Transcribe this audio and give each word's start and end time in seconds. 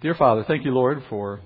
Dear 0.00 0.14
Father, 0.14 0.44
thank 0.46 0.64
you, 0.64 0.70
Lord, 0.70 1.02
for 1.10 1.40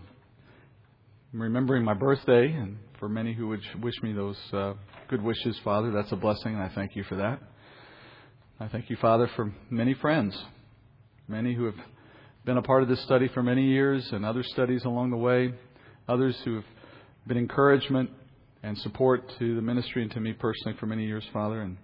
remembering 1.32 1.84
my 1.84 1.94
birthday 1.94 2.52
and 2.52 2.76
for 2.98 3.08
many 3.08 3.32
who 3.32 3.48
would 3.48 3.62
wish 3.80 3.94
me 4.02 4.12
those 4.12 4.36
uh, 4.52 4.74
good 5.08 5.22
wishes, 5.22 5.58
Father. 5.64 5.90
That's 5.90 6.12
a 6.12 6.16
blessing, 6.16 6.52
and 6.52 6.62
I 6.62 6.68
thank 6.74 6.94
you 6.94 7.02
for 7.04 7.14
that. 7.14 7.40
I 8.60 8.68
thank 8.68 8.90
you, 8.90 8.96
Father, 9.00 9.30
for 9.36 9.50
many 9.70 9.94
friends, 9.94 10.38
many 11.28 11.54
who 11.54 11.64
have 11.64 11.76
been 12.44 12.58
a 12.58 12.62
part 12.62 12.82
of 12.82 12.90
this 12.90 13.02
study 13.04 13.26
for 13.32 13.42
many 13.42 13.64
years 13.64 14.06
and 14.12 14.22
other 14.22 14.42
studies 14.42 14.84
along 14.84 15.12
the 15.12 15.16
way, 15.16 15.54
others 16.06 16.36
who 16.44 16.56
have 16.56 16.66
been 17.26 17.38
encouragement 17.38 18.10
and 18.62 18.76
support 18.76 19.32
to 19.38 19.56
the 19.56 19.62
ministry 19.62 20.02
and 20.02 20.12
to 20.12 20.20
me 20.20 20.34
personally 20.34 20.76
for 20.78 20.84
many 20.84 21.06
years, 21.06 21.24
Father. 21.32 21.62
And 21.62 21.78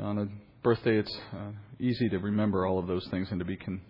on 0.00 0.18
a 0.20 0.26
birthday, 0.62 0.96
it's 0.96 1.18
uh, 1.34 1.50
easy 1.78 2.08
to 2.08 2.18
remember 2.18 2.64
all 2.64 2.78
of 2.78 2.86
those 2.86 3.06
things 3.10 3.28
and 3.30 3.38
to 3.40 3.44
be 3.44 3.58
con- 3.58 3.82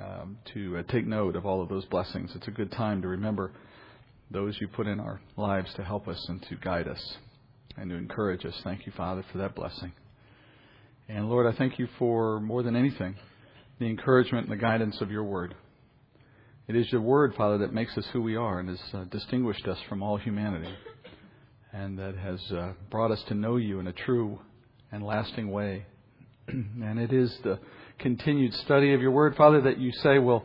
um, 0.00 0.38
to 0.54 0.78
uh, 0.78 0.82
take 0.92 1.06
note 1.06 1.36
of 1.36 1.46
all 1.46 1.62
of 1.62 1.68
those 1.68 1.84
blessings. 1.86 2.30
It's 2.34 2.48
a 2.48 2.52
good 2.52 2.72
time 2.72 3.02
to 3.02 3.08
remember 3.08 3.52
those 4.30 4.56
you 4.60 4.68
put 4.68 4.86
in 4.86 5.00
our 5.00 5.20
lives 5.36 5.72
to 5.76 5.84
help 5.84 6.08
us 6.08 6.24
and 6.28 6.42
to 6.48 6.56
guide 6.56 6.88
us 6.88 7.16
and 7.76 7.90
to 7.90 7.96
encourage 7.96 8.44
us. 8.44 8.54
Thank 8.64 8.86
you, 8.86 8.92
Father, 8.96 9.24
for 9.32 9.38
that 9.38 9.54
blessing. 9.54 9.92
And 11.08 11.28
Lord, 11.28 11.52
I 11.52 11.56
thank 11.56 11.78
you 11.78 11.88
for 11.98 12.40
more 12.40 12.62
than 12.62 12.76
anything 12.76 13.16
the 13.78 13.86
encouragement 13.86 14.48
and 14.48 14.58
the 14.58 14.62
guidance 14.62 15.00
of 15.00 15.10
your 15.10 15.24
word. 15.24 15.54
It 16.66 16.74
is 16.76 16.90
your 16.90 17.02
word, 17.02 17.34
Father, 17.36 17.58
that 17.58 17.74
makes 17.74 17.96
us 17.96 18.06
who 18.12 18.22
we 18.22 18.34
are 18.34 18.58
and 18.58 18.70
has 18.70 18.80
uh, 18.94 19.04
distinguished 19.04 19.68
us 19.68 19.78
from 19.88 20.02
all 20.02 20.16
humanity 20.16 20.74
and 21.72 21.98
that 21.98 22.16
has 22.16 22.40
uh, 22.52 22.72
brought 22.90 23.10
us 23.10 23.22
to 23.28 23.34
know 23.34 23.56
you 23.56 23.78
in 23.78 23.86
a 23.86 23.92
true 23.92 24.40
and 24.90 25.04
lasting 25.04 25.50
way. 25.50 25.84
and 26.48 26.98
it 26.98 27.12
is 27.12 27.36
the 27.44 27.58
continued 27.98 28.54
study 28.54 28.92
of 28.94 29.00
your 29.00 29.10
word, 29.10 29.36
Father, 29.36 29.62
that 29.62 29.78
you 29.78 29.92
say 29.92 30.18
will, 30.18 30.44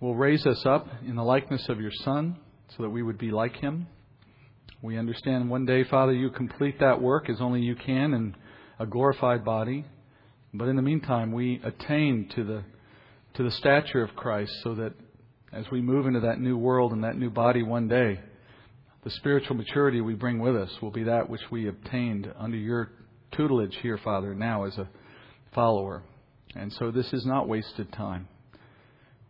will 0.00 0.14
raise 0.14 0.46
us 0.46 0.64
up 0.66 0.86
in 1.06 1.16
the 1.16 1.22
likeness 1.22 1.68
of 1.68 1.80
your 1.80 1.92
Son 2.04 2.36
so 2.76 2.82
that 2.82 2.90
we 2.90 3.02
would 3.02 3.18
be 3.18 3.30
like 3.30 3.56
him. 3.56 3.86
We 4.82 4.98
understand 4.98 5.48
one 5.48 5.64
day, 5.64 5.84
Father, 5.84 6.12
you 6.12 6.30
complete 6.30 6.80
that 6.80 7.00
work 7.00 7.30
as 7.30 7.40
only 7.40 7.60
you 7.60 7.74
can 7.74 8.12
in 8.12 8.36
a 8.78 8.86
glorified 8.86 9.44
body. 9.44 9.84
But 10.52 10.68
in 10.68 10.76
the 10.76 10.82
meantime, 10.82 11.32
we 11.32 11.60
attain 11.64 12.30
to 12.34 12.44
the, 12.44 12.64
to 13.34 13.42
the 13.42 13.50
stature 13.50 14.02
of 14.02 14.14
Christ 14.14 14.52
so 14.62 14.74
that 14.74 14.92
as 15.52 15.64
we 15.70 15.80
move 15.80 16.06
into 16.06 16.20
that 16.20 16.40
new 16.40 16.58
world 16.58 16.92
and 16.92 17.04
that 17.04 17.16
new 17.16 17.30
body 17.30 17.62
one 17.62 17.88
day, 17.88 18.20
the 19.04 19.10
spiritual 19.10 19.56
maturity 19.56 20.00
we 20.00 20.14
bring 20.14 20.38
with 20.40 20.56
us 20.56 20.70
will 20.82 20.90
be 20.90 21.04
that 21.04 21.30
which 21.30 21.40
we 21.50 21.68
obtained 21.68 22.30
under 22.38 22.56
your 22.56 22.90
tutelage 23.32 23.76
here, 23.80 23.98
Father, 23.98 24.34
now 24.34 24.64
as 24.64 24.76
a 24.76 24.88
follower. 25.54 26.02
And 26.58 26.72
so 26.72 26.90
this 26.90 27.12
is 27.12 27.26
not 27.26 27.48
wasted 27.48 27.92
time. 27.92 28.28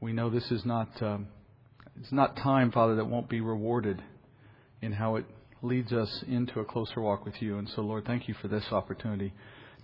We 0.01 0.13
know 0.13 0.31
this 0.31 0.51
is 0.51 0.65
not 0.65 0.91
um, 1.03 1.29
it's 2.01 2.13
not 2.13 2.37
time, 2.37 2.71
Father, 2.73 2.97
that 2.97 3.07
won't 3.07 3.29
be 3.29 3.41
rewarded 3.41 4.03
in 4.83 4.93
how 4.93 5.17
it 5.17 5.25
leads 5.63 5.93
us 5.93 6.25
into 6.29 6.61
a 6.61 6.65
closer 6.65 7.01
walk 7.01 7.25
with 7.25 7.41
you. 7.41 7.59
And 7.59 7.69
so, 7.71 7.81
Lord, 7.83 8.05
thank 8.05 8.29
you 8.29 8.35
for 8.41 8.49
this 8.49 8.65
opportunity 8.71 9.33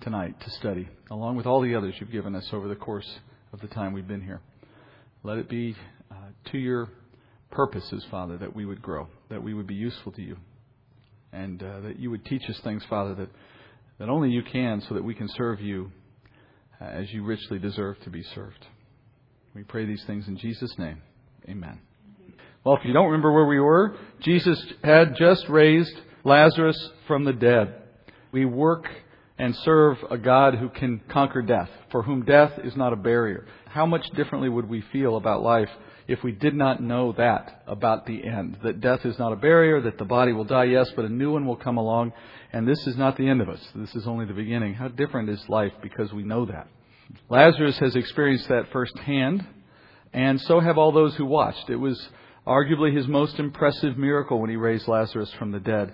tonight 0.02 0.38
to 0.40 0.50
study, 0.50 0.88
along 1.10 1.36
with 1.36 1.46
all 1.46 1.62
the 1.62 1.74
others 1.74 1.94
you've 1.98 2.12
given 2.12 2.34
us 2.34 2.48
over 2.52 2.68
the 2.68 2.76
course 2.76 3.18
of 3.52 3.60
the 3.60 3.68
time 3.68 3.92
we've 3.92 4.06
been 4.06 4.22
here. 4.22 4.40
Let 5.22 5.38
it 5.38 5.48
be 5.48 5.74
uh, 6.10 6.14
to 6.50 6.58
your 6.58 6.88
purposes, 7.50 8.04
Father, 8.10 8.36
that 8.38 8.54
we 8.54 8.66
would 8.66 8.82
grow, 8.82 9.08
that 9.30 9.42
we 9.42 9.54
would 9.54 9.66
be 9.66 9.74
useful 9.74 10.12
to 10.12 10.22
you, 10.22 10.36
and 11.32 11.62
uh, 11.62 11.80
that 11.80 11.98
you 11.98 12.10
would 12.10 12.24
teach 12.24 12.42
us 12.48 12.60
things, 12.62 12.82
Father, 12.90 13.14
that, 13.14 13.28
that 13.98 14.08
only 14.08 14.30
you 14.30 14.42
can, 14.42 14.82
so 14.88 14.94
that 14.94 15.04
we 15.04 15.14
can 15.14 15.28
serve 15.36 15.60
you 15.60 15.90
Uh, 16.82 16.86
as 16.86 17.12
you 17.12 17.22
richly 17.22 17.58
deserve 17.58 17.96
to 18.00 18.10
be 18.10 18.22
served. 18.34 18.66
We 19.54 19.62
pray 19.62 19.84
these 19.84 20.02
things 20.06 20.26
in 20.26 20.36
Jesus' 20.36 20.72
name. 20.78 21.02
Amen. 21.48 21.80
Well, 22.64 22.76
if 22.76 22.84
you 22.84 22.92
don't 22.92 23.06
remember 23.06 23.32
where 23.32 23.46
we 23.46 23.60
were, 23.60 23.96
Jesus 24.20 24.64
had 24.82 25.14
just 25.16 25.48
raised 25.48 25.94
Lazarus 26.24 26.90
from 27.06 27.24
the 27.24 27.32
dead. 27.32 27.74
We 28.32 28.46
work 28.46 28.86
and 29.38 29.54
serve 29.56 29.98
a 30.10 30.18
God 30.18 30.54
who 30.54 30.70
can 30.70 31.00
conquer 31.08 31.42
death, 31.42 31.68
for 31.90 32.02
whom 32.02 32.24
death 32.24 32.52
is 32.64 32.76
not 32.76 32.92
a 32.92 32.96
barrier. 32.96 33.46
How 33.66 33.86
much 33.86 34.08
differently 34.16 34.48
would 34.48 34.68
we 34.68 34.82
feel 34.92 35.16
about 35.16 35.42
life 35.42 35.70
if 36.08 36.22
we 36.22 36.32
did 36.32 36.54
not 36.54 36.82
know 36.82 37.12
that 37.12 37.62
about 37.66 38.06
the 38.06 38.24
end? 38.24 38.58
That 38.62 38.80
death 38.80 39.04
is 39.04 39.18
not 39.18 39.32
a 39.32 39.36
barrier, 39.36 39.80
that 39.82 39.98
the 39.98 40.04
body 40.04 40.32
will 40.32 40.44
die, 40.44 40.64
yes, 40.64 40.90
but 40.94 41.04
a 41.04 41.08
new 41.08 41.32
one 41.32 41.46
will 41.46 41.56
come 41.56 41.76
along, 41.76 42.12
and 42.52 42.66
this 42.66 42.86
is 42.86 42.96
not 42.96 43.16
the 43.16 43.28
end 43.28 43.40
of 43.40 43.48
us. 43.48 43.60
This 43.74 43.94
is 43.94 44.06
only 44.06 44.26
the 44.26 44.34
beginning. 44.34 44.74
How 44.74 44.88
different 44.88 45.30
is 45.30 45.48
life 45.48 45.72
because 45.82 46.12
we 46.12 46.22
know 46.22 46.46
that? 46.46 46.68
Lazarus 47.28 47.78
has 47.78 47.94
experienced 47.96 48.48
that 48.48 48.70
firsthand, 48.72 49.46
and 50.12 50.40
so 50.40 50.60
have 50.60 50.78
all 50.78 50.92
those 50.92 51.14
who 51.16 51.26
watched. 51.26 51.70
It 51.70 51.76
was 51.76 52.08
arguably 52.46 52.94
his 52.94 53.06
most 53.06 53.38
impressive 53.38 53.96
miracle 53.96 54.40
when 54.40 54.50
he 54.50 54.56
raised 54.56 54.88
Lazarus 54.88 55.32
from 55.38 55.52
the 55.52 55.60
dead. 55.60 55.92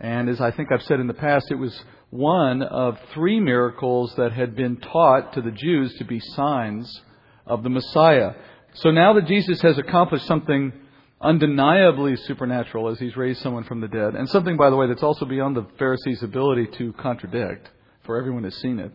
And 0.00 0.28
as 0.30 0.40
I 0.40 0.50
think 0.50 0.72
I've 0.72 0.82
said 0.82 1.00
in 1.00 1.06
the 1.06 1.14
past, 1.14 1.50
it 1.50 1.56
was 1.56 1.78
one 2.08 2.62
of 2.62 2.98
three 3.14 3.38
miracles 3.38 4.14
that 4.16 4.32
had 4.32 4.56
been 4.56 4.78
taught 4.78 5.34
to 5.34 5.42
the 5.42 5.50
Jews 5.50 5.94
to 5.98 6.04
be 6.04 6.20
signs 6.20 7.02
of 7.46 7.62
the 7.62 7.68
Messiah. 7.68 8.32
So 8.74 8.90
now 8.90 9.14
that 9.14 9.26
Jesus 9.26 9.60
has 9.62 9.78
accomplished 9.78 10.26
something 10.26 10.72
undeniably 11.20 12.16
supernatural 12.16 12.88
as 12.88 12.98
he's 12.98 13.16
raised 13.16 13.42
someone 13.42 13.64
from 13.64 13.80
the 13.80 13.88
dead, 13.88 14.14
and 14.14 14.28
something, 14.28 14.56
by 14.56 14.70
the 14.70 14.76
way, 14.76 14.86
that's 14.86 15.02
also 15.02 15.24
beyond 15.26 15.56
the 15.56 15.66
Pharisees' 15.78 16.22
ability 16.22 16.68
to 16.78 16.92
contradict, 16.94 17.68
for 18.04 18.16
everyone 18.18 18.44
has 18.44 18.56
seen 18.56 18.78
it. 18.78 18.92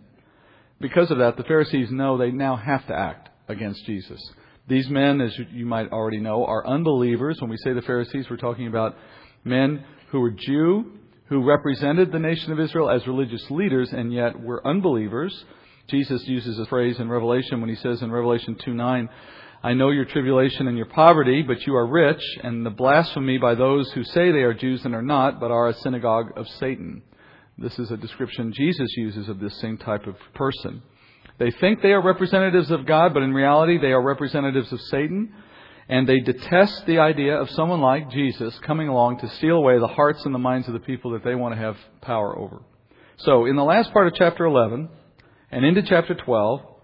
Because 0.80 1.12
of 1.12 1.20
that, 1.20 1.38
the 1.38 1.44
Pharisees 1.44 1.92
know 1.92 2.18
they 2.18 2.32
now 2.32 2.56
have 2.56 2.86
to 2.88 2.96
act 2.96 3.30
against 3.48 3.86
Jesus. 3.86 4.20
These 4.68 4.90
men, 4.90 5.22
as 5.22 5.38
you 5.52 5.66
might 5.66 5.92
already 5.92 6.20
know, 6.20 6.46
are 6.46 6.66
unbelievers. 6.66 7.40
When 7.40 7.52
we 7.52 7.58
say 7.58 7.74
the 7.74 7.84
Pharisees, 7.84 8.26
we're 8.30 8.38
talking 8.38 8.68
about 8.68 8.98
men 9.44 9.86
who 10.10 10.22
were 10.22 10.32
Jew, 10.32 10.94
who 11.28 11.44
represented 11.44 12.12
the 12.12 12.20
nation 12.20 12.52
of 12.52 12.60
Israel 12.60 12.90
as 12.90 13.06
religious 13.06 13.50
leaders, 13.52 13.94
and 13.94 14.12
yet 14.12 14.40
were 14.40 14.66
unbelievers. 14.66 15.46
Jesus 15.88 16.24
uses 16.26 16.58
a 16.58 16.66
phrase 16.66 17.00
in 17.00 17.10
Revelation 17.10 17.62
when 17.62 17.70
he 17.70 17.76
says 17.76 18.02
in 18.02 18.12
Revelation 18.12 18.56
2 18.56 18.74
9, 18.74 19.10
I 19.66 19.74
know 19.74 19.90
your 19.90 20.06
tribulation 20.06 20.68
and 20.68 20.78
your 20.78 20.86
poverty, 20.86 21.42
but 21.42 21.66
you 21.66 21.76
are 21.76 21.88
rich, 21.88 22.22
and 22.44 22.64
the 22.64 22.70
blasphemy 22.70 23.40
by 23.40 23.56
those 23.56 23.92
who 23.94 24.04
say 24.04 24.32
they 24.32 24.44
are 24.44 24.54
Jews 24.54 24.86
and 24.86 24.94
are 24.94 25.02
not, 25.02 25.40
but 25.40 25.50
are 25.50 25.70
a 25.70 25.74
synagogue 25.74 26.34
of 26.38 26.48
Satan. 26.60 27.02
This 27.58 27.80
is 27.80 27.90
a 27.90 27.98
description 27.98 28.54
Jesus 28.54 28.96
uses 28.96 29.28
of 29.28 29.40
this 29.40 29.60
same 29.60 29.80
type 29.80 30.06
of 30.06 30.18
person. 30.36 30.84
They 31.40 31.50
think 31.50 31.82
they 31.82 31.94
are 31.94 32.02
representatives 32.04 32.70
of 32.70 32.86
God, 32.86 33.16
but 33.16 33.24
in 33.24 33.34
reality 33.34 33.80
they 33.80 33.92
are 33.92 34.04
representatives 34.04 34.72
of 34.72 34.80
Satan. 34.82 35.34
And 35.90 36.08
they 36.08 36.20
detest 36.20 36.86
the 36.86 37.00
idea 37.00 37.36
of 37.36 37.50
someone 37.50 37.82
like 37.82 38.12
Jesus 38.12 38.60
coming 38.60 38.88
along 38.88 39.22
to 39.22 39.30
steal 39.30 39.56
away 39.56 39.80
the 39.80 39.88
hearts 39.88 40.24
and 40.26 40.36
the 40.36 40.38
minds 40.38 40.68
of 40.68 40.76
the 40.76 40.80
people 40.80 41.10
that 41.14 41.24
they 41.24 41.34
want 41.34 41.56
to 41.56 41.60
have 41.60 41.78
power 42.02 42.38
over. 42.38 42.62
So, 43.18 43.48
in 43.48 43.56
the 43.56 43.64
last 43.64 43.92
part 43.94 44.06
of 44.06 44.14
chapter 44.14 44.46
11 44.46 44.90
and 45.50 45.66
into 45.66 45.82
chapter 45.82 46.14
12, 46.14 46.75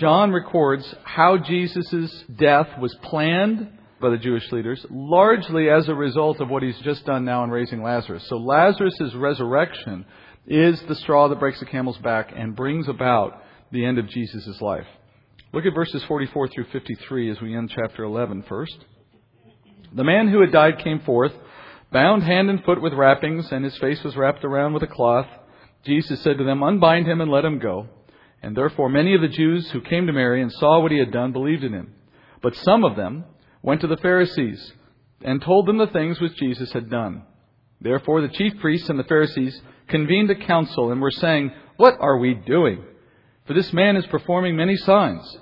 John 0.00 0.32
records 0.32 0.94
how 1.04 1.36
Jesus' 1.36 2.24
death 2.34 2.68
was 2.80 2.94
planned 3.02 3.70
by 4.00 4.08
the 4.08 4.16
Jewish 4.16 4.50
leaders, 4.50 4.84
largely 4.88 5.68
as 5.68 5.90
a 5.90 5.94
result 5.94 6.40
of 6.40 6.48
what 6.48 6.62
he's 6.62 6.78
just 6.78 7.04
done 7.04 7.26
now 7.26 7.44
in 7.44 7.50
raising 7.50 7.82
Lazarus. 7.82 8.26
So, 8.26 8.38
Lazarus' 8.38 9.14
resurrection 9.14 10.06
is 10.46 10.80
the 10.88 10.94
straw 10.94 11.28
that 11.28 11.38
breaks 11.38 11.60
the 11.60 11.66
camel's 11.66 11.98
back 11.98 12.32
and 12.34 12.56
brings 12.56 12.88
about 12.88 13.42
the 13.72 13.84
end 13.84 13.98
of 13.98 14.08
Jesus' 14.08 14.58
life. 14.62 14.86
Look 15.52 15.66
at 15.66 15.74
verses 15.74 16.02
44 16.04 16.48
through 16.48 16.66
53 16.72 17.30
as 17.30 17.40
we 17.42 17.54
end 17.54 17.70
chapter 17.74 18.02
11 18.02 18.44
first. 18.48 18.78
The 19.94 20.04
man 20.04 20.28
who 20.28 20.40
had 20.40 20.50
died 20.50 20.78
came 20.82 21.00
forth, 21.00 21.32
bound 21.92 22.22
hand 22.22 22.48
and 22.48 22.64
foot 22.64 22.80
with 22.80 22.94
wrappings, 22.94 23.52
and 23.52 23.66
his 23.66 23.76
face 23.76 24.02
was 24.02 24.16
wrapped 24.16 24.46
around 24.46 24.72
with 24.72 24.82
a 24.82 24.86
cloth. 24.86 25.26
Jesus 25.84 26.22
said 26.22 26.38
to 26.38 26.44
them, 26.44 26.62
Unbind 26.62 27.06
him 27.06 27.20
and 27.20 27.30
let 27.30 27.44
him 27.44 27.58
go. 27.58 27.86
And 28.42 28.56
therefore 28.56 28.88
many 28.88 29.14
of 29.14 29.20
the 29.20 29.28
Jews 29.28 29.70
who 29.70 29.80
came 29.80 30.06
to 30.06 30.12
Mary 30.12 30.42
and 30.42 30.52
saw 30.52 30.80
what 30.80 30.92
he 30.92 30.98
had 30.98 31.12
done 31.12 31.32
believed 31.32 31.64
in 31.64 31.72
him. 31.72 31.94
But 32.42 32.56
some 32.56 32.84
of 32.84 32.96
them 32.96 33.24
went 33.62 33.82
to 33.82 33.86
the 33.86 33.98
Pharisees 33.98 34.72
and 35.22 35.42
told 35.42 35.66
them 35.66 35.78
the 35.78 35.86
things 35.86 36.20
which 36.20 36.36
Jesus 36.36 36.72
had 36.72 36.88
done. 36.88 37.22
Therefore 37.80 38.22
the 38.22 38.28
chief 38.28 38.58
priests 38.60 38.88
and 38.88 38.98
the 38.98 39.04
Pharisees 39.04 39.60
convened 39.88 40.30
a 40.30 40.46
council 40.46 40.90
and 40.90 41.00
were 41.00 41.10
saying, 41.10 41.52
What 41.76 41.94
are 42.00 42.18
we 42.18 42.34
doing? 42.34 42.84
For 43.46 43.54
this 43.54 43.72
man 43.72 43.96
is 43.96 44.06
performing 44.06 44.56
many 44.56 44.76
signs. 44.76 45.38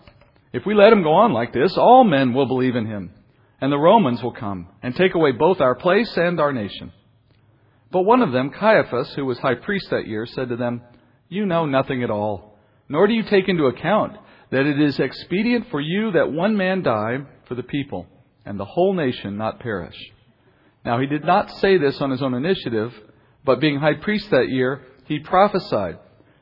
If 0.52 0.64
we 0.64 0.74
let 0.74 0.92
him 0.92 1.02
go 1.02 1.12
on 1.12 1.32
like 1.32 1.52
this, 1.52 1.76
all 1.76 2.04
men 2.04 2.32
will 2.32 2.46
believe 2.46 2.74
in 2.74 2.86
him, 2.86 3.12
and 3.60 3.70
the 3.70 3.78
Romans 3.78 4.22
will 4.22 4.32
come 4.32 4.68
and 4.82 4.96
take 4.96 5.14
away 5.14 5.32
both 5.32 5.60
our 5.60 5.74
place 5.74 6.16
and 6.16 6.40
our 6.40 6.52
nation. 6.52 6.92
But 7.90 8.02
one 8.02 8.22
of 8.22 8.32
them, 8.32 8.50
Caiaphas, 8.50 9.14
who 9.14 9.26
was 9.26 9.38
high 9.38 9.54
priest 9.54 9.90
that 9.90 10.06
year, 10.06 10.26
said 10.26 10.48
to 10.48 10.56
them, 10.56 10.82
You 11.28 11.46
know 11.46 11.66
nothing 11.66 12.02
at 12.02 12.10
all, 12.10 12.47
nor 12.88 13.06
do 13.06 13.14
you 13.14 13.22
take 13.24 13.48
into 13.48 13.66
account 13.66 14.16
that 14.50 14.66
it 14.66 14.80
is 14.80 14.98
expedient 14.98 15.66
for 15.70 15.80
you 15.80 16.12
that 16.12 16.32
one 16.32 16.56
man 16.56 16.82
die 16.82 17.18
for 17.46 17.54
the 17.54 17.62
people, 17.62 18.06
and 18.44 18.58
the 18.58 18.64
whole 18.64 18.94
nation 18.94 19.36
not 19.36 19.60
perish. 19.60 19.96
Now 20.84 21.00
he 21.00 21.06
did 21.06 21.24
not 21.24 21.50
say 21.58 21.76
this 21.76 22.00
on 22.00 22.10
his 22.10 22.22
own 22.22 22.34
initiative, 22.34 22.92
but 23.44 23.60
being 23.60 23.78
high 23.78 23.94
priest 23.94 24.30
that 24.30 24.48
year, 24.48 24.82
he 25.06 25.18
prophesied 25.18 25.98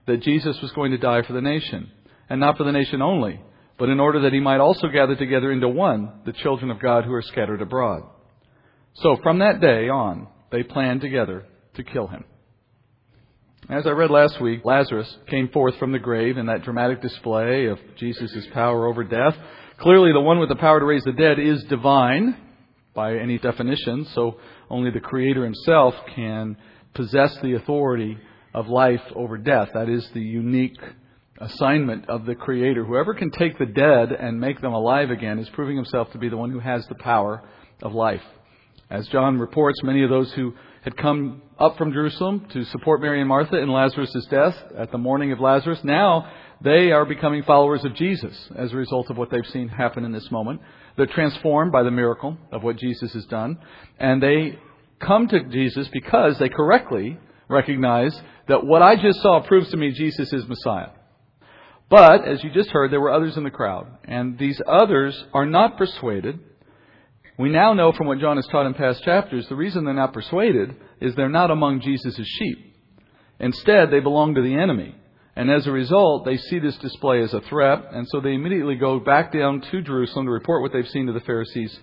that 0.06 0.22
Jesus 0.22 0.60
was 0.60 0.72
going 0.72 0.92
to 0.92 0.98
die 0.98 1.22
for 1.22 1.32
the 1.32 1.40
nation, 1.40 1.90
and 2.28 2.40
not 2.40 2.56
for 2.56 2.64
the 2.64 2.72
nation 2.72 3.02
only, 3.02 3.40
but 3.78 3.88
in 3.88 4.00
order 4.00 4.20
that 4.20 4.32
he 4.32 4.40
might 4.40 4.60
also 4.60 4.88
gather 4.88 5.16
together 5.16 5.50
into 5.50 5.68
one 5.68 6.20
the 6.24 6.32
children 6.32 6.70
of 6.70 6.80
God 6.80 7.04
who 7.04 7.12
are 7.12 7.22
scattered 7.22 7.60
abroad. 7.60 8.02
So 8.94 9.16
from 9.22 9.40
that 9.40 9.60
day 9.60 9.88
on, 9.88 10.28
they 10.50 10.62
planned 10.62 11.00
together 11.00 11.44
to 11.74 11.84
kill 11.84 12.06
him. 12.06 12.24
As 13.68 13.84
I 13.84 13.90
read 13.90 14.12
last 14.12 14.40
week, 14.40 14.64
Lazarus 14.64 15.12
came 15.28 15.48
forth 15.48 15.76
from 15.78 15.90
the 15.90 15.98
grave 15.98 16.38
in 16.38 16.46
that 16.46 16.62
dramatic 16.62 17.02
display 17.02 17.66
of 17.66 17.80
Jesus' 17.96 18.46
power 18.54 18.86
over 18.86 19.02
death. 19.02 19.34
Clearly, 19.78 20.12
the 20.12 20.20
one 20.20 20.38
with 20.38 20.50
the 20.50 20.54
power 20.54 20.78
to 20.78 20.86
raise 20.86 21.02
the 21.02 21.10
dead 21.10 21.40
is 21.40 21.64
divine 21.64 22.36
by 22.94 23.16
any 23.16 23.38
definition, 23.38 24.06
so 24.14 24.38
only 24.70 24.92
the 24.92 25.00
Creator 25.00 25.42
himself 25.42 25.94
can 26.14 26.56
possess 26.94 27.36
the 27.42 27.54
authority 27.54 28.16
of 28.54 28.68
life 28.68 29.02
over 29.16 29.36
death. 29.36 29.70
That 29.74 29.88
is 29.88 30.08
the 30.14 30.22
unique 30.22 30.78
assignment 31.40 32.08
of 32.08 32.24
the 32.24 32.36
Creator. 32.36 32.84
Whoever 32.84 33.14
can 33.14 33.32
take 33.32 33.58
the 33.58 33.66
dead 33.66 34.12
and 34.12 34.40
make 34.40 34.60
them 34.60 34.74
alive 34.74 35.10
again 35.10 35.40
is 35.40 35.48
proving 35.48 35.74
himself 35.74 36.12
to 36.12 36.18
be 36.18 36.28
the 36.28 36.36
one 36.36 36.52
who 36.52 36.60
has 36.60 36.86
the 36.86 36.94
power 36.94 37.42
of 37.82 37.94
life. 37.94 38.22
As 38.88 39.08
John 39.08 39.40
reports, 39.40 39.82
many 39.82 40.04
of 40.04 40.10
those 40.10 40.32
who 40.34 40.54
had 40.86 40.96
come 40.96 41.42
up 41.58 41.76
from 41.76 41.92
Jerusalem 41.92 42.46
to 42.52 42.64
support 42.66 43.00
Mary 43.00 43.18
and 43.18 43.28
Martha 43.28 43.58
in 43.58 43.68
Lazarus' 43.68 44.24
death 44.30 44.56
at 44.78 44.92
the 44.92 44.98
mourning 44.98 45.32
of 45.32 45.40
Lazarus, 45.40 45.80
now 45.82 46.30
they 46.60 46.92
are 46.92 47.04
becoming 47.04 47.42
followers 47.42 47.84
of 47.84 47.92
Jesus 47.96 48.48
as 48.54 48.72
a 48.72 48.76
result 48.76 49.10
of 49.10 49.16
what 49.16 49.28
they've 49.28 49.44
seen 49.48 49.66
happen 49.66 50.04
in 50.04 50.12
this 50.12 50.30
moment. 50.30 50.60
They're 50.96 51.06
transformed 51.06 51.72
by 51.72 51.82
the 51.82 51.90
miracle 51.90 52.38
of 52.52 52.62
what 52.62 52.76
Jesus 52.76 53.12
has 53.14 53.24
done, 53.26 53.58
and 53.98 54.22
they 54.22 54.60
come 55.00 55.26
to 55.26 55.42
Jesus 55.48 55.88
because 55.92 56.38
they 56.38 56.48
correctly 56.48 57.18
recognize 57.48 58.16
that 58.46 58.64
what 58.64 58.80
I 58.80 58.94
just 58.94 59.20
saw 59.22 59.40
proves 59.40 59.68
to 59.72 59.76
me 59.76 59.90
Jesus 59.90 60.32
is 60.32 60.46
Messiah. 60.46 60.90
But, 61.90 62.28
as 62.28 62.44
you 62.44 62.50
just 62.50 62.70
heard, 62.70 62.92
there 62.92 63.00
were 63.00 63.12
others 63.12 63.36
in 63.36 63.42
the 63.42 63.50
crowd, 63.50 63.88
and 64.04 64.38
these 64.38 64.62
others 64.68 65.24
are 65.34 65.46
not 65.46 65.78
persuaded. 65.78 66.38
We 67.38 67.50
now 67.50 67.74
know 67.74 67.92
from 67.92 68.06
what 68.06 68.18
John 68.18 68.36
has 68.36 68.46
taught 68.46 68.66
in 68.66 68.74
past 68.74 69.02
chapters, 69.04 69.46
the 69.48 69.56
reason 69.56 69.84
they're 69.84 69.92
not 69.92 70.14
persuaded 70.14 70.74
is 71.00 71.14
they're 71.14 71.28
not 71.28 71.50
among 71.50 71.80
Jesus' 71.80 72.26
sheep. 72.38 72.74
Instead, 73.38 73.90
they 73.90 74.00
belong 74.00 74.34
to 74.34 74.42
the 74.42 74.54
enemy. 74.54 74.94
And 75.34 75.50
as 75.50 75.66
a 75.66 75.72
result, 75.72 76.24
they 76.24 76.38
see 76.38 76.58
this 76.58 76.78
display 76.78 77.20
as 77.20 77.34
a 77.34 77.42
threat, 77.42 77.88
and 77.92 78.08
so 78.08 78.20
they 78.20 78.32
immediately 78.32 78.76
go 78.76 78.98
back 78.98 79.32
down 79.32 79.60
to 79.60 79.82
Jerusalem 79.82 80.24
to 80.24 80.32
report 80.32 80.62
what 80.62 80.72
they've 80.72 80.88
seen 80.88 81.06
to 81.06 81.12
the 81.12 81.20
Pharisees 81.20 81.78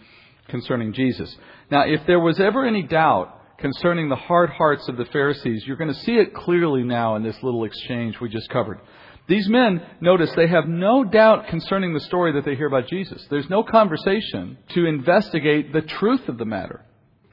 concerning 0.47 0.91
Jesus. 0.91 1.35
Now, 1.69 1.83
if 1.85 2.01
there 2.07 2.19
was 2.19 2.39
ever 2.39 2.65
any 2.65 2.81
doubt 2.81 3.39
concerning 3.59 4.09
the 4.09 4.15
hard 4.15 4.49
hearts 4.49 4.89
of 4.89 4.97
the 4.97 5.05
Pharisees, 5.05 5.63
you're 5.67 5.77
going 5.77 5.93
to 5.93 5.99
see 5.99 6.15
it 6.15 6.33
clearly 6.33 6.83
now 6.83 7.15
in 7.15 7.21
this 7.21 7.41
little 7.43 7.63
exchange 7.63 8.19
we 8.19 8.27
just 8.27 8.49
covered. 8.49 8.79
These 9.27 9.47
men, 9.47 9.81
notice, 10.01 10.31
they 10.35 10.47
have 10.47 10.67
no 10.67 11.03
doubt 11.03 11.47
concerning 11.47 11.93
the 11.93 12.01
story 12.01 12.33
that 12.33 12.43
they 12.43 12.55
hear 12.55 12.67
about 12.67 12.87
Jesus. 12.89 13.25
There's 13.29 13.49
no 13.49 13.63
conversation 13.63 14.57
to 14.73 14.85
investigate 14.85 15.71
the 15.71 15.81
truth 15.81 16.27
of 16.27 16.37
the 16.37 16.45
matter. 16.45 16.83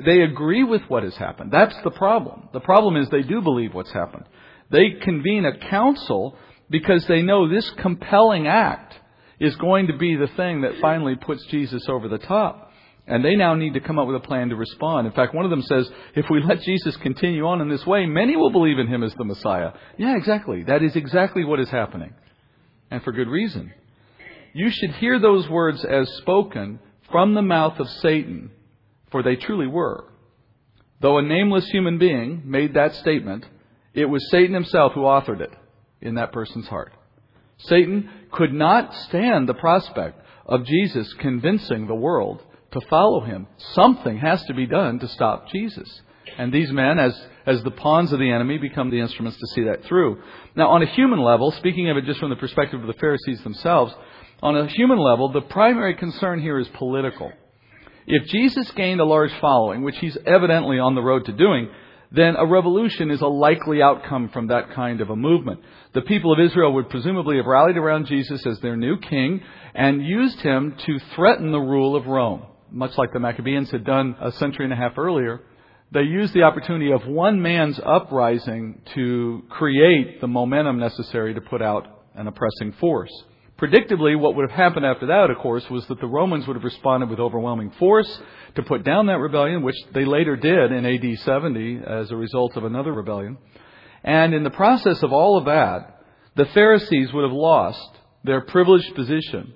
They 0.04 0.22
agree 0.22 0.62
with 0.62 0.82
what 0.88 1.02
has 1.02 1.16
happened. 1.16 1.50
That's 1.52 1.74
the 1.82 1.90
problem. 1.90 2.48
The 2.52 2.60
problem 2.60 2.96
is 2.96 3.08
they 3.08 3.22
do 3.22 3.40
believe 3.40 3.74
what's 3.74 3.92
happened. 3.92 4.24
They 4.70 4.92
convene 5.02 5.44
a 5.44 5.58
council 5.68 6.36
because 6.70 7.04
they 7.06 7.22
know 7.22 7.48
this 7.48 7.68
compelling 7.82 8.46
act 8.46 8.94
is 9.40 9.56
going 9.56 9.88
to 9.88 9.96
be 9.96 10.16
the 10.16 10.30
thing 10.36 10.60
that 10.60 10.80
finally 10.80 11.16
puts 11.16 11.44
Jesus 11.46 11.86
over 11.88 12.08
the 12.08 12.18
top. 12.18 12.69
And 13.10 13.24
they 13.24 13.34
now 13.34 13.56
need 13.56 13.74
to 13.74 13.80
come 13.80 13.98
up 13.98 14.06
with 14.06 14.14
a 14.14 14.26
plan 14.26 14.50
to 14.50 14.56
respond. 14.56 15.08
In 15.08 15.12
fact, 15.12 15.34
one 15.34 15.44
of 15.44 15.50
them 15.50 15.62
says, 15.62 15.90
if 16.14 16.26
we 16.30 16.40
let 16.44 16.60
Jesus 16.60 16.96
continue 16.98 17.44
on 17.44 17.60
in 17.60 17.68
this 17.68 17.84
way, 17.84 18.06
many 18.06 18.36
will 18.36 18.52
believe 18.52 18.78
in 18.78 18.86
him 18.86 19.02
as 19.02 19.12
the 19.14 19.24
Messiah. 19.24 19.72
Yeah, 19.98 20.16
exactly. 20.16 20.62
That 20.62 20.84
is 20.84 20.94
exactly 20.94 21.44
what 21.44 21.58
is 21.58 21.68
happening. 21.68 22.14
And 22.88 23.02
for 23.02 23.10
good 23.10 23.26
reason. 23.26 23.72
You 24.52 24.70
should 24.70 24.92
hear 24.92 25.18
those 25.18 25.48
words 25.48 25.84
as 25.84 26.08
spoken 26.18 26.78
from 27.10 27.34
the 27.34 27.42
mouth 27.42 27.80
of 27.80 27.88
Satan, 27.88 28.52
for 29.10 29.24
they 29.24 29.34
truly 29.34 29.66
were. 29.66 30.04
Though 31.00 31.18
a 31.18 31.22
nameless 31.22 31.68
human 31.68 31.98
being 31.98 32.42
made 32.44 32.74
that 32.74 32.94
statement, 32.94 33.44
it 33.92 34.04
was 34.04 34.30
Satan 34.30 34.54
himself 34.54 34.92
who 34.92 35.00
authored 35.00 35.40
it 35.40 35.52
in 36.00 36.14
that 36.14 36.32
person's 36.32 36.68
heart. 36.68 36.92
Satan 37.58 38.08
could 38.30 38.52
not 38.52 38.94
stand 38.94 39.48
the 39.48 39.54
prospect 39.54 40.24
of 40.46 40.64
Jesus 40.64 41.12
convincing 41.14 41.88
the 41.88 41.94
world 41.96 42.44
to 42.72 42.80
follow 42.88 43.20
him. 43.20 43.46
Something 43.74 44.18
has 44.18 44.42
to 44.44 44.54
be 44.54 44.66
done 44.66 44.98
to 45.00 45.08
stop 45.08 45.48
Jesus. 45.48 46.02
And 46.38 46.52
these 46.52 46.70
men, 46.70 46.98
as, 46.98 47.20
as 47.46 47.62
the 47.62 47.70
pawns 47.70 48.12
of 48.12 48.18
the 48.18 48.30
enemy, 48.30 48.58
become 48.58 48.90
the 48.90 49.00
instruments 49.00 49.38
to 49.38 49.46
see 49.48 49.64
that 49.64 49.84
through. 49.84 50.22
Now, 50.54 50.68
on 50.70 50.82
a 50.82 50.86
human 50.86 51.20
level, 51.20 51.50
speaking 51.52 51.90
of 51.90 51.96
it 51.96 52.04
just 52.04 52.20
from 52.20 52.30
the 52.30 52.36
perspective 52.36 52.80
of 52.80 52.86
the 52.86 53.00
Pharisees 53.00 53.42
themselves, 53.42 53.94
on 54.42 54.56
a 54.56 54.66
human 54.66 54.98
level, 54.98 55.32
the 55.32 55.42
primary 55.42 55.94
concern 55.94 56.40
here 56.40 56.58
is 56.58 56.68
political. 56.68 57.32
If 58.06 58.26
Jesus 58.28 58.70
gained 58.72 59.00
a 59.00 59.04
large 59.04 59.32
following, 59.40 59.82
which 59.82 59.98
he's 59.98 60.16
evidently 60.26 60.78
on 60.78 60.94
the 60.94 61.02
road 61.02 61.26
to 61.26 61.32
doing, 61.32 61.68
then 62.12 62.36
a 62.36 62.46
revolution 62.46 63.10
is 63.10 63.20
a 63.20 63.26
likely 63.26 63.82
outcome 63.82 64.30
from 64.30 64.48
that 64.48 64.72
kind 64.72 65.00
of 65.00 65.10
a 65.10 65.16
movement. 65.16 65.60
The 65.94 66.02
people 66.02 66.32
of 66.32 66.40
Israel 66.40 66.72
would 66.74 66.90
presumably 66.90 67.36
have 67.36 67.46
rallied 67.46 67.76
around 67.76 68.06
Jesus 68.06 68.44
as 68.46 68.58
their 68.60 68.76
new 68.76 68.98
king 68.98 69.42
and 69.74 70.04
used 70.04 70.40
him 70.40 70.74
to 70.86 70.98
threaten 71.14 71.52
the 71.52 71.60
rule 71.60 71.94
of 71.94 72.06
Rome 72.06 72.42
much 72.72 72.96
like 72.96 73.12
the 73.12 73.20
Maccabees 73.20 73.70
had 73.70 73.84
done 73.84 74.16
a 74.20 74.32
century 74.32 74.64
and 74.64 74.72
a 74.72 74.76
half 74.76 74.98
earlier, 74.98 75.40
they 75.92 76.02
used 76.02 76.32
the 76.34 76.42
opportunity 76.42 76.92
of 76.92 77.06
one 77.06 77.42
man's 77.42 77.80
uprising 77.84 78.80
to 78.94 79.42
create 79.50 80.20
the 80.20 80.28
momentum 80.28 80.78
necessary 80.78 81.34
to 81.34 81.40
put 81.40 81.62
out 81.62 82.04
an 82.14 82.28
oppressing 82.28 82.72
force. 82.78 83.10
Predictably, 83.58 84.18
what 84.18 84.36
would 84.36 84.48
have 84.48 84.56
happened 84.56 84.86
after 84.86 85.06
that, 85.08 85.30
of 85.30 85.38
course, 85.38 85.68
was 85.68 85.86
that 85.88 86.00
the 86.00 86.06
Romans 86.06 86.46
would 86.46 86.56
have 86.56 86.64
responded 86.64 87.10
with 87.10 87.18
overwhelming 87.18 87.72
force 87.72 88.20
to 88.54 88.62
put 88.62 88.84
down 88.84 89.06
that 89.06 89.18
rebellion, 89.18 89.62
which 89.62 89.76
they 89.92 90.04
later 90.04 90.36
did 90.36 90.72
in 90.72 90.86
AD 90.86 91.18
70 91.18 91.80
as 91.86 92.10
a 92.10 92.16
result 92.16 92.56
of 92.56 92.64
another 92.64 92.92
rebellion. 92.92 93.36
And 94.02 94.32
in 94.32 94.44
the 94.44 94.50
process 94.50 95.02
of 95.02 95.12
all 95.12 95.36
of 95.36 95.44
that, 95.44 96.00
the 96.36 96.46
Pharisees 96.46 97.12
would 97.12 97.24
have 97.24 97.36
lost 97.36 97.98
their 98.24 98.40
privileged 98.40 98.94
position 98.94 99.52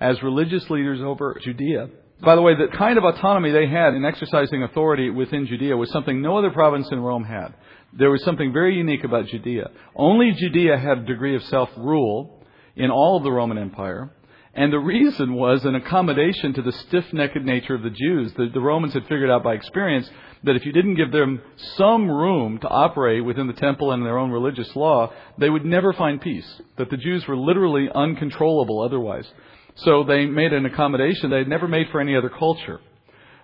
as 0.00 0.22
religious 0.22 0.68
leaders 0.70 1.00
over 1.02 1.36
Judea 1.42 1.88
by 2.20 2.34
the 2.34 2.42
way, 2.42 2.54
the 2.54 2.76
kind 2.76 2.98
of 2.98 3.04
autonomy 3.04 3.52
they 3.52 3.68
had 3.68 3.94
in 3.94 4.04
exercising 4.04 4.62
authority 4.62 5.08
within 5.10 5.46
Judea 5.46 5.76
was 5.76 5.90
something 5.90 6.20
no 6.20 6.36
other 6.36 6.50
province 6.50 6.88
in 6.90 7.00
Rome 7.00 7.24
had. 7.24 7.54
There 7.92 8.10
was 8.10 8.24
something 8.24 8.52
very 8.52 8.76
unique 8.76 9.04
about 9.04 9.26
Judea. 9.26 9.70
Only 9.94 10.32
Judea 10.32 10.78
had 10.78 10.98
a 10.98 11.04
degree 11.04 11.36
of 11.36 11.44
self 11.44 11.70
rule 11.76 12.44
in 12.76 12.90
all 12.90 13.16
of 13.16 13.22
the 13.22 13.32
Roman 13.32 13.58
Empire. 13.58 14.10
And 14.54 14.72
the 14.72 14.78
reason 14.78 15.34
was 15.34 15.64
an 15.64 15.76
accommodation 15.76 16.54
to 16.54 16.62
the 16.62 16.72
stiff 16.72 17.04
necked 17.12 17.40
nature 17.44 17.74
of 17.74 17.82
the 17.82 17.90
Jews. 17.90 18.32
The, 18.34 18.48
the, 18.52 18.60
Romans 18.60 18.94
had 18.94 19.04
figured 19.04 19.30
out 19.30 19.44
by 19.44 19.54
experience 19.54 20.10
that 20.42 20.56
if 20.56 20.66
you 20.66 20.72
didn't 20.72 20.96
give 20.96 21.12
them 21.12 21.40
some 21.76 22.10
room 22.10 22.58
to 22.58 22.68
operate 22.68 23.24
within 23.24 23.46
the 23.46 23.52
temple 23.52 23.92
and 23.92 24.04
their 24.04 24.18
own 24.18 24.32
religious 24.32 24.74
law, 24.74 25.12
they 25.38 25.48
would 25.48 25.64
never 25.64 25.92
find 25.92 26.20
peace. 26.20 26.60
That 26.76 26.90
the 26.90 26.96
Jews 26.96 27.26
were 27.28 27.36
literally 27.36 27.88
uncontrollable 27.94 28.80
otherwise. 28.82 29.30
So 29.78 30.04
they 30.04 30.26
made 30.26 30.52
an 30.52 30.66
accommodation 30.66 31.30
they 31.30 31.38
had 31.38 31.48
never 31.48 31.68
made 31.68 31.88
for 31.90 32.00
any 32.00 32.16
other 32.16 32.30
culture. 32.30 32.80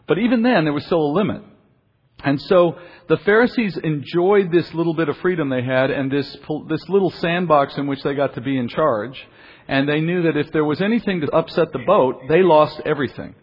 But 0.07 0.19
even 0.19 0.43
then, 0.43 0.65
there 0.65 0.73
was 0.73 0.85
still 0.85 1.03
a 1.03 1.13
limit. 1.13 1.43
And 2.23 2.41
so 2.43 2.77
the 3.09 3.19
Pharisees 3.19 3.77
enjoyed 3.77 4.51
this 4.51 4.73
little 4.73 4.95
bit 4.95 5.09
of 5.09 5.17
freedom 5.19 5.49
they 5.49 5.63
had 5.63 5.91
and 5.91 6.11
this, 6.11 6.37
this 6.69 6.89
little 6.89 7.11
sandbox 7.11 7.77
in 7.77 7.87
which 7.87 8.03
they 8.03 8.15
got 8.15 8.35
to 8.35 8.41
be 8.41 8.57
in 8.57 8.69
charge. 8.69 9.19
And 9.69 9.89
they 9.89 10.01
knew 10.01 10.23
that 10.23 10.37
if 10.37 10.51
there 10.53 10.65
was 10.65 10.81
anything 10.81 11.21
to 11.21 11.31
upset 11.31 11.73
the 11.73 11.85
boat, 11.87 12.23
they 12.29 12.43
lost 12.43 12.81
everything. 12.85 13.35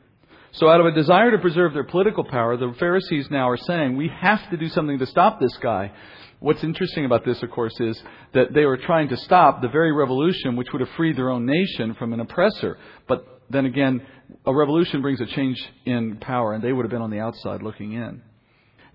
So 0.54 0.68
out 0.68 0.82
of 0.82 0.86
a 0.88 0.92
desire 0.92 1.32
to 1.32 1.38
preserve 1.38 1.74
their 1.74 1.86
political 1.86 2.24
power, 2.24 2.58
the 2.58 2.74
Pharisees 2.78 3.30
now 3.32 3.50
are 3.50 3.58
saying, 3.58 3.96
we 3.96 4.10
have 4.10 4.50
to 4.50 4.58
do 4.58 4.68
something 4.68 5.00
to 5.00 5.06
stop 5.06 5.40
this 5.40 5.56
guy. 5.58 5.92
What's 6.42 6.64
interesting 6.64 7.06
about 7.06 7.24
this, 7.24 7.42
of 7.44 7.52
course, 7.52 7.80
is 7.80 8.02
that 8.34 8.52
they 8.52 8.66
were 8.66 8.78
trying 8.78 9.10
to 9.10 9.18
stop 9.18 9.62
the 9.62 9.68
very 9.68 9.92
revolution 9.92 10.56
which 10.56 10.70
would 10.74 10.80
have 10.80 10.90
freed 10.98 11.16
their 11.16 11.30
own 11.30 11.46
nation 11.46 11.94
from 11.94 12.14
an 12.14 12.20
oppressor. 12.20 12.80
But 13.08 13.44
then 13.52 13.68
again, 13.68 14.02
a 14.44 14.52
revolution 14.52 15.04
brings 15.04 15.22
a 15.22 15.28
change 15.28 15.64
in 15.86 16.18
power, 16.18 16.54
and 16.54 16.64
they 16.64 16.74
would 16.74 16.84
have 16.84 16.90
been 16.90 17.04
on 17.04 17.12
the 17.12 17.20
outside 17.20 17.62
looking 17.62 17.94
in. 17.94 18.24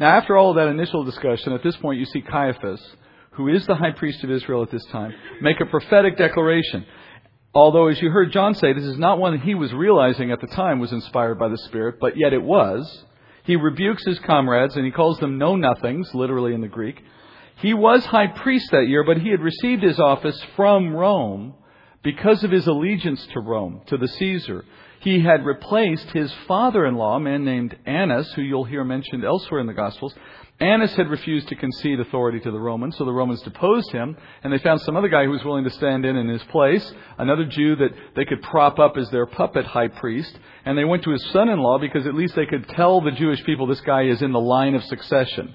Now, 0.01 0.09
after 0.09 0.37
all 0.37 0.51
of 0.51 0.57
that 0.57 0.67
initial 0.67 1.05
discussion, 1.05 1.53
at 1.53 1.63
this 1.63 1.77
point 1.77 2.01
you 2.01 2.07
see 2.07 2.21
Caiaphas, 2.21 2.85
who 3.31 3.47
is 3.47 3.65
the 3.67 3.77
high 3.77 3.93
priest 3.93 4.25
of 4.25 4.31
Israel 4.33 4.65
at 4.65 4.73
this 4.73 4.85
time, 4.87 5.15
make 5.41 5.61
a 5.61 5.67
prophetic 5.67 6.19
declaration. 6.19 6.85
Although, 7.55 7.87
as 7.87 8.03
you 8.03 8.11
heard 8.11 8.33
John 8.33 8.55
say, 8.55 8.73
this 8.73 8.83
is 8.83 8.99
not 8.99 9.21
one 9.21 9.35
that 9.37 9.45
he 9.45 9.55
was 9.55 9.73
realizing 9.73 10.33
at 10.33 10.41
the 10.41 10.49
time 10.49 10.81
was 10.81 10.91
inspired 10.91 11.39
by 11.39 11.49
the 11.49 11.59
Spirit, 11.59 12.01
but 12.01 12.17
yet 12.17 12.33
it 12.33 12.43
was. 12.43 13.05
He 13.45 13.55
rebukes 13.55 14.05
his 14.05 14.19
comrades 14.19 14.75
and 14.75 14.85
he 14.85 14.91
calls 14.91 15.21
them 15.21 15.39
know 15.39 15.55
nothings, 15.55 16.13
literally 16.13 16.53
in 16.53 16.61
the 16.61 16.67
Greek. 16.67 17.01
He 17.57 17.73
was 17.73 18.05
high 18.05 18.27
priest 18.27 18.71
that 18.73 18.87
year, 18.87 19.03
but 19.03 19.19
he 19.19 19.31
had 19.31 19.41
received 19.41 19.83
his 19.83 19.99
office 19.99 20.41
from 20.57 20.95
Rome 20.95 21.55
because 22.03 22.45
of 22.45 22.51
his 22.51 22.67
allegiance 22.67 23.27
to 23.33 23.41
Rome, 23.41 23.81
to 23.87 23.97
the 23.97 24.09
Caesar. 24.09 24.65
He 25.01 25.21
had 25.21 25.45
replaced 25.47 26.11
his 26.11 26.33
father 26.47 26.85
in 26.85 26.97
law, 26.97 27.17
a 27.17 27.21
man 27.21 27.45
named 27.45 27.77
Annas, 27.87 28.33
who 28.35 28.43
you'll 28.43 28.65
hear 28.65 28.85
mentioned 28.85 29.25
elsewhere 29.25 29.61
in 29.61 29.67
the 29.67 29.73
Gospels. 29.73 30.15
Annas 30.61 30.95
had 30.97 31.09
refused 31.09 31.49
to 31.49 31.55
concede 31.55 32.01
authority 32.01 32.41
to 32.41 32.51
the 32.51 32.59
Romans, 32.61 32.97
so 32.97 33.05
the 33.05 33.13
Romans 33.13 33.43
deposed 33.43 33.91
him, 33.91 34.17
and 34.43 34.53
they 34.53 34.59
found 34.59 34.81
some 34.81 34.97
other 34.97 35.09
guy 35.09 35.25
who 35.25 35.31
was 35.31 35.45
willing 35.45 35.65
to 35.65 35.71
stand 35.71 36.05
in 36.05 36.17
in 36.17 36.29
his 36.29 36.43
place, 36.45 36.93
another 37.19 37.45
Jew 37.45 37.77
that 37.77 37.91
they 38.15 38.25
could 38.25 38.43
prop 38.43 38.79
up 38.79 38.97
as 38.97 39.09
their 39.11 39.27
puppet 39.27 39.67
high 39.67 39.89
priest, 39.89 40.39
and 40.65 40.77
they 40.77 40.85
went 40.85 41.05
to 41.05 41.11
his 41.11 41.25
son-in-law 41.31 41.79
because 41.79 42.07
at 42.07 42.15
least 42.15 42.35
they 42.35 42.47
could 42.47 42.69
tell 42.71 43.01
the 43.01 43.11
Jewish 43.11 43.45
people 43.45 43.67
this 43.67 43.81
guy 43.83 44.05
is 44.05 44.23
in 44.23 44.33
the 44.33 44.41
line 44.41 44.75
of 44.75 44.85
succession, 44.85 45.55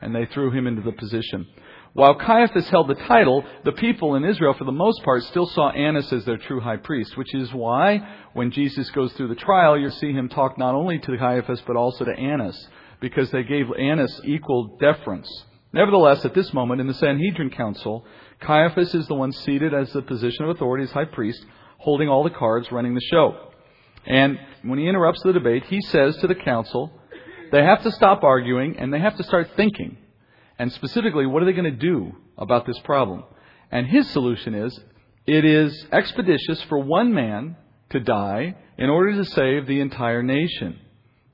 and 0.00 0.14
they 0.14 0.26
threw 0.26 0.50
him 0.50 0.66
into 0.66 0.82
the 0.82 0.92
position. 0.92 1.46
While 1.94 2.16
Caiaphas 2.16 2.68
held 2.68 2.88
the 2.88 2.94
title, 2.94 3.44
the 3.64 3.72
people 3.72 4.14
in 4.14 4.24
Israel, 4.24 4.54
for 4.54 4.64
the 4.64 4.72
most 4.72 5.02
part, 5.02 5.24
still 5.24 5.46
saw 5.46 5.70
Annas 5.70 6.12
as 6.12 6.24
their 6.24 6.36
true 6.36 6.60
high 6.60 6.76
priest, 6.76 7.16
which 7.16 7.34
is 7.34 7.52
why, 7.52 8.06
when 8.34 8.50
Jesus 8.50 8.90
goes 8.90 9.12
through 9.14 9.28
the 9.28 9.34
trial, 9.34 9.78
you 9.78 9.90
see 9.90 10.12
him 10.12 10.28
talk 10.28 10.58
not 10.58 10.74
only 10.74 10.98
to 10.98 11.16
Caiaphas, 11.16 11.62
but 11.66 11.76
also 11.76 12.04
to 12.04 12.12
Annas 12.12 12.68
because 13.00 13.30
they 13.30 13.42
gave 13.42 13.66
Annas 13.72 14.20
equal 14.24 14.76
deference. 14.80 15.28
Nevertheless, 15.72 16.24
at 16.24 16.34
this 16.34 16.52
moment 16.52 16.80
in 16.80 16.86
the 16.86 16.94
Sanhedrin 16.94 17.50
Council, 17.50 18.04
Caiaphas 18.40 18.94
is 18.94 19.06
the 19.06 19.14
one 19.14 19.32
seated 19.32 19.74
as 19.74 19.92
the 19.92 20.02
position 20.02 20.44
of 20.44 20.50
authority 20.50 20.84
as 20.84 20.90
high 20.90 21.04
priest, 21.04 21.44
holding 21.78 22.08
all 22.08 22.24
the 22.24 22.30
cards, 22.30 22.72
running 22.72 22.94
the 22.94 23.08
show. 23.10 23.50
And 24.06 24.38
when 24.62 24.78
he 24.78 24.88
interrupts 24.88 25.22
the 25.22 25.32
debate, 25.32 25.64
he 25.64 25.80
says 25.82 26.16
to 26.18 26.26
the 26.26 26.34
council, 26.34 26.97
they 27.50 27.62
have 27.62 27.82
to 27.82 27.92
stop 27.92 28.22
arguing 28.22 28.76
and 28.78 28.92
they 28.92 29.00
have 29.00 29.16
to 29.16 29.22
start 29.22 29.50
thinking. 29.56 29.96
And 30.58 30.72
specifically, 30.72 31.26
what 31.26 31.42
are 31.42 31.46
they 31.46 31.52
going 31.52 31.64
to 31.64 31.70
do 31.70 32.12
about 32.36 32.66
this 32.66 32.78
problem? 32.80 33.24
And 33.70 33.86
his 33.86 34.08
solution 34.10 34.54
is, 34.54 34.78
it 35.26 35.44
is 35.44 35.86
expeditious 35.92 36.62
for 36.62 36.78
one 36.78 37.12
man 37.12 37.56
to 37.90 38.00
die 38.00 38.56
in 38.76 38.90
order 38.90 39.14
to 39.14 39.24
save 39.24 39.66
the 39.66 39.80
entire 39.80 40.22
nation. 40.22 40.78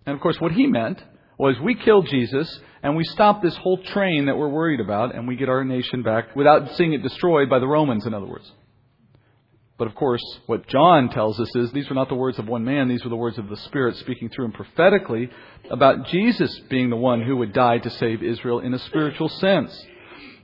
And 0.06 0.14
of 0.14 0.21
course, 0.21 0.40
what 0.40 0.52
he 0.52 0.66
meant 0.66 1.02
was 1.38 1.59
we 1.61 1.75
kill 1.75 2.02
Jesus 2.02 2.61
and 2.83 2.97
we 2.97 3.04
stop 3.04 3.42
this 3.42 3.56
whole 3.56 3.78
train 3.78 4.26
that 4.26 4.37
we're 4.37 4.49
worried 4.49 4.80
about 4.80 5.14
and 5.14 5.26
we 5.26 5.37
get 5.37 5.49
our 5.49 5.64
nation 5.64 6.02
back 6.02 6.37
without 6.37 6.75
seeing 6.76 6.92
it 6.92 7.02
destroyed 7.02 7.49
by 7.49 7.59
the 7.59 7.66
Romans, 7.66 8.06
in 8.06 8.14
other 8.14 8.26
words. 8.26 8.50
But 9.76 9.88
of 9.88 9.95
course, 9.97 10.23
what 10.47 10.69
John 10.69 11.09
tells 11.09 11.40
us 11.40 11.54
is 11.57 11.73
these 11.73 11.88
were 11.88 11.97
not 11.97 12.09
the 12.09 12.14
words 12.14 12.38
of 12.38 12.47
one 12.47 12.64
man, 12.64 12.88
these 12.88 13.02
were 13.02 13.11
the 13.11 13.16
words 13.16 13.38
of 13.38 13.49
the 13.49 13.57
Spirit 13.57 13.97
speaking 13.97 14.28
through 14.28 14.45
him 14.45 14.52
prophetically 14.52 15.31
about 15.69 16.07
Jesus 16.07 16.61
being 16.71 16.90
the 16.90 16.97
one 16.97 17.21
who 17.23 17.37
would 17.38 17.52
die 17.52 17.78
to 17.78 17.90
save 17.90 18.23
Israel 18.23 18.61
in 18.61 18.73
a 18.73 18.78
spiritual 18.78 19.28
sense. 19.28 19.85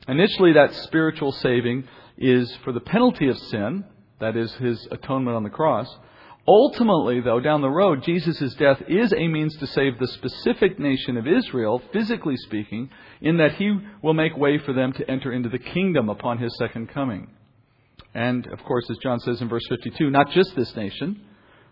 Initially, 0.09 0.55
that 0.55 0.75
spiritual 0.75 1.31
saving 1.31 1.85
is 2.19 2.53
for 2.65 2.73
the 2.73 2.81
penalty 2.81 3.29
of 3.29 3.39
sin, 3.39 3.85
that 4.19 4.37
is 4.37 4.53
his 4.55 4.89
atonement 4.91 5.37
on 5.37 5.45
the 5.45 5.51
cross. 5.51 5.89
Ultimately, 6.49 7.21
though, 7.21 7.39
down 7.39 7.61
the 7.61 7.71
road, 7.71 8.03
Jesus' 8.03 8.55
death 8.55 8.83
is 8.89 9.13
a 9.13 9.29
means 9.29 9.57
to 9.59 9.67
save 9.69 9.99
the 9.99 10.09
specific 10.09 10.81
nation 10.81 11.17
of 11.17 11.29
Israel, 11.29 11.81
physically 11.93 12.37
speaking, 12.37 12.91
in 13.21 13.37
that 13.37 13.55
he 13.55 13.79
will 14.03 14.15
make 14.15 14.37
way 14.37 14.59
for 14.59 14.73
them 14.73 14.93
to 14.95 15.09
enter 15.09 15.33
into 15.33 15.49
the 15.49 15.59
kingdom 15.59 16.09
upon 16.09 16.39
his 16.39 16.57
second 16.57 16.89
coming. 16.89 17.29
And, 18.15 18.47
of 18.49 18.63
course, 18.65 18.89
as 18.91 18.99
John 18.99 19.21
says 19.21 19.41
in 19.41 19.49
verse 19.49 19.67
52, 19.69 20.11
not 20.11 20.31
just 20.31 20.55
this 20.57 20.75
nation, 20.75 21.21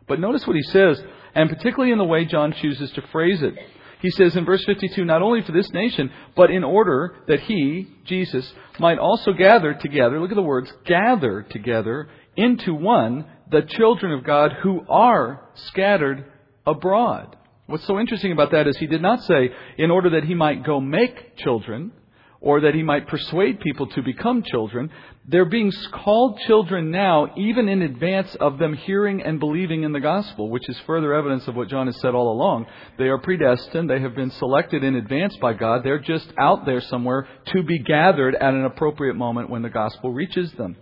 but 0.06 0.20
notice 0.20 0.46
what 0.46 0.56
he 0.56 0.62
says, 0.62 1.02
and 1.34 1.50
particularly 1.50 1.92
in 1.92 1.98
the 1.98 2.04
way 2.04 2.24
John 2.24 2.52
chooses 2.52 2.90
to 2.92 3.02
phrase 3.12 3.42
it. 3.42 3.54
He 4.00 4.10
says 4.10 4.36
in 4.36 4.44
verse 4.44 4.64
52, 4.64 5.04
not 5.04 5.22
only 5.22 5.42
for 5.42 5.52
this 5.52 5.70
nation, 5.72 6.10
but 6.36 6.50
in 6.50 6.62
order 6.62 7.16
that 7.26 7.40
he, 7.40 7.88
Jesus, 8.04 8.50
might 8.78 8.98
also 8.98 9.32
gather 9.32 9.74
together, 9.74 10.20
look 10.20 10.30
at 10.30 10.36
the 10.36 10.42
words, 10.42 10.72
gather 10.86 11.42
together 11.42 12.08
into 12.36 12.74
one 12.74 13.26
the 13.50 13.62
children 13.62 14.12
of 14.12 14.24
God 14.24 14.52
who 14.62 14.82
are 14.88 15.48
scattered 15.54 16.24
abroad. 16.64 17.36
What's 17.66 17.86
so 17.86 17.98
interesting 17.98 18.32
about 18.32 18.52
that 18.52 18.68
is 18.68 18.76
he 18.78 18.86
did 18.86 19.02
not 19.02 19.20
say, 19.22 19.50
in 19.76 19.90
order 19.90 20.10
that 20.10 20.24
he 20.24 20.34
might 20.34 20.64
go 20.64 20.80
make 20.80 21.36
children, 21.36 21.92
or 22.40 22.60
that 22.60 22.74
he 22.74 22.82
might 22.82 23.08
persuade 23.08 23.60
people 23.60 23.86
to 23.88 24.02
become 24.02 24.42
children. 24.42 24.90
They're 25.26 25.44
being 25.44 25.72
called 25.92 26.38
children 26.46 26.90
now, 26.90 27.32
even 27.36 27.68
in 27.68 27.82
advance 27.82 28.34
of 28.36 28.58
them 28.58 28.74
hearing 28.74 29.22
and 29.22 29.40
believing 29.40 29.82
in 29.82 29.92
the 29.92 30.00
gospel, 30.00 30.48
which 30.48 30.68
is 30.68 30.78
further 30.86 31.14
evidence 31.14 31.48
of 31.48 31.56
what 31.56 31.68
John 31.68 31.86
has 31.86 32.00
said 32.00 32.14
all 32.14 32.32
along. 32.32 32.66
They 32.96 33.08
are 33.08 33.18
predestined. 33.18 33.90
They 33.90 34.00
have 34.00 34.14
been 34.14 34.30
selected 34.30 34.84
in 34.84 34.94
advance 34.94 35.36
by 35.36 35.54
God. 35.54 35.82
They're 35.82 35.98
just 35.98 36.32
out 36.38 36.64
there 36.64 36.80
somewhere 36.80 37.26
to 37.46 37.62
be 37.62 37.80
gathered 37.80 38.36
at 38.36 38.54
an 38.54 38.64
appropriate 38.64 39.14
moment 39.14 39.50
when 39.50 39.62
the 39.62 39.68
gospel 39.68 40.12
reaches 40.12 40.52
them. 40.52 40.76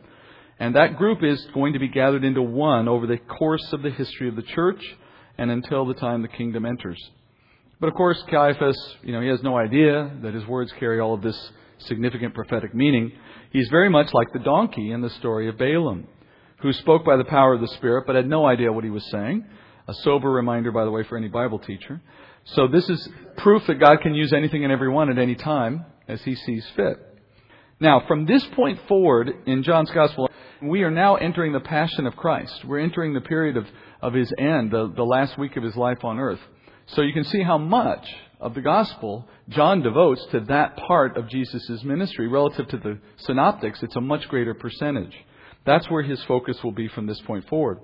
And 0.59 0.77
that 0.77 0.97
group 0.97 1.23
is 1.23 1.47
going 1.55 1.73
to 1.73 1.79
be 1.79 1.89
gathered 1.89 2.25
into 2.25 2.43
one 2.43 2.89
over 2.89 3.07
the 3.07 3.19
course 3.19 3.73
of 3.73 3.83
the 3.83 3.91
history 3.91 4.29
of 4.29 4.37
the 4.37 4.43
church 4.43 4.83
and 5.39 5.51
until 5.51 5.87
the 5.87 5.95
time 5.95 6.23
the 6.23 6.29
kingdom 6.29 6.65
enters. 6.65 6.99
But 7.79 7.89
of 7.89 7.95
course, 7.95 8.23
Caiaphas, 8.31 8.77
you 9.03 9.13
know, 9.13 9.21
he 9.21 9.29
has 9.29 9.43
no 9.43 9.57
idea 9.57 10.11
that 10.23 10.33
his 10.35 10.47
words 10.47 10.73
carry 10.79 10.99
all 10.99 11.13
of 11.13 11.23
this 11.23 11.51
significant 11.79 12.35
prophetic 12.35 12.75
meaning. 12.75 13.13
He's 13.51 13.69
very 13.69 13.91
much 13.91 14.13
like 14.15 14.33
the 14.33 14.39
donkey 14.39 14.93
in 14.93 15.03
the 15.03 15.11
story 15.11 15.49
of 15.49 15.59
Balaam, 15.59 16.09
who 16.61 16.73
spoke 16.73 17.05
by 17.05 17.17
the 17.17 17.25
power 17.25 17.55
of 17.55 17.61
the 17.61 17.69
Spirit 17.69 18.05
but 18.07 18.17
had 18.17 18.29
no 18.29 18.47
idea 18.47 18.73
what 18.73 18.85
he 18.85 18.91
was 18.91 19.05
saying. 19.11 19.45
A 19.89 19.95
sober 19.95 20.31
reminder, 20.31 20.73
by 20.73 20.85
the 20.85 20.91
way, 20.91 21.05
for 21.05 21.17
any 21.17 21.29
Bible 21.29 21.59
teacher. 21.59 22.01
So 22.45 22.67
this 22.67 22.89
is 22.89 23.09
proof 23.37 23.67
that 23.67 23.79
God 23.79 24.01
can 24.01 24.15
use 24.15 24.33
anything 24.33 24.65
and 24.65 24.73
everyone 24.73 25.11
at 25.11 25.19
any 25.19 25.35
time 25.35 25.85
as 26.09 26.23
he 26.23 26.35
sees 26.35 26.67
fit. 26.77 26.97
Now, 27.79 28.05
from 28.09 28.25
this 28.25 28.45
point 28.55 28.81
forward 28.89 29.31
in 29.47 29.63
John's 29.63 29.91
Gospel, 29.91 30.31
we 30.63 30.83
are 30.83 30.91
now 30.91 31.17
entering 31.17 31.53
the 31.53 31.61
Passion 31.61 32.07
of 32.07 32.17
Christ. 32.17 32.65
We're 32.65 32.79
entering 32.79 33.13
the 33.13 33.21
period 33.21 33.59
of, 33.59 33.67
of 34.01 34.15
his 34.15 34.33
end, 34.39 34.71
the, 34.71 34.91
the 34.97 35.05
last 35.05 35.37
week 35.37 35.57
of 35.57 35.63
his 35.63 35.77
life 35.77 36.03
on 36.03 36.19
earth. 36.19 36.41
So 36.87 37.03
you 37.03 37.13
can 37.13 37.25
see 37.25 37.43
how 37.43 37.59
much 37.59 38.07
of 38.41 38.55
the 38.55 38.61
Gospel 38.61 39.27
John 39.49 39.83
devotes 39.83 40.25
to 40.33 40.41
that 40.41 40.77
part 40.77 41.17
of 41.17 41.29
Jesus' 41.29 41.83
ministry. 41.83 42.29
Relative 42.29 42.69
to 42.69 42.77
the 42.77 42.99
synoptics, 43.19 43.83
it's 43.83 43.97
a 43.97 44.01
much 44.01 44.29
greater 44.29 44.55
percentage. 44.55 45.15
That's 45.65 45.91
where 45.91 46.03
his 46.03 46.23
focus 46.25 46.63
will 46.63 46.73
be 46.73 46.89
from 46.89 47.07
this 47.07 47.21
point 47.23 47.49
forward. 47.49 47.79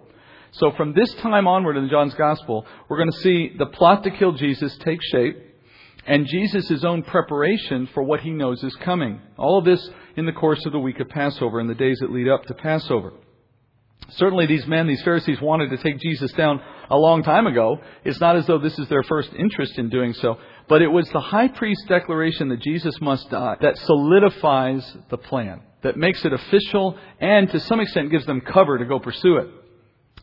So 0.52 0.70
from 0.72 0.92
this 0.92 1.12
time 1.14 1.48
onward 1.48 1.76
in 1.76 1.88
John's 1.88 2.14
Gospel, 2.14 2.66
we're 2.88 2.98
going 2.98 3.10
to 3.10 3.18
see 3.20 3.54
the 3.56 3.66
plot 3.66 4.04
to 4.04 4.10
kill 4.10 4.32
Jesus 4.32 4.76
take 4.78 5.00
shape 5.02 5.36
and 6.06 6.26
Jesus' 6.26 6.84
own 6.84 7.02
preparation 7.02 7.88
for 7.94 8.02
what 8.02 8.20
he 8.20 8.30
knows 8.30 8.62
is 8.62 8.74
coming. 8.76 9.20
All 9.38 9.58
of 9.58 9.64
this 9.64 9.88
in 10.16 10.26
the 10.26 10.32
course 10.32 10.64
of 10.66 10.72
the 10.72 10.78
week 10.78 11.00
of 11.00 11.08
Passover 11.08 11.60
and 11.60 11.70
the 11.70 11.74
days 11.74 11.98
that 12.00 12.12
lead 12.12 12.28
up 12.28 12.44
to 12.46 12.54
Passover. 12.54 13.12
Certainly 14.10 14.46
these 14.46 14.66
men, 14.66 14.86
these 14.86 15.02
Pharisees 15.02 15.40
wanted 15.40 15.70
to 15.70 15.76
take 15.78 15.98
Jesus 16.00 16.32
down 16.32 16.60
a 16.92 16.96
long 16.96 17.22
time 17.22 17.46
ago. 17.46 17.80
It's 18.04 18.20
not 18.20 18.36
as 18.36 18.46
though 18.46 18.58
this 18.58 18.78
is 18.78 18.88
their 18.88 19.02
first 19.02 19.30
interest 19.36 19.78
in 19.78 19.88
doing 19.88 20.12
so, 20.12 20.38
but 20.68 20.82
it 20.82 20.88
was 20.88 21.08
the 21.10 21.20
high 21.20 21.48
priest's 21.48 21.86
declaration 21.88 22.50
that 22.50 22.60
Jesus 22.60 23.00
must 23.00 23.30
die 23.30 23.56
that 23.62 23.78
solidifies 23.78 24.96
the 25.08 25.16
plan, 25.16 25.62
that 25.82 25.96
makes 25.96 26.24
it 26.24 26.32
official 26.32 26.98
and 27.18 27.50
to 27.50 27.58
some 27.60 27.80
extent 27.80 28.10
gives 28.10 28.26
them 28.26 28.42
cover 28.42 28.78
to 28.78 28.84
go 28.84 29.00
pursue 29.00 29.38
it. 29.38 29.48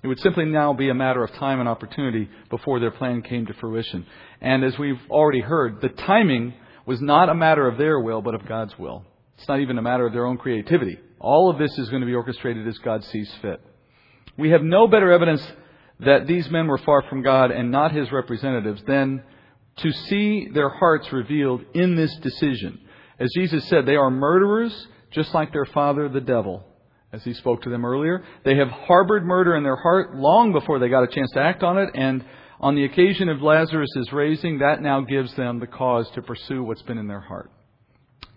It 0.03 0.07
would 0.07 0.19
simply 0.19 0.45
now 0.45 0.71
be 0.71 0.89
a 0.89 0.93
matter 0.93 1.23
of 1.23 1.33
time 1.33 1.59
and 1.59 1.67
opportunity 1.67 2.29
before 2.49 2.79
their 2.79 2.91
plan 2.91 3.21
came 3.23 3.47
to 3.47 3.53
fruition. 3.55 4.05
And 4.39 4.63
as 4.63 4.77
we've 4.77 5.01
already 5.09 5.41
heard, 5.41 5.81
the 5.81 5.89
timing 5.89 6.53
was 6.85 7.01
not 7.01 7.29
a 7.29 7.35
matter 7.35 7.67
of 7.67 7.77
their 7.77 7.99
will, 7.99 8.21
but 8.21 8.35
of 8.35 8.47
God's 8.47 8.77
will. 8.79 9.03
It's 9.38 9.47
not 9.47 9.59
even 9.59 9.77
a 9.77 9.81
matter 9.81 10.05
of 10.05 10.13
their 10.13 10.25
own 10.25 10.38
creativity. 10.38 10.99
All 11.19 11.49
of 11.49 11.57
this 11.57 11.77
is 11.77 11.89
going 11.89 12.01
to 12.01 12.05
be 12.05 12.15
orchestrated 12.15 12.65
as 12.67 12.77
God 12.77 13.03
sees 13.03 13.29
fit. 13.41 13.59
We 14.38 14.51
have 14.51 14.63
no 14.63 14.88
better 14.88 15.11
evidence 15.11 15.45
that 16.00 16.27
these 16.27 16.50
men 16.50 16.68
were 16.68 16.77
far 16.77 17.03
from 17.10 17.22
God 17.22 17.51
and 17.51 17.72
not 17.72 17.91
his 17.91 18.12
representatives 18.12 18.82
then 18.88 19.24
to 19.77 19.91
see 19.91 20.48
their 20.53 20.70
hearts 20.70 21.12
revealed 21.12 21.62
in 21.74 21.96
this 21.96 22.15
decision. 22.18 22.79
As 23.20 23.29
Jesus 23.36 23.68
said, 23.68 23.86
they 23.86 23.96
are 23.96 24.10
murderers 24.10 24.88
just 25.12 25.34
like 25.34 25.51
their 25.51 25.65
father, 25.65 26.08
the 26.10 26.22
devil 26.22 26.65
as 27.12 27.24
he 27.24 27.34
spoke 27.34 27.62
to 27.63 27.70
them 27.70 27.86
earlier. 27.86 28.24
They 28.46 28.56
have 28.58 28.70
harbored 28.70 29.25
murder 29.25 29.56
in 29.56 29.63
their 29.63 29.75
heart 29.75 30.15
long 30.15 30.51
before 30.51 30.79
they 30.79 30.89
got 30.89 31.03
a 31.03 31.08
chance 31.08 31.32
to 31.32 31.41
act 31.41 31.63
on 31.63 31.77
it, 31.77 31.89
and 31.96 32.24
on 32.60 32.75
the 32.75 32.86
occasion 32.86 33.29
of 33.29 33.41
Lazarus' 33.41 34.12
raising, 34.12 34.60
that 34.60 34.82
now 34.82 35.01
gives 35.01 35.34
them 35.36 35.60
the 35.60 35.68
cause 35.68 36.10
to 36.12 36.22
pursue 36.22 36.63
what's 36.63 36.82
been 36.84 36.98
in 36.98 37.08
their 37.08 37.22
heart. 37.22 37.51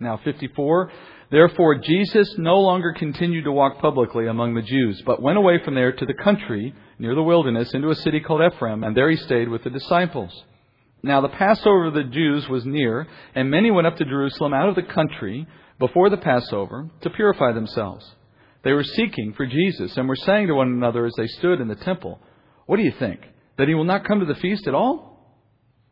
Now, 0.01 0.19
54. 0.25 0.91
Therefore, 1.33 1.77
Jesus 1.77 2.29
no 2.37 2.61
longer 2.61 2.93
continued 2.93 3.45
to 3.45 3.53
walk 3.53 3.79
publicly 3.81 4.27
among 4.27 4.53
the 4.53 4.61
Jews, 4.61 5.03
but 5.07 5.23
went 5.23 5.39
away 5.39 5.61
from 5.65 5.75
there 5.75 5.91
to 5.91 6.05
the 6.05 6.13
country, 6.13 6.75
near 6.99 7.15
the 7.15 7.23
wilderness, 7.23 7.73
into 7.73 7.89
a 7.89 7.95
city 7.95 8.21
called 8.21 8.43
Ephraim, 8.43 8.85
and 8.85 8.95
there 8.95 9.09
he 9.09 9.17
stayed 9.17 9.49
with 9.49 9.65
the 9.65 9.71
disciples. 9.71 10.31
Now, 11.03 11.23
the 11.23 11.31
Passover 11.31 11.87
of 11.87 11.95
the 11.95 12.05
Jews 12.05 12.47
was 12.51 12.67
near, 12.67 13.07
and 13.35 13.51
many 13.51 13.71
went 13.71 13.87
up 13.87 13.97
to 13.97 14.05
Jerusalem 14.05 14.53
out 14.53 14.69
of 14.69 14.75
the 14.75 14.83
country 14.83 15.47
before 15.79 16.11
the 16.11 16.19
Passover 16.19 16.91
to 17.01 17.09
purify 17.09 17.53
themselves. 17.53 18.05
They 18.63 18.75
were 18.75 18.85
seeking 18.85 19.33
for 19.35 19.47
Jesus 19.47 19.97
and 19.97 20.09
were 20.09 20.17
saying 20.17 20.49
to 20.49 20.55
one 20.55 20.69
another 20.69 21.07
as 21.07 21.15
they 21.17 21.29
stood 21.29 21.63
in 21.63 21.69
the 21.69 21.77
temple, 21.77 22.21
What 22.67 22.77
do 22.77 22.83
you 22.83 22.93
think? 22.99 23.21
That 23.57 23.69
he 23.69 23.75
will 23.75 23.85
not 23.85 24.05
come 24.05 24.21
to 24.21 24.27
the 24.27 24.35
feast 24.35 24.69
at 24.69 24.75
all? 24.75 25.35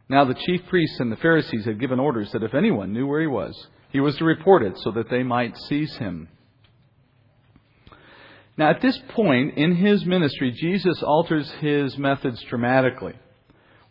Now 0.06 0.26
the 0.26 0.34
chief 0.34 0.60
priests 0.68 1.00
and 1.00 1.10
the 1.10 1.16
Pharisees 1.16 1.64
had 1.64 1.80
given 1.80 1.98
orders 1.98 2.30
that 2.32 2.42
if 2.42 2.52
anyone 2.52 2.92
knew 2.92 3.06
where 3.06 3.22
he 3.22 3.26
was, 3.26 3.56
he 3.92 4.00
was 4.00 4.16
to 4.16 4.24
report 4.24 4.62
it 4.62 4.78
so 4.78 4.90
that 4.92 5.10
they 5.10 5.22
might 5.22 5.56
seize 5.56 5.96
him. 5.96 6.28
Now, 8.56 8.70
at 8.70 8.82
this 8.82 8.98
point 9.10 9.56
in 9.56 9.76
his 9.76 10.04
ministry, 10.04 10.50
Jesus 10.50 11.02
alters 11.02 11.50
his 11.60 11.96
methods 11.96 12.42
dramatically. 12.42 13.14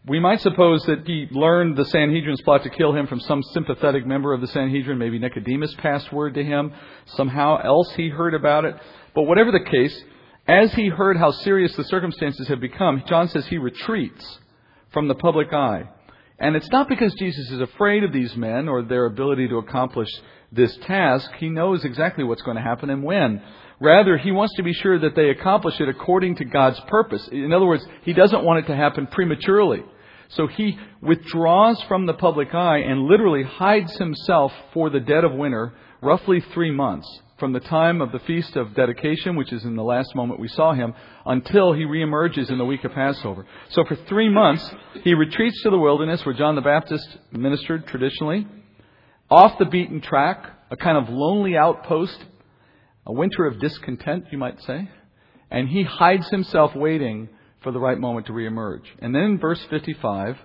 We 0.06 0.20
might 0.20 0.42
suppose 0.42 0.84
that 0.84 1.06
he 1.06 1.28
learned 1.32 1.76
the 1.76 1.86
Sanhedrin's 1.86 2.42
plot 2.42 2.64
to 2.64 2.70
kill 2.70 2.96
him 2.96 3.08
from 3.08 3.20
some 3.20 3.44
sympathetic 3.44 4.06
member 4.06 4.34
of 4.34 4.42
the 4.42 4.48
Sanhedrin. 4.48 4.98
Maybe 4.98 5.20
Nicodemus 5.20 5.74
passed 5.76 6.14
word 6.14 6.36
to 6.36 6.44
him. 6.44 6.72
Somehow 7.18 7.58
else 7.64 7.92
he 7.96 8.10
heard 8.10 8.34
about 8.34 8.66
it. 8.66 8.76
But 9.14 9.24
whatever 9.24 9.52
the 9.52 9.60
case, 9.60 10.04
as 10.48 10.74
he 10.74 10.88
heard 10.88 11.18
how 11.18 11.32
serious 11.32 11.76
the 11.76 11.84
circumstances 11.84 12.48
had 12.48 12.62
become, 12.62 13.04
John 13.08 13.28
says 13.28 13.46
he 13.48 13.58
retreats 13.58 14.40
from 14.92 15.08
the 15.08 15.16
public 15.16 15.52
eye. 15.52 15.90
And 16.40 16.56
it's 16.56 16.70
not 16.72 16.88
because 16.88 17.14
Jesus 17.16 17.52
is 17.52 17.60
afraid 17.60 18.04
of 18.04 18.14
these 18.14 18.36
men 18.36 18.70
or 18.70 18.82
their 18.82 19.06
ability 19.06 19.50
to 19.50 19.58
accomplish 19.58 20.10
this 20.52 20.76
task. 20.88 21.30
He 21.38 21.50
knows 21.50 21.84
exactly 21.84 22.24
what's 22.24 22.42
going 22.42 22.58
to 22.58 22.64
happen 22.64 22.90
and 22.90 23.04
when. 23.04 23.42
Rather, 23.82 24.18
he 24.18 24.32
wants 24.32 24.56
to 24.56 24.64
be 24.64 24.74
sure 24.74 25.00
that 25.00 25.16
they 25.16 25.30
accomplish 25.30 25.80
it 25.80 25.90
according 25.90 26.36
to 26.38 26.46
God's 26.46 26.80
purpose. 26.88 27.28
In 27.32 27.52
other 27.54 27.66
words, 27.66 27.86
he 28.04 28.14
doesn't 28.14 28.44
want 28.44 28.64
it 28.64 28.68
to 28.68 28.76
happen 28.76 29.08
prematurely. 29.08 29.84
So 30.30 30.48
he 30.48 30.78
withdraws 31.02 31.82
from 31.88 32.06
the 32.06 32.14
public 32.14 32.54
eye 32.54 32.80
and 32.80 33.04
literally 33.04 33.44
hides 33.44 33.96
himself 33.98 34.52
for 34.74 34.90
the 34.90 35.00
dead 35.00 35.24
of 35.24 35.34
winter, 35.34 35.74
roughly 36.02 36.42
three 36.54 36.72
months 36.72 37.08
from 37.40 37.54
the 37.54 37.60
time 37.60 38.02
of 38.02 38.12
the 38.12 38.20
Feast 38.20 38.56
of 38.56 38.76
Dedication, 38.76 39.36
which 39.36 39.54
is 39.54 39.64
in 39.64 39.76
the 39.76 39.84
last 39.84 40.14
moment 40.14 40.40
we 40.40 40.48
saw 40.50 40.74
him, 40.74 40.94
until 41.26 41.74
he 41.74 41.84
reemerges 41.84 42.50
in 42.50 42.58
the 42.58 42.66
week 42.66 42.84
of 42.84 42.92
Passover. 42.92 43.46
So 43.70 43.86
for 43.86 43.96
three 43.96 44.30
months, 44.30 44.70
he 45.04 45.14
retreats 45.14 45.62
to 45.64 45.70
the 45.70 45.78
wilderness 45.78 46.26
where 46.26 46.36
John 46.36 46.56
the 46.56 46.62
Baptist 46.62 47.08
ministered 47.32 47.88
traditionally, 47.88 48.46
off 49.30 49.58
the 49.58 49.66
beaten 49.66 50.02
track, 50.02 50.46
a 50.70 50.78
kind 50.78 50.98
of 50.98 51.10
lonely 51.10 51.56
outpost, 51.56 52.18
a 53.06 53.14
winter 53.14 53.46
of 53.46 53.60
discontent, 53.60 54.26
you 54.32 54.38
might 54.38 54.62
say, 54.64 54.90
and 55.50 55.70
he 55.70 55.84
hides 55.84 56.30
himself 56.30 56.76
waiting 56.76 57.30
for 57.62 57.72
the 57.72 57.80
right 57.80 58.00
moment 58.00 58.28
to 58.28 58.34
reemerge. 58.34 58.84
And 59.00 59.14
then 59.14 59.24
in 59.24 59.40
verse 59.40 59.62
55, 59.70 60.38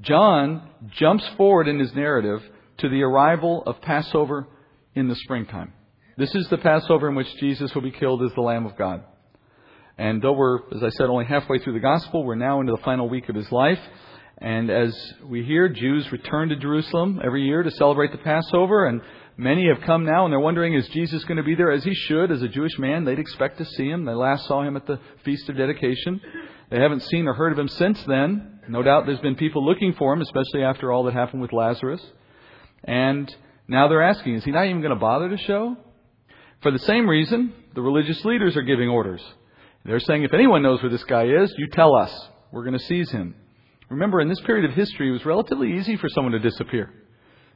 John 0.00 0.68
jumps 0.90 1.26
forward 1.36 1.68
in 1.68 1.78
his 1.78 1.94
narrative 1.94 2.42
to 2.78 2.88
the 2.88 3.02
arrival 3.02 3.62
of 3.66 3.80
Passover 3.80 4.46
in 4.94 5.08
the 5.08 5.16
springtime. 5.16 5.72
This 6.18 6.34
is 6.34 6.48
the 6.48 6.58
Passover 6.58 7.08
in 7.08 7.14
which 7.14 7.32
Jesus 7.36 7.72
will 7.76 7.82
be 7.82 7.92
killed 7.92 8.24
as 8.24 8.32
the 8.34 8.40
Lamb 8.40 8.66
of 8.66 8.76
God. 8.76 9.04
And 9.96 10.20
though 10.20 10.32
we're, 10.32 10.68
as 10.74 10.82
I 10.82 10.88
said, 10.88 11.06
only 11.06 11.26
halfway 11.26 11.60
through 11.60 11.74
the 11.74 11.78
gospel, 11.78 12.24
we're 12.24 12.34
now 12.34 12.58
into 12.58 12.72
the 12.72 12.82
final 12.82 13.08
week 13.08 13.28
of 13.28 13.36
his 13.36 13.52
life. 13.52 13.78
And 14.38 14.68
as 14.68 14.92
we 15.24 15.44
hear, 15.44 15.68
Jews 15.68 16.10
return 16.10 16.48
to 16.48 16.56
Jerusalem 16.56 17.20
every 17.24 17.44
year 17.44 17.62
to 17.62 17.70
celebrate 17.70 18.10
the 18.10 18.18
Passover, 18.18 18.86
and 18.86 19.00
many 19.36 19.68
have 19.68 19.86
come 19.86 20.04
now 20.04 20.24
and 20.24 20.32
they're 20.32 20.40
wondering, 20.40 20.74
is 20.74 20.88
Jesus 20.88 21.22
going 21.22 21.36
to 21.36 21.44
be 21.44 21.54
there 21.54 21.70
as 21.70 21.84
he 21.84 21.94
should? 21.94 22.32
As 22.32 22.42
a 22.42 22.48
Jewish 22.48 22.76
man, 22.80 23.04
they'd 23.04 23.20
expect 23.20 23.58
to 23.58 23.64
see 23.64 23.88
him. 23.88 24.04
They 24.04 24.12
last 24.12 24.44
saw 24.48 24.62
him 24.62 24.74
at 24.74 24.88
the 24.88 24.98
Feast 25.24 25.48
of 25.48 25.56
Dedication. 25.56 26.20
They 26.68 26.80
haven't 26.80 27.04
seen 27.04 27.28
or 27.28 27.34
heard 27.34 27.52
of 27.52 27.60
him 27.60 27.68
since 27.68 28.02
then. 28.08 28.58
No 28.68 28.82
doubt 28.82 29.06
there's 29.06 29.20
been 29.20 29.36
people 29.36 29.64
looking 29.64 29.92
for 29.92 30.14
him, 30.14 30.20
especially 30.20 30.64
after 30.64 30.90
all 30.90 31.04
that 31.04 31.14
happened 31.14 31.42
with 31.42 31.52
Lazarus. 31.52 32.04
And 32.82 33.32
now 33.68 33.86
they're 33.86 34.02
asking, 34.02 34.34
is 34.34 34.42
he 34.42 34.50
not 34.50 34.66
even 34.66 34.80
going 34.80 34.94
to 34.94 35.00
bother 35.00 35.28
to 35.28 35.36
show? 35.36 35.76
For 36.62 36.70
the 36.70 36.78
same 36.80 37.08
reason, 37.08 37.52
the 37.74 37.82
religious 37.82 38.24
leaders 38.24 38.56
are 38.56 38.62
giving 38.62 38.88
orders. 38.88 39.22
They're 39.84 40.00
saying, 40.00 40.24
if 40.24 40.34
anyone 40.34 40.62
knows 40.62 40.82
where 40.82 40.90
this 40.90 41.04
guy 41.04 41.24
is, 41.24 41.54
you 41.56 41.68
tell 41.68 41.94
us. 41.94 42.12
We're 42.50 42.64
going 42.64 42.78
to 42.78 42.84
seize 42.84 43.10
him. 43.10 43.34
Remember, 43.88 44.20
in 44.20 44.28
this 44.28 44.40
period 44.40 44.68
of 44.68 44.76
history, 44.76 45.08
it 45.08 45.12
was 45.12 45.24
relatively 45.24 45.78
easy 45.78 45.96
for 45.96 46.08
someone 46.08 46.32
to 46.32 46.38
disappear. 46.38 46.92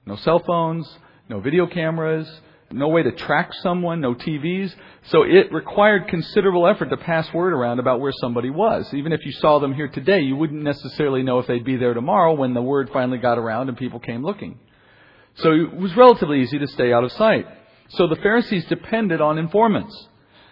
No 0.07 0.17
cell 0.17 0.39
phones, 0.39 0.89
no 1.29 1.41
video 1.41 1.67
cameras, 1.67 2.29
no 2.71 2.89
way 2.89 3.03
to 3.03 3.13
track 3.13 3.51
someone, 3.63 4.01
no 4.01 4.15
TVs. 4.15 4.73
So 5.09 5.23
it 5.23 5.53
required 5.53 6.09
considerable 6.09 6.67
effort 6.67 6.91
to 6.91 6.97
pass 6.97 7.33
word 7.35 7.53
around 7.53 7.81
about 7.81 8.01
where 8.01 8.13
somebody 8.21 8.51
was. 8.51 8.89
Even 8.95 9.13
if 9.13 9.27
you 9.27 9.33
saw 9.33 9.59
them 9.59 9.75
here 9.75 9.89
today, 9.89 10.21
you 10.21 10.37
wouldn't 10.37 10.63
necessarily 10.63 11.23
know 11.23 11.39
if 11.39 11.47
they'd 11.47 11.65
be 11.65 11.77
there 11.77 11.95
tomorrow 11.95 12.35
when 12.35 12.55
the 12.55 12.63
word 12.63 12.91
finally 12.93 13.19
got 13.19 13.39
around 13.39 13.69
and 13.69 13.77
people 13.77 14.01
came 14.01 14.25
looking. 14.25 14.59
So 15.37 15.53
it 15.53 15.75
was 15.75 15.97
relatively 15.97 16.41
easy 16.41 16.59
to 16.59 16.67
stay 16.67 16.93
out 16.93 17.05
of 17.05 17.13
sight. 17.13 17.47
So 17.95 18.07
the 18.07 18.17
Pharisees 18.17 18.65
depended 18.67 19.21
on 19.21 19.39
informants. 19.39 20.09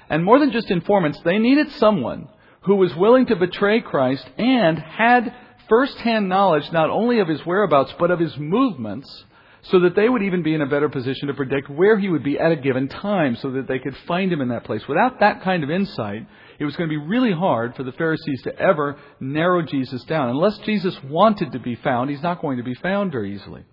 And 0.09 0.25
more 0.25 0.39
than 0.39 0.53
just 0.53 0.71
informants, 0.71 1.21
they 1.25 1.39
needed 1.39 1.71
someone 1.73 2.29
who 2.63 2.77
was 2.77 2.95
willing 2.95 3.27
to 3.27 3.37
betray 3.37 3.81
Christ 3.81 4.29
and 4.37 4.79
had 4.79 5.35
first-hand 5.69 6.29
knowledge 6.29 6.71
not 6.73 6.91
only 6.91 7.21
of 7.21 7.29
his 7.29 7.47
whereabouts, 7.47 7.95
but 7.99 8.11
of 8.11 8.19
his 8.19 8.37
movements, 8.37 9.25
so 9.63 9.81
that 9.81 9.95
they 9.95 10.09
would 10.09 10.23
even 10.23 10.43
be 10.43 10.55
in 10.55 10.63
a 10.63 10.67
better 10.67 10.89
position 10.89 11.29
to 11.29 11.35
predict 11.35 11.71
where 11.71 11.99
he 11.99 12.09
would 12.09 12.25
be 12.25 12.39
at 12.39 12.51
a 12.51 12.57
given 12.57 12.89
time, 12.89 13.37
so 13.37 13.53
that 13.53 13.69
they 13.69 13.79
could 13.79 13.97
find 14.09 14.33
him 14.33 14.41
in 14.41 14.49
that 14.49 14.65
place. 14.65 14.87
Without 14.89 15.21
that 15.21 15.43
kind 15.43 15.63
of 15.63 15.71
insight, 15.71 16.27
it 16.59 16.65
was 16.65 16.77
going 16.77 16.91
to 16.91 16.99
be 16.99 17.07
really 17.07 17.33
hard 17.33 17.77
for 17.77 17.85
the 17.85 17.93
Pharisees 17.93 18.43
to 18.43 18.59
ever 18.59 18.99
narrow 19.21 19.63
Jesus 19.63 20.03
down. 20.05 20.29
Unless 20.29 20.59
Jesus 20.59 20.99
wanted 21.05 21.53
to 21.53 21.59
be 21.59 21.77
found, 21.77 22.11
he's 22.11 22.23
not 22.23 22.43
going 22.43 22.57
to 22.57 22.65
be 22.65 22.75
found 22.75 23.13
very 23.13 23.35
easily. 23.35 23.65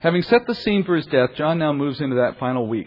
Having 0.00 0.22
set 0.22 0.46
the 0.46 0.54
scene 0.54 0.84
for 0.84 0.94
his 0.94 1.06
death, 1.06 1.30
John 1.36 1.58
now 1.58 1.72
moves 1.72 2.00
into 2.00 2.16
that 2.16 2.38
final 2.38 2.68
week. 2.68 2.86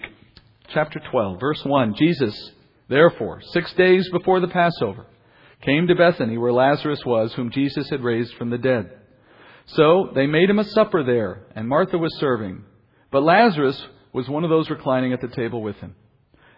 Chapter 0.69 1.02
12, 1.12 1.41
verse 1.41 1.62
1. 1.65 1.95
Jesus, 1.95 2.52
therefore, 2.88 3.41
six 3.52 3.74
days 3.74 4.08
before 4.10 4.39
the 4.39 4.47
Passover, 4.47 5.06
came 5.62 5.88
to 5.88 5.95
Bethany 5.95 6.38
where 6.38 6.54
Lazarus 6.54 7.02
was, 7.06 7.34
whom 7.34 7.52
Jesus 7.52 7.89
had 7.89 8.02
raised 8.02 8.34
from 8.36 8.50
the 8.50 8.58
dead. 8.58 8.91
So 9.65 10.12
they 10.15 10.26
made 10.26 10.50
him 10.50 10.60
a 10.60 10.63
supper 10.63 11.04
there, 11.04 11.47
and 11.54 11.67
Martha 11.67 11.97
was 11.97 12.17
serving. 12.17 12.63
But 13.12 13.24
Lazarus 13.24 13.88
was 14.13 14.30
one 14.30 14.45
of 14.45 14.50
those 14.50 14.69
reclining 14.69 15.12
at 15.12 15.19
the 15.19 15.28
table 15.28 15.62
with 15.62 15.76
him. 15.78 15.95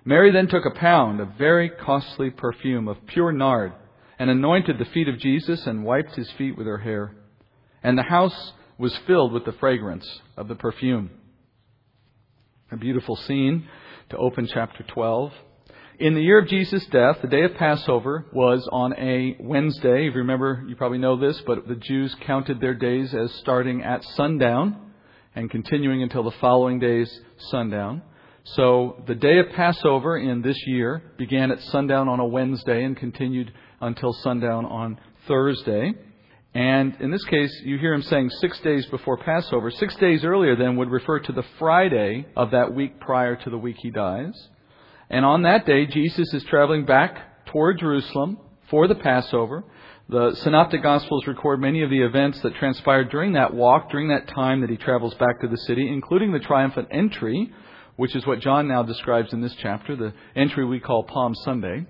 Mary 0.05 0.31
then 0.31 0.47
took 0.47 0.65
a 0.67 0.79
pound 0.79 1.19
of 1.19 1.29
very 1.35 1.69
costly 1.69 2.29
perfume 2.29 2.87
of 2.87 3.07
pure 3.07 3.31
nard, 3.31 3.73
and 4.19 4.29
anointed 4.29 4.77
the 4.77 4.85
feet 4.85 5.07
of 5.07 5.17
Jesus, 5.17 5.65
and 5.65 5.83
wiped 5.83 6.13
his 6.13 6.29
feet 6.33 6.55
with 6.55 6.67
her 6.67 6.77
hair. 6.77 7.15
And 7.81 7.97
the 7.97 8.03
house 8.03 8.53
was 8.83 8.99
filled 9.07 9.31
with 9.31 9.45
the 9.45 9.53
fragrance 9.53 10.05
of 10.35 10.49
the 10.49 10.55
perfume. 10.55 11.09
A 12.69 12.75
beautiful 12.75 13.15
scene 13.15 13.65
to 14.09 14.17
open 14.17 14.45
chapter 14.53 14.83
12. 14.83 15.31
In 15.99 16.15
the 16.15 16.21
year 16.21 16.39
of 16.39 16.49
Jesus' 16.49 16.85
death, 16.87 17.19
the 17.21 17.29
day 17.29 17.43
of 17.43 17.53
Passover 17.53 18.25
was 18.33 18.67
on 18.73 18.93
a 18.99 19.37
Wednesday. 19.39 20.07
If 20.07 20.15
you 20.15 20.19
remember, 20.19 20.65
you 20.67 20.75
probably 20.75 20.97
know 20.97 21.15
this, 21.15 21.41
but 21.47 21.65
the 21.65 21.77
Jews 21.77 22.13
counted 22.27 22.59
their 22.59 22.73
days 22.73 23.13
as 23.13 23.31
starting 23.35 23.83
at 23.83 24.03
sundown 24.03 24.91
and 25.33 25.49
continuing 25.49 26.03
until 26.03 26.23
the 26.23 26.35
following 26.41 26.79
day's 26.79 27.21
sundown. 27.37 28.01
So 28.43 29.01
the 29.07 29.15
day 29.15 29.39
of 29.39 29.45
Passover 29.55 30.17
in 30.17 30.41
this 30.41 30.61
year 30.67 31.01
began 31.17 31.51
at 31.51 31.61
sundown 31.61 32.09
on 32.09 32.19
a 32.19 32.25
Wednesday 32.25 32.83
and 32.83 32.97
continued 32.97 33.53
until 33.79 34.11
sundown 34.11 34.65
on 34.65 34.99
Thursday. 35.25 35.93
And 36.55 36.95
in 36.99 37.09
this 37.09 37.23
case, 37.25 37.51
you 37.63 37.79
hear 37.79 37.93
him 37.93 38.03
saying 38.03 38.29
six 38.29 38.59
days 38.59 38.85
before 38.87 39.17
Passover. 39.17 39.71
Six 39.71 39.95
days 39.95 40.23
earlier, 40.23 40.55
then, 40.55 40.75
would 40.77 40.91
refer 40.91 41.19
to 41.19 41.31
the 41.31 41.45
Friday 41.57 42.27
of 42.35 42.51
that 42.51 42.73
week 42.73 42.99
prior 42.99 43.35
to 43.35 43.49
the 43.49 43.57
week 43.57 43.77
he 43.79 43.89
dies. 43.89 44.49
And 45.09 45.25
on 45.25 45.43
that 45.43 45.65
day, 45.65 45.87
Jesus 45.87 46.31
is 46.33 46.43
traveling 46.43 46.85
back 46.85 47.45
toward 47.47 47.79
Jerusalem 47.79 48.37
for 48.69 48.87
the 48.87 48.95
Passover. 48.95 49.63
The 50.09 50.35
Synoptic 50.35 50.83
Gospels 50.83 51.25
record 51.25 51.59
many 51.59 51.81
of 51.81 51.89
the 51.89 52.01
events 52.01 52.39
that 52.41 52.55
transpired 52.55 53.09
during 53.09 53.33
that 53.33 53.53
walk, 53.53 53.89
during 53.89 54.09
that 54.09 54.27
time 54.27 54.61
that 54.61 54.69
he 54.69 54.77
travels 54.77 55.15
back 55.15 55.41
to 55.41 55.47
the 55.47 55.57
city, 55.57 55.87
including 55.87 56.33
the 56.33 56.39
triumphant 56.39 56.89
entry, 56.91 57.51
which 57.95 58.15
is 58.15 58.27
what 58.27 58.41
John 58.41 58.67
now 58.67 58.83
describes 58.83 59.33
in 59.33 59.41
this 59.41 59.55
chapter, 59.59 59.95
the 59.95 60.13
entry 60.35 60.65
we 60.65 60.79
call 60.79 61.03
Palm 61.03 61.33
Sunday. 61.33 61.85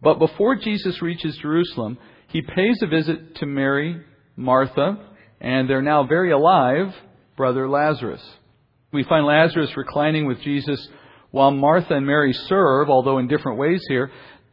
But 0.00 0.18
before 0.18 0.56
Jesus 0.56 1.00
reaches 1.02 1.36
Jerusalem, 1.36 1.98
he 2.32 2.40
pays 2.42 2.80
a 2.82 2.86
visit 2.86 3.36
to 3.36 3.46
Mary, 3.46 4.00
Martha, 4.36 4.98
and 5.40 5.68
their 5.68 5.82
now 5.82 6.04
very 6.04 6.32
alive 6.32 6.94
brother 7.36 7.68
Lazarus. 7.68 8.22
We 8.90 9.04
find 9.04 9.26
Lazarus 9.26 9.76
reclining 9.76 10.26
with 10.26 10.40
Jesus 10.40 10.88
while 11.30 11.50
Martha 11.50 11.94
and 11.94 12.06
Mary 12.06 12.32
serve, 12.32 12.88
although 12.88 13.18
in 13.18 13.28
different 13.28 13.58
ways 13.58 13.84
here. 13.86 14.10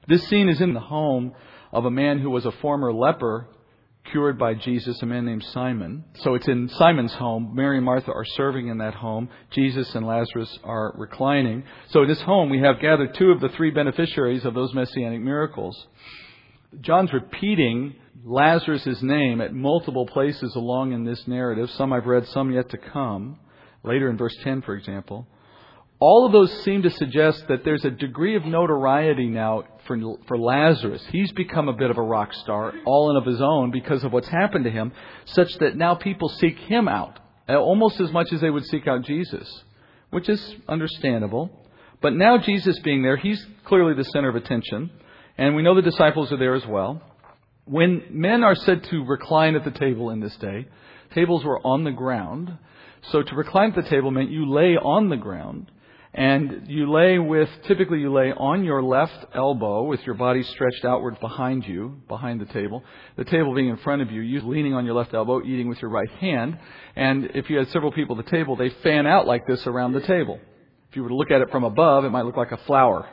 This 0.07 0.27
scene 0.27 0.49
is 0.49 0.59
in 0.59 0.73
the 0.73 0.79
home 0.79 1.33
of 1.71 1.85
a 1.85 1.91
man 1.91 2.19
who 2.19 2.29
was 2.29 2.45
a 2.45 2.51
former 2.51 2.91
leper 2.91 3.47
cured 4.11 4.37
by 4.37 4.55
Jesus, 4.55 5.01
a 5.01 5.05
man 5.05 5.25
named 5.25 5.43
Simon. 5.53 6.03
So 6.15 6.35
it's 6.35 6.47
in 6.47 6.67
Simon's 6.69 7.13
home. 7.13 7.51
Mary 7.53 7.77
and 7.77 7.85
Martha 7.85 8.11
are 8.11 8.25
serving 8.25 8.67
in 8.67 8.79
that 8.79 8.95
home. 8.95 9.29
Jesus 9.51 9.93
and 9.95 10.05
Lazarus 10.05 10.57
are 10.63 10.93
reclining. 10.97 11.63
So 11.89 12.01
in 12.01 12.09
this 12.09 12.21
home, 12.21 12.49
we 12.49 12.59
have 12.59 12.81
gathered 12.81 13.13
two 13.15 13.31
of 13.31 13.39
the 13.39 13.49
three 13.49 13.71
beneficiaries 13.71 14.45
of 14.45 14.53
those 14.53 14.73
messianic 14.73 15.21
miracles. 15.21 15.87
John's 16.81 17.13
repeating 17.13 17.95
Lazarus' 18.23 19.01
name 19.01 19.41
at 19.41 19.53
multiple 19.53 20.05
places 20.05 20.53
along 20.55 20.93
in 20.93 21.03
this 21.03 21.27
narrative. 21.27 21.69
Some 21.71 21.93
I've 21.93 22.05
read, 22.05 22.27
some 22.27 22.51
yet 22.51 22.69
to 22.69 22.77
come. 22.77 23.39
Later 23.83 24.09
in 24.09 24.17
verse 24.17 24.35
10, 24.43 24.61
for 24.61 24.75
example. 24.75 25.25
All 26.01 26.25
of 26.25 26.31
those 26.31 26.63
seem 26.63 26.83
to 26.83 26.89
suggest 26.91 27.45
that 27.49 27.65
there's 27.65 27.83
a 27.83 27.91
degree 27.91 28.35
of 28.35 28.45
notoriety 28.45 29.27
now 29.27 29.63
for, 29.85 29.97
for 30.27 30.37
Lazarus. 30.37 31.05
He's 31.11 31.31
become 31.33 31.67
a 31.67 31.73
bit 31.73 31.89
of 31.89 31.97
a 31.97 32.01
rock 32.01 32.33
star, 32.33 32.73
all 32.85 33.11
in 33.11 33.17
of 33.17 33.25
his 33.25 33.41
own, 33.41 33.71
because 33.71 34.03
of 34.03 34.13
what's 34.13 34.29
happened 34.29 34.63
to 34.63 34.71
him, 34.71 34.93
such 35.25 35.51
that 35.59 35.75
now 35.75 35.95
people 35.95 36.29
seek 36.29 36.57
him 36.57 36.87
out, 36.87 37.19
uh, 37.49 37.55
almost 37.55 37.99
as 37.99 38.11
much 38.11 38.31
as 38.31 38.39
they 38.39 38.49
would 38.49 38.65
seek 38.65 38.87
out 38.87 39.01
Jesus, 39.01 39.63
which 40.11 40.29
is 40.29 40.55
understandable. 40.69 41.67
But 42.01 42.13
now 42.13 42.37
Jesus 42.37 42.79
being 42.79 43.01
there, 43.01 43.17
he's 43.17 43.45
clearly 43.65 43.93
the 43.93 44.05
center 44.05 44.29
of 44.29 44.35
attention. 44.35 44.91
And 45.39 45.55
we 45.55 45.61
know 45.61 45.73
the 45.73 45.81
disciples 45.81 46.33
are 46.33 46.37
there 46.37 46.53
as 46.53 46.65
well. 46.67 47.01
When 47.63 48.03
men 48.09 48.43
are 48.43 48.55
said 48.55 48.83
to 48.89 49.05
recline 49.05 49.55
at 49.55 49.63
the 49.63 49.71
table 49.71 50.09
in 50.09 50.19
this 50.19 50.35
day, 50.35 50.67
tables 51.15 51.45
were 51.45 51.65
on 51.65 51.85
the 51.85 51.93
ground. 51.93 52.57
So 53.11 53.23
to 53.23 53.35
recline 53.35 53.69
at 53.69 53.81
the 53.81 53.89
table 53.89 54.11
meant 54.11 54.31
you 54.31 54.51
lay 54.51 54.75
on 54.75 55.07
the 55.07 55.15
ground 55.15 55.71
and 56.13 56.67
you 56.67 56.91
lay 56.91 57.19
with, 57.19 57.47
typically 57.69 57.99
you 57.99 58.11
lay 58.11 58.33
on 58.33 58.65
your 58.65 58.83
left 58.83 59.27
elbow 59.33 59.83
with 59.83 60.01
your 60.05 60.15
body 60.15 60.43
stretched 60.43 60.83
outward 60.83 61.17
behind 61.21 61.65
you, 61.65 62.01
behind 62.09 62.41
the 62.41 62.51
table. 62.51 62.83
The 63.15 63.23
table 63.23 63.55
being 63.55 63.69
in 63.69 63.77
front 63.77 64.01
of 64.01 64.11
you, 64.11 64.19
you 64.19 64.41
leaning 64.41 64.73
on 64.73 64.83
your 64.83 64.95
left 64.95 65.13
elbow, 65.13 65.41
eating 65.41 65.69
with 65.69 65.81
your 65.81 65.89
right 65.89 66.11
hand. 66.19 66.59
And 66.97 67.31
if 67.33 67.49
you 67.49 67.59
had 67.59 67.69
several 67.69 67.93
people 67.93 68.19
at 68.19 68.25
the 68.25 68.31
table, 68.31 68.57
they 68.57 68.71
fan 68.83 69.07
out 69.07 69.25
like 69.25 69.47
this 69.47 69.65
around 69.65 69.93
the 69.93 70.05
table. 70.05 70.37
If 70.89 70.97
you 70.97 71.03
were 71.03 71.09
to 71.09 71.15
look 71.15 71.31
at 71.31 71.39
it 71.39 71.49
from 71.49 71.63
above, 71.63 72.03
it 72.03 72.09
might 72.09 72.25
look 72.25 72.35
like 72.35 72.51
a 72.51 72.59
flower. 72.65 73.07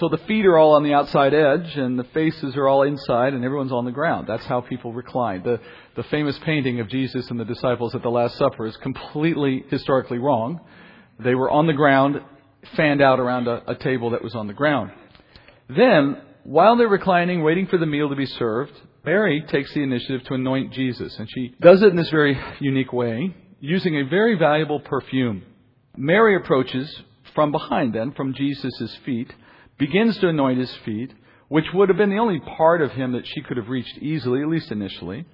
So 0.00 0.08
the 0.08 0.18
feet 0.18 0.46
are 0.46 0.56
all 0.56 0.72
on 0.74 0.82
the 0.82 0.94
outside 0.94 1.34
edge 1.34 1.76
and 1.76 1.98
the 1.98 2.04
faces 2.04 2.56
are 2.56 2.66
all 2.66 2.82
inside 2.82 3.34
and 3.34 3.44
everyone's 3.44 3.72
on 3.72 3.84
the 3.84 3.92
ground. 3.92 4.26
That's 4.26 4.44
how 4.46 4.62
people 4.62 4.92
recline. 4.92 5.42
The, 5.42 5.60
the 5.94 6.02
famous 6.04 6.38
painting 6.38 6.80
of 6.80 6.88
Jesus 6.88 7.30
and 7.30 7.38
the 7.38 7.44
disciples 7.44 7.94
at 7.94 8.02
the 8.02 8.10
Last 8.10 8.36
Supper 8.36 8.66
is 8.66 8.76
completely 8.78 9.64
historically 9.68 10.18
wrong. 10.18 10.60
They 11.20 11.34
were 11.34 11.50
on 11.50 11.66
the 11.66 11.74
ground, 11.74 12.20
fanned 12.76 13.02
out 13.02 13.20
around 13.20 13.46
a, 13.46 13.62
a 13.70 13.74
table 13.74 14.10
that 14.10 14.24
was 14.24 14.34
on 14.34 14.46
the 14.46 14.54
ground. 14.54 14.90
Then, 15.68 16.16
while 16.44 16.76
they're 16.76 16.88
reclining, 16.88 17.42
waiting 17.42 17.66
for 17.66 17.78
the 17.78 17.86
meal 17.86 18.08
to 18.08 18.16
be 18.16 18.26
served, 18.26 18.72
Mary 19.04 19.44
takes 19.48 19.72
the 19.74 19.82
initiative 19.82 20.24
to 20.24 20.34
anoint 20.34 20.72
Jesus. 20.72 21.14
And 21.18 21.28
she 21.30 21.54
does 21.60 21.82
it 21.82 21.88
in 21.88 21.96
this 21.96 22.10
very 22.10 22.40
unique 22.58 22.92
way, 22.92 23.34
using 23.60 24.00
a 24.00 24.08
very 24.08 24.36
valuable 24.36 24.80
perfume. 24.80 25.42
Mary 25.96 26.36
approaches 26.36 27.02
from 27.34 27.52
behind 27.52 27.94
then, 27.94 28.12
from 28.12 28.34
Jesus' 28.34 28.96
feet, 29.04 29.32
begins 29.78 30.16
to 30.18 30.28
anoint 30.28 30.58
his 30.58 30.74
feet, 30.84 31.12
which 31.48 31.66
would 31.74 31.88
have 31.88 31.98
been 31.98 32.10
the 32.10 32.18
only 32.18 32.40
part 32.40 32.82
of 32.82 32.92
him 32.92 33.12
that 33.12 33.26
she 33.26 33.42
could 33.42 33.56
have 33.56 33.68
reached 33.68 33.98
easily, 33.98 34.40
at 34.40 34.48
least 34.48 34.70
initially. 34.70 35.26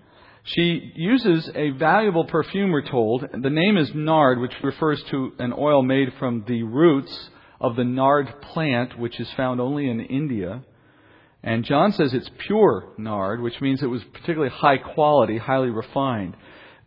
She 0.43 0.93
uses 0.97 1.51
a 1.55 1.71
valuable 1.71 2.25
perfume, 2.25 2.71
we're 2.71 2.83
told. 2.83 3.27
The 3.33 3.51
name 3.51 3.77
is 3.77 3.95
nard, 3.95 4.39
which 4.41 4.55
refers 4.63 5.03
to 5.05 5.33
an 5.39 5.53
oil 5.57 5.83
made 5.83 6.13
from 6.19 6.45
the 6.49 6.63
roots 6.63 7.31
of 7.61 7.77
the 7.77 7.85
nard 7.85 8.41
plant, 8.41 8.99
which 8.99 9.21
is 9.21 9.31
found 9.33 9.61
only 9.61 9.89
in 9.89 10.01
India. 10.01 10.63
And 11.43 11.65
John 11.65 11.93
says 11.93 12.15
it's 12.15 12.31
pure 12.39 12.93
nard, 12.97 13.41
which 13.41 13.61
means 13.61 13.83
it 13.83 13.87
was 13.87 14.03
particularly 14.05 14.51
high 14.51 14.79
quality, 14.79 15.39
highly 15.39 15.71
refined. 15.71 16.37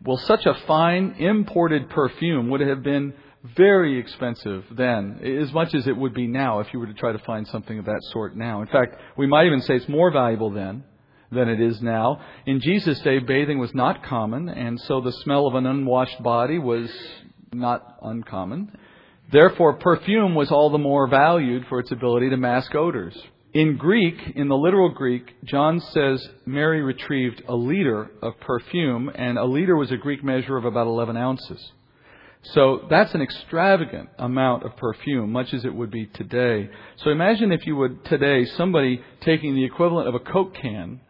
Well, 0.02 0.18
such 0.18 0.46
a 0.46 0.54
fine 0.66 1.16
imported 1.18 1.88
perfume 1.90 2.50
would 2.50 2.60
have 2.60 2.82
been 2.82 3.14
very 3.56 3.98
expensive 3.98 4.64
then, 4.70 5.20
as 5.22 5.52
much 5.52 5.74
as 5.74 5.86
it 5.86 5.96
would 5.96 6.14
be 6.14 6.26
now 6.26 6.60
if 6.60 6.72
you 6.72 6.78
were 6.78 6.86
to 6.86 6.94
try 6.94 7.12
to 7.12 7.18
find 7.18 7.46
something 7.48 7.78
of 7.78 7.84
that 7.84 8.00
sort 8.10 8.34
now. 8.36 8.62
In 8.62 8.68
fact, 8.68 8.96
we 9.18 9.26
might 9.26 9.46
even 9.46 9.60
say 9.60 9.76
it's 9.76 9.88
more 9.88 10.10
valuable 10.10 10.50
then 10.50 10.84
than 11.30 11.48
it 11.48 11.60
is 11.60 11.82
now. 11.82 12.20
In 12.46 12.60
Jesus' 12.60 13.00
day, 13.00 13.18
bathing 13.18 13.58
was 13.58 13.74
not 13.74 14.04
common, 14.04 14.48
and 14.48 14.80
so 14.80 15.00
the 15.00 15.12
smell 15.12 15.46
of 15.46 15.54
an 15.54 15.66
unwashed 15.66 16.22
body 16.22 16.58
was 16.58 16.90
not 17.52 17.98
uncommon. 18.02 18.72
Therefore, 19.30 19.74
perfume 19.74 20.34
was 20.34 20.50
all 20.50 20.70
the 20.70 20.78
more 20.78 21.06
valued 21.06 21.66
for 21.68 21.80
its 21.80 21.90
ability 21.90 22.30
to 22.30 22.36
mask 22.36 22.74
odors. 22.74 23.16
In 23.52 23.76
Greek, 23.76 24.16
in 24.34 24.48
the 24.48 24.56
literal 24.56 24.88
Greek, 24.90 25.32
John 25.44 25.80
says 25.80 26.26
Mary 26.44 26.82
retrieved 26.82 27.42
a 27.46 27.54
liter 27.54 28.10
of 28.22 28.40
perfume, 28.40 29.10
and 29.14 29.38
a 29.38 29.44
liter 29.44 29.76
was 29.76 29.92
a 29.92 29.96
Greek 29.96 30.24
measure 30.24 30.56
of 30.56 30.64
about 30.64 30.86
11 30.86 31.16
ounces. 31.16 31.72
So 32.52 32.82
that's 32.90 33.14
an 33.14 33.22
extravagant 33.22 34.10
amount 34.18 34.64
of 34.64 34.76
perfume, 34.76 35.32
much 35.32 35.54
as 35.54 35.64
it 35.64 35.74
would 35.74 35.90
be 35.90 36.06
today. 36.06 36.68
So 37.02 37.10
imagine 37.10 37.52
if 37.52 37.66
you 37.66 37.74
would 37.76 38.04
today, 38.04 38.44
somebody 38.56 39.00
taking 39.22 39.54
the 39.54 39.64
equivalent 39.64 40.08
of 40.08 40.14
a 40.14 40.20
Coke 40.20 40.54
can 40.54 41.00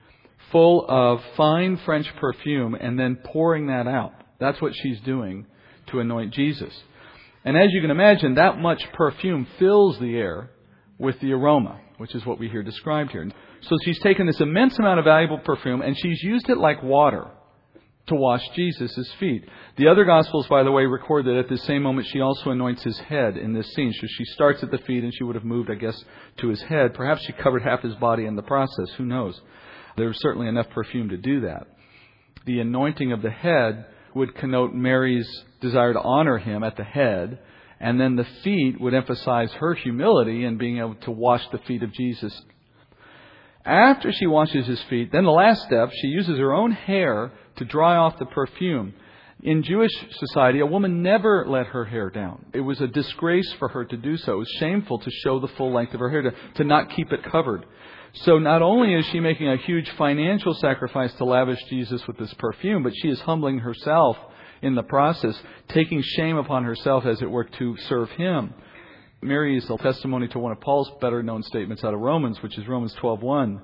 full 0.53 0.87
of 0.89 1.21
fine 1.37 1.77
French 1.85 2.07
perfume 2.21 2.75
and 2.75 2.99
then 2.99 3.17
pouring 3.17 3.67
that 3.67 3.89
out. 3.89 4.13
That's 4.39 4.61
what 4.63 4.75
she's 4.75 5.01
doing 5.01 5.47
to 5.89 5.99
anoint 5.99 6.33
Jesus. 6.33 6.73
And 7.45 7.57
as 7.57 7.73
you 7.73 7.81
can 7.81 7.91
imagine, 7.91 8.37
that 8.37 8.59
much 8.59 8.83
perfume 8.93 9.49
fills 9.59 9.99
the 9.99 10.17
air 10.17 10.51
with 10.99 11.19
the 11.21 11.33
aroma, 11.33 11.81
which 11.99 12.15
is 12.15 12.25
what 12.25 12.39
we 12.39 12.49
hear 12.49 12.63
described 12.63 13.11
here. 13.11 13.29
So 13.63 13.77
she's 13.85 13.99
taken 13.99 14.27
this 14.27 14.41
immense 14.41 14.79
amount 14.79 15.01
of 15.01 15.05
valuable 15.05 15.39
perfume 15.39 15.83
and 15.83 15.97
she's 15.99 16.23
used 16.23 16.49
it 16.49 16.59
like 16.59 16.83
water 16.83 17.27
to 18.07 18.15
wash 18.15 18.43
Jesus' 18.55 19.11
feet. 19.19 19.49
The 19.77 19.89
other 19.89 20.05
Gospels, 20.05 20.47
by 20.49 20.63
the 20.63 20.71
way, 20.71 20.85
record 20.85 21.25
that 21.25 21.39
at 21.39 21.49
the 21.49 21.59
same 21.59 21.83
moment 21.83 22.07
she 22.09 22.21
also 22.21 22.51
anoints 22.51 22.83
his 22.83 22.99
head 22.99 23.37
in 23.37 23.55
this 23.55 23.73
scene. 23.75 23.93
So 23.93 24.07
she 24.07 24.25
starts 24.27 24.63
at 24.63 24.71
the 24.71 24.79
feet 24.79 25.05
and 25.05 25.15
she 25.15 25.25
would 25.25 25.37
have 25.37 25.45
moved, 25.45 25.71
I 25.71 25.75
guess, 25.75 26.05
to 26.39 26.49
his 26.49 26.61
head. 26.63 26.95
Perhaps 26.95 27.25
she 27.25 27.33
covered 27.33 27.63
half 27.63 27.81
his 27.81 27.95
body 27.95 28.27
in 28.27 28.37
the 28.37 28.43
process. 28.43 28.91
Who 28.99 29.07
knows? 29.07 29.41
There 29.97 30.09
was 30.09 30.21
certainly 30.21 30.49
enough 30.49 30.69
perfume 30.71 31.09
to 31.11 31.17
do 31.17 31.43
that. 31.43 31.67
The 32.45 32.61
anointing 32.61 33.13
of 33.13 33.23
the 33.23 33.31
head 33.31 33.87
would 34.15 34.35
connote 34.35 34.75
Mary's 34.75 35.29
desire 35.61 35.95
to 35.95 36.01
honor 36.01 36.39
him 36.39 36.63
at 36.63 36.77
the 36.77 36.85
head, 36.85 37.39
and 37.81 38.01
then 38.01 38.17
the 38.17 38.27
feet 38.43 38.81
would 38.81 38.95
emphasize 38.95 39.53
her 39.55 39.75
humility 39.75 40.45
in 40.45 40.59
being 40.59 40.79
able 40.79 40.95
to 40.97 41.11
wash 41.11 41.43
the 41.51 41.59
feet 41.59 41.83
of 41.83 41.93
Jesus. 41.93 42.39
After 43.65 44.13
she 44.13 44.27
washes 44.27 44.67
his 44.67 44.83
feet, 44.85 45.11
then 45.11 45.25
the 45.25 45.31
last 45.31 45.63
step, 45.63 45.91
she 45.93 46.09
uses 46.09 46.39
her 46.39 46.53
own 46.53 46.73
hair 46.73 47.33
to 47.57 47.65
dry 47.65 47.97
off 47.97 48.19
the 48.19 48.27
perfume. 48.27 48.95
In 49.43 49.63
Jewish 49.63 49.91
society, 50.11 50.61
a 50.61 50.67
woman 50.67 51.03
never 51.03 51.45
let 51.47 51.67
her 51.67 51.85
hair 51.85 52.11
down. 52.11 52.47
It 52.53 52.61
was 52.61 52.81
a 52.81 52.87
disgrace 52.87 53.51
for 53.59 53.69
her 53.69 53.85
to 53.85 53.97
do 53.97 54.17
so. 54.17 54.35
It 54.35 54.39
was 54.39 54.57
shameful 54.59 54.99
to 54.99 55.11
show 55.11 55.39
the 55.39 55.49
full 55.49 55.73
length 55.73 55.95
of 55.95 56.01
her 56.01 56.11
hair, 56.11 56.23
to, 56.23 56.35
to 56.57 56.65
not 56.65 56.91
keep 56.91 57.13
it 57.13 57.25
covered. 57.25 57.65
So 58.15 58.39
not 58.39 58.63
only 58.63 58.95
is 58.95 59.05
she 59.07 59.21
making 59.21 59.49
a 59.49 59.57
huge 59.57 59.91
financial 59.99 60.55
sacrifice 60.55 61.13
to 61.15 61.25
lavish 61.25 61.63
Jesus 61.69 62.07
with 62.07 62.17
this 62.17 62.33
perfume, 62.35 62.83
but 62.83 62.95
she 62.95 63.09
is 63.09 63.21
humbling 63.21 63.59
herself 63.59 64.17
in 64.63 64.75
the 64.75 64.83
process, 64.83 65.37
taking 65.69 66.01
shame 66.03 66.37
upon 66.37 66.65
herself, 66.65 67.05
as 67.05 67.21
it 67.21 67.31
were, 67.31 67.45
to 67.45 67.77
serve 67.89 68.11
him. 68.13 68.55
Mary 69.25 69.57
is 69.57 69.69
a 69.71 69.79
testimony 69.79 70.29
to 70.29 70.39
one 70.39 70.53
of 70.53 70.61
Paul's 70.61 70.91
better 71.01 71.23
known 71.23 71.43
statements 71.43 71.83
out 71.83 71.95
of 71.95 72.01
Romans, 72.01 72.43
which 72.43 72.59
is 72.59 72.69
Romans 72.69 72.95
12:1. 72.97 73.59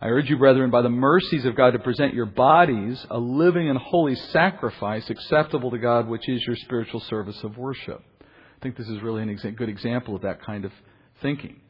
I 0.00 0.06
urge 0.06 0.30
you, 0.30 0.38
brethren, 0.38 0.70
by 0.70 0.82
the 0.82 0.90
mercies 0.90 1.44
of 1.44 1.56
God, 1.56 1.72
to 1.72 1.80
present 1.80 2.14
your 2.14 2.26
bodies 2.26 3.04
a 3.10 3.18
living 3.18 3.68
and 3.68 3.76
holy 3.76 4.14
sacrifice 4.14 5.10
acceptable 5.10 5.72
to 5.72 5.78
God, 5.78 6.08
which 6.08 6.28
is 6.28 6.46
your 6.46 6.54
spiritual 6.54 7.00
service 7.00 7.42
of 7.42 7.58
worship. 7.58 8.00
I 8.20 8.62
think 8.62 8.76
this 8.76 8.88
is 8.88 9.02
really 9.02 9.22
a 9.22 9.50
good 9.50 9.68
example 9.68 10.14
of 10.14 10.22
that 10.22 10.40
kind 10.40 10.64
of 10.64 10.72
thinking. 11.20 11.60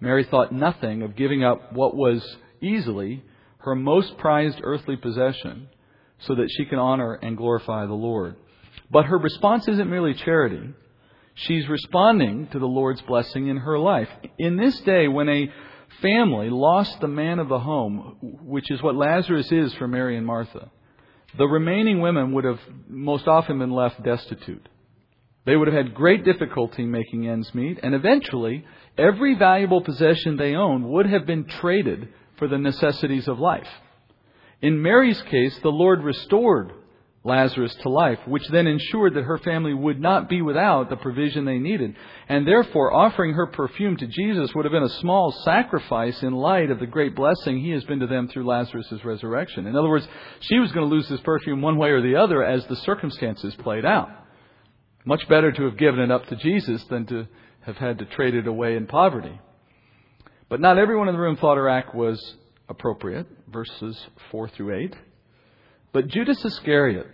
Mary 0.00 0.24
thought 0.24 0.52
nothing 0.52 1.00
of 1.00 1.16
giving 1.16 1.42
up 1.42 1.72
what 1.72 1.96
was 1.96 2.36
easily 2.60 3.24
her 3.60 3.74
most 3.74 4.18
prized 4.18 4.60
earthly 4.62 4.96
possession 4.96 5.68
so 6.18 6.34
that 6.34 6.50
she 6.50 6.66
can 6.66 6.78
honor 6.78 7.14
and 7.14 7.38
glorify 7.38 7.86
the 7.86 7.94
Lord. 7.94 8.36
But 8.90 9.06
her 9.06 9.16
response 9.16 9.68
isn't 9.68 9.88
merely 9.88 10.12
charity. 10.12 10.74
She's 11.34 11.68
responding 11.68 12.48
to 12.48 12.58
the 12.58 12.66
Lord's 12.66 13.02
blessing 13.02 13.48
in 13.48 13.58
her 13.58 13.78
life. 13.78 14.08
In 14.38 14.56
this 14.56 14.80
day, 14.80 15.08
when 15.08 15.28
a 15.28 15.52
family 16.00 16.48
lost 16.48 17.00
the 17.00 17.08
man 17.08 17.38
of 17.38 17.48
the 17.48 17.58
home, 17.58 18.16
which 18.42 18.70
is 18.70 18.82
what 18.82 18.94
Lazarus 18.94 19.50
is 19.50 19.74
for 19.74 19.88
Mary 19.88 20.16
and 20.16 20.26
Martha, 20.26 20.70
the 21.36 21.46
remaining 21.46 22.00
women 22.00 22.32
would 22.32 22.44
have 22.44 22.60
most 22.88 23.26
often 23.26 23.58
been 23.58 23.72
left 23.72 24.02
destitute. 24.04 24.68
They 25.44 25.56
would 25.56 25.68
have 25.68 25.86
had 25.86 25.94
great 25.94 26.24
difficulty 26.24 26.84
making 26.84 27.28
ends 27.28 27.52
meet, 27.54 27.80
and 27.82 27.94
eventually, 27.94 28.64
every 28.96 29.34
valuable 29.34 29.82
possession 29.82 30.36
they 30.36 30.54
owned 30.54 30.88
would 30.88 31.06
have 31.06 31.26
been 31.26 31.44
traded 31.44 32.08
for 32.38 32.48
the 32.48 32.58
necessities 32.58 33.28
of 33.28 33.40
life. 33.40 33.68
In 34.62 34.80
Mary's 34.80 35.20
case, 35.22 35.58
the 35.58 35.72
Lord 35.72 36.02
restored 36.02 36.72
Lazarus 37.26 37.74
to 37.76 37.88
life, 37.88 38.18
which 38.26 38.46
then 38.48 38.66
ensured 38.66 39.14
that 39.14 39.24
her 39.24 39.38
family 39.38 39.72
would 39.72 39.98
not 39.98 40.28
be 40.28 40.42
without 40.42 40.90
the 40.90 40.96
provision 40.96 41.46
they 41.46 41.58
needed. 41.58 41.96
And 42.28 42.46
therefore, 42.46 42.92
offering 42.92 43.32
her 43.32 43.46
perfume 43.46 43.96
to 43.96 44.06
Jesus 44.06 44.54
would 44.54 44.66
have 44.66 44.72
been 44.72 44.82
a 44.82 45.00
small 45.00 45.32
sacrifice 45.42 46.22
in 46.22 46.34
light 46.34 46.70
of 46.70 46.80
the 46.80 46.86
great 46.86 47.16
blessing 47.16 47.60
he 47.60 47.70
has 47.70 47.82
been 47.84 48.00
to 48.00 48.06
them 48.06 48.28
through 48.28 48.46
Lazarus' 48.46 49.02
resurrection. 49.04 49.66
In 49.66 49.74
other 49.74 49.88
words, 49.88 50.06
she 50.40 50.58
was 50.58 50.70
going 50.72 50.86
to 50.86 50.94
lose 50.94 51.08
this 51.08 51.20
perfume 51.20 51.62
one 51.62 51.78
way 51.78 51.90
or 51.90 52.02
the 52.02 52.16
other 52.16 52.44
as 52.44 52.66
the 52.66 52.76
circumstances 52.76 53.54
played 53.56 53.86
out. 53.86 54.10
Much 55.06 55.26
better 55.26 55.50
to 55.50 55.64
have 55.64 55.78
given 55.78 56.00
it 56.00 56.10
up 56.10 56.26
to 56.26 56.36
Jesus 56.36 56.84
than 56.84 57.06
to 57.06 57.26
have 57.60 57.76
had 57.78 57.98
to 58.00 58.04
trade 58.04 58.34
it 58.34 58.46
away 58.46 58.76
in 58.76 58.86
poverty. 58.86 59.40
But 60.50 60.60
not 60.60 60.76
everyone 60.76 61.08
in 61.08 61.14
the 61.14 61.20
room 61.20 61.36
thought 61.36 61.56
her 61.56 61.70
act 61.70 61.94
was 61.94 62.36
appropriate, 62.68 63.26
verses 63.48 63.98
4 64.30 64.48
through 64.50 64.76
8. 64.76 64.94
But 65.94 66.08
Judas 66.08 66.44
Iscariot, 66.44 67.06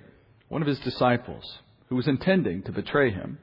one 0.51 0.63
of 0.63 0.69
his 0.69 0.81
disciples, 0.81 1.45
who 1.89 1.95
was 1.95 2.09
intending 2.09 2.63
to 2.65 2.73
betray 2.73 3.13
him, 3.13 3.39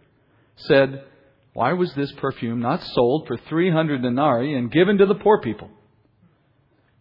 said, 0.57 1.05
Why 1.53 1.71
was 1.71 1.91
this 1.93 2.11
perfume 2.17 2.59
not 2.59 2.83
sold 2.83 3.27
for 3.27 3.37
300 3.37 4.01
denarii 4.01 4.53
and 4.53 4.69
given 4.69 4.97
to 4.97 5.05
the 5.05 5.15
poor 5.15 5.39
people? 5.41 5.71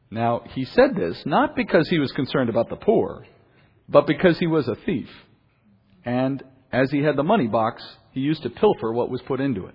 Now, 0.09 0.43
he 0.55 0.65
said 0.65 0.95
this 0.95 1.21
not 1.27 1.57
because 1.57 1.89
he 1.89 1.99
was 1.99 2.13
concerned 2.13 2.49
about 2.49 2.69
the 2.69 2.77
poor, 2.77 3.27
but 3.89 4.07
because 4.07 4.39
he 4.39 4.47
was 4.47 4.69
a 4.69 4.77
thief. 4.87 5.09
And 6.05 6.41
as 6.73 6.89
he 6.93 7.03
had 7.03 7.17
the 7.17 7.25
money 7.25 7.49
box, 7.49 7.83
he 8.13 8.21
used 8.21 8.45
to 8.45 8.51
pilfer 8.51 8.93
what 8.93 9.11
was 9.11 9.23
put 9.23 9.41
into 9.41 9.67
it. 9.67 9.75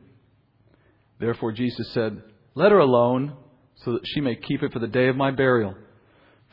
Therefore 1.19 1.51
Jesus 1.51 1.91
said, 1.93 2.23
Let 2.55 2.71
her 2.71 2.79
alone, 2.79 3.35
so 3.83 3.93
that 3.93 4.03
she 4.05 4.21
may 4.21 4.37
keep 4.37 4.63
it 4.63 4.71
for 4.71 4.79
the 4.79 4.87
day 4.87 5.09
of 5.09 5.17
my 5.17 5.31
burial. 5.31 5.75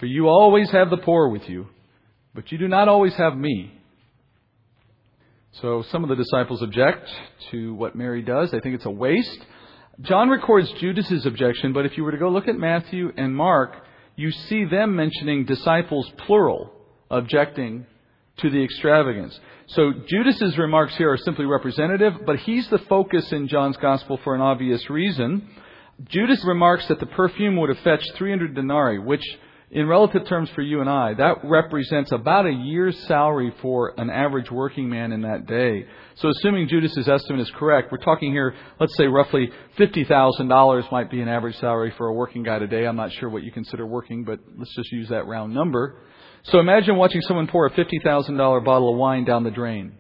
For 0.01 0.07
you 0.07 0.27
always 0.27 0.69
have 0.73 0.91
the 0.91 0.97
poor 0.97 1.29
with 1.29 1.49
you, 1.49 1.69
but 2.35 2.53
you 2.53 2.59
do 2.59 2.69
not 2.69 2.89
always 2.89 3.15
have 3.15 3.37
me. 3.37 3.73
So 5.61 5.83
some 5.91 6.05
of 6.05 6.09
the 6.09 6.17
disciples 6.17 6.63
object 6.63 7.09
to 7.51 7.75
what 7.75 7.97
Mary 7.97 8.23
does. 8.23 8.51
They 8.51 8.61
think 8.61 8.75
it's 8.75 8.87
a 8.87 8.91
waste. 8.91 9.39
John 10.03 10.29
records 10.29 10.71
Judas's 10.79 11.27
objection, 11.27 11.73
but 11.73 11.85
if 11.85 11.97
you 11.97 12.05
were 12.05 12.13
to 12.13 12.19
go 12.19 12.29
look 12.29 12.47
at 12.47 12.57
Matthew 12.57 13.13
and 13.17 13.35
Mark, 13.35 13.73
you 14.15 14.31
see 14.31 14.65
them 14.65 14.95
mentioning 14.95 15.45
disciples 15.45 16.11
plural 16.27 16.73
objecting 17.11 17.87
to 18.39 18.51
the 18.51 18.63
extravagance. 18.63 19.39
So 19.69 19.93
Judas's 20.07 20.57
remarks 20.57 20.97
here 20.97 21.11
are 21.11 21.19
simply 21.19 21.45
representative, 21.45 22.15
but 22.25 22.39
he's 22.39 22.69
the 22.69 22.79
focus 22.79 23.33
in 23.33 23.49
John's 23.49 23.77
gospel 23.77 24.21
for 24.23 24.35
an 24.35 24.41
obvious 24.41 24.89
reason. 24.89 25.49
Judas 26.09 26.45
remarks 26.45 26.87
that 26.89 27.01
the 27.01 27.07
perfume 27.07 27.57
would 27.57 27.69
have 27.69 27.79
fetched 27.81 28.13
300 28.17 28.55
denarii, 28.55 28.99
which 28.99 29.25
in 29.71 29.87
relative 29.87 30.27
terms 30.27 30.49
for 30.55 30.63
you 30.63 30.81
and 30.81 30.89
I, 30.89 31.15
that 31.15 31.45
represents 31.45 32.11
about 32.13 32.47
a 32.47 32.53
year's 32.53 32.99
salary 33.07 33.53
for 33.61 33.93
an 33.99 34.09
average 34.09 34.51
working 34.51 34.89
man 34.89 35.13
in 35.13 35.23
that 35.23 35.47
day. 35.47 35.85
So 36.17 36.31
assuming 36.31 36.69
Judas's 36.69 37.07
estimate 37.07 37.41
is 37.41 37.53
correct, 37.55 37.93
we're 37.93 37.99
talking 37.99 38.33
here, 38.33 38.55
let's 38.81 38.97
say 38.97 39.07
roughly 39.07 39.51
$50,000 39.79 40.91
might 40.91 41.11
be 41.11 41.21
an 41.21 41.29
average 41.29 41.57
salary 41.57 41.93
for 41.99 42.07
a 42.07 42.13
working 42.15 42.43
guy 42.43 42.59
today. 42.59 42.87
I'm 42.87 42.97
not 42.97 43.13
sure 43.13 43.29
what 43.29 43.43
you 43.43 43.53
consider 43.53 43.87
working, 43.87 44.25
but 44.25 44.41
let's 44.57 44.75
just 44.75 44.91
use 44.91 45.11
that 45.11 45.27
round 45.27 45.53
number. 45.53 46.01
So 46.45 46.61
imagine 46.61 46.97
watching 46.97 47.21
someone 47.23 47.47
pour 47.47 47.67
a 47.67 47.71
$50,000 47.71 48.65
bottle 48.65 48.91
of 48.91 48.97
wine 48.97 49.25
down 49.25 49.45
the 49.45 49.51
drain. 49.51 49.99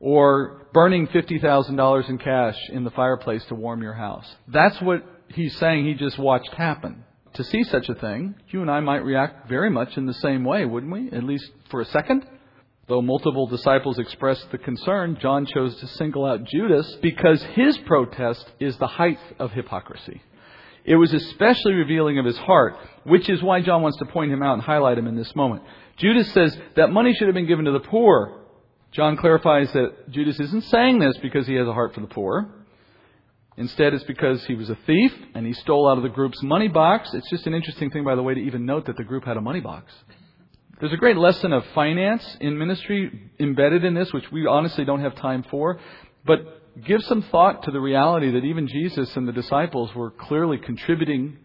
Or 0.00 0.68
burning 0.72 1.06
$50,000 1.08 2.08
in 2.08 2.18
cash 2.18 2.56
in 2.70 2.82
the 2.82 2.90
fireplace 2.90 3.44
to 3.46 3.54
warm 3.54 3.82
your 3.82 3.94
house. 3.94 4.26
That's 4.48 4.80
what 4.80 5.04
he's 5.28 5.56
saying 5.58 5.86
he 5.86 5.94
just 5.94 6.18
watched 6.18 6.52
happen 6.54 7.04
to 7.38 7.44
see 7.44 7.62
such 7.64 7.88
a 7.88 7.94
thing, 7.94 8.34
you 8.48 8.62
and 8.62 8.70
I 8.70 8.80
might 8.80 9.04
react 9.04 9.48
very 9.48 9.70
much 9.70 9.96
in 9.96 10.06
the 10.06 10.14
same 10.14 10.44
way, 10.44 10.64
wouldn't 10.64 10.92
we? 10.92 11.10
At 11.12 11.22
least 11.22 11.50
for 11.70 11.80
a 11.80 11.86
second. 11.86 12.26
Though 12.88 13.00
multiple 13.00 13.46
disciples 13.46 13.98
expressed 13.98 14.50
the 14.50 14.58
concern, 14.58 15.18
John 15.20 15.46
chose 15.46 15.76
to 15.76 15.86
single 15.86 16.24
out 16.24 16.44
Judas 16.44 16.96
because 17.00 17.40
his 17.54 17.78
protest 17.78 18.50
is 18.58 18.76
the 18.78 18.88
height 18.88 19.20
of 19.38 19.52
hypocrisy. 19.52 20.20
It 20.84 20.96
was 20.96 21.12
especially 21.14 21.74
revealing 21.74 22.18
of 22.18 22.24
his 22.24 22.38
heart, 22.38 22.76
which 23.04 23.28
is 23.28 23.40
why 23.40 23.60
John 23.60 23.82
wants 23.82 23.98
to 23.98 24.06
point 24.06 24.32
him 24.32 24.42
out 24.42 24.54
and 24.54 24.62
highlight 24.62 24.98
him 24.98 25.06
in 25.06 25.16
this 25.16 25.36
moment. 25.36 25.62
Judas 25.96 26.32
says 26.32 26.58
that 26.74 26.90
money 26.90 27.14
should 27.14 27.28
have 27.28 27.34
been 27.34 27.46
given 27.46 27.66
to 27.66 27.72
the 27.72 27.80
poor. 27.80 28.40
John 28.90 29.16
clarifies 29.16 29.72
that 29.74 30.10
Judas 30.10 30.40
isn't 30.40 30.64
saying 30.64 30.98
this 30.98 31.16
because 31.18 31.46
he 31.46 31.54
has 31.54 31.68
a 31.68 31.72
heart 31.72 31.94
for 31.94 32.00
the 32.00 32.08
poor. 32.08 32.48
Instead, 33.58 33.92
it's 33.92 34.04
because 34.04 34.44
he 34.44 34.54
was 34.54 34.70
a 34.70 34.78
thief 34.86 35.12
and 35.34 35.44
he 35.44 35.52
stole 35.52 35.88
out 35.90 35.96
of 35.96 36.04
the 36.04 36.08
group's 36.08 36.40
money 36.44 36.68
box. 36.68 37.10
It's 37.12 37.28
just 37.28 37.44
an 37.48 37.54
interesting 37.54 37.90
thing, 37.90 38.04
by 38.04 38.14
the 38.14 38.22
way, 38.22 38.34
to 38.34 38.40
even 38.40 38.64
note 38.64 38.86
that 38.86 38.96
the 38.96 39.02
group 39.02 39.24
had 39.24 39.36
a 39.36 39.40
money 39.40 39.58
box. 39.58 39.92
There's 40.80 40.92
a 40.92 40.96
great 40.96 41.16
lesson 41.16 41.52
of 41.52 41.64
finance 41.74 42.24
in 42.40 42.56
ministry 42.56 43.30
embedded 43.40 43.84
in 43.84 43.94
this, 43.94 44.12
which 44.12 44.30
we 44.30 44.46
honestly 44.46 44.84
don't 44.84 45.00
have 45.00 45.16
time 45.16 45.44
for. 45.50 45.80
But 46.24 46.38
give 46.86 47.02
some 47.02 47.22
thought 47.32 47.64
to 47.64 47.72
the 47.72 47.80
reality 47.80 48.30
that 48.30 48.44
even 48.44 48.68
Jesus 48.68 49.16
and 49.16 49.26
the 49.26 49.32
disciples 49.32 49.92
were 49.92 50.12
clearly 50.12 50.58
contributing 50.58 51.38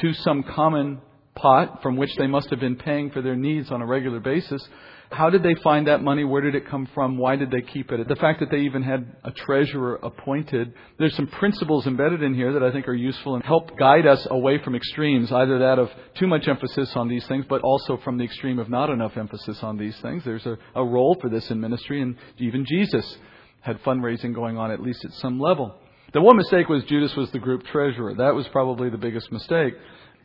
to 0.00 0.12
some 0.12 0.42
common 0.42 1.00
pot 1.36 1.82
from 1.82 1.96
which 1.96 2.10
they 2.16 2.26
must 2.26 2.50
have 2.50 2.58
been 2.58 2.74
paying 2.76 3.10
for 3.12 3.22
their 3.22 3.36
needs 3.36 3.70
on 3.70 3.80
a 3.80 3.86
regular 3.86 4.18
basis. 4.18 4.68
How 5.10 5.28
did 5.28 5.42
they 5.42 5.56
find 5.56 5.88
that 5.88 6.02
money? 6.02 6.22
Where 6.22 6.40
did 6.40 6.54
it 6.54 6.68
come 6.68 6.88
from? 6.94 7.18
Why 7.18 7.34
did 7.34 7.50
they 7.50 7.62
keep 7.62 7.90
it? 7.90 8.06
The 8.06 8.14
fact 8.14 8.38
that 8.40 8.50
they 8.50 8.60
even 8.60 8.82
had 8.82 9.16
a 9.24 9.32
treasurer 9.32 9.96
appointed. 9.96 10.72
There's 10.98 11.16
some 11.16 11.26
principles 11.26 11.86
embedded 11.88 12.22
in 12.22 12.32
here 12.32 12.52
that 12.52 12.62
I 12.62 12.70
think 12.70 12.86
are 12.86 12.94
useful 12.94 13.34
and 13.34 13.42
help 13.42 13.76
guide 13.76 14.06
us 14.06 14.24
away 14.30 14.62
from 14.62 14.76
extremes, 14.76 15.32
either 15.32 15.58
that 15.58 15.80
of 15.80 15.90
too 16.14 16.28
much 16.28 16.46
emphasis 16.46 16.92
on 16.94 17.08
these 17.08 17.26
things, 17.26 17.44
but 17.48 17.60
also 17.62 17.96
from 18.04 18.18
the 18.18 18.24
extreme 18.24 18.60
of 18.60 18.70
not 18.70 18.88
enough 18.88 19.16
emphasis 19.16 19.58
on 19.62 19.76
these 19.76 19.98
things. 20.00 20.22
There's 20.24 20.46
a, 20.46 20.56
a 20.76 20.84
role 20.84 21.16
for 21.20 21.28
this 21.28 21.50
in 21.50 21.60
ministry, 21.60 22.02
and 22.02 22.16
even 22.38 22.64
Jesus 22.64 23.18
had 23.62 23.82
fundraising 23.82 24.32
going 24.32 24.58
on 24.58 24.70
at 24.70 24.80
least 24.80 25.04
at 25.04 25.12
some 25.14 25.40
level. 25.40 25.74
The 26.12 26.20
one 26.20 26.36
mistake 26.36 26.68
was 26.68 26.84
Judas 26.84 27.14
was 27.16 27.30
the 27.32 27.38
group 27.40 27.64
treasurer. 27.64 28.14
That 28.14 28.34
was 28.34 28.46
probably 28.48 28.90
the 28.90 28.98
biggest 28.98 29.30
mistake. 29.32 29.74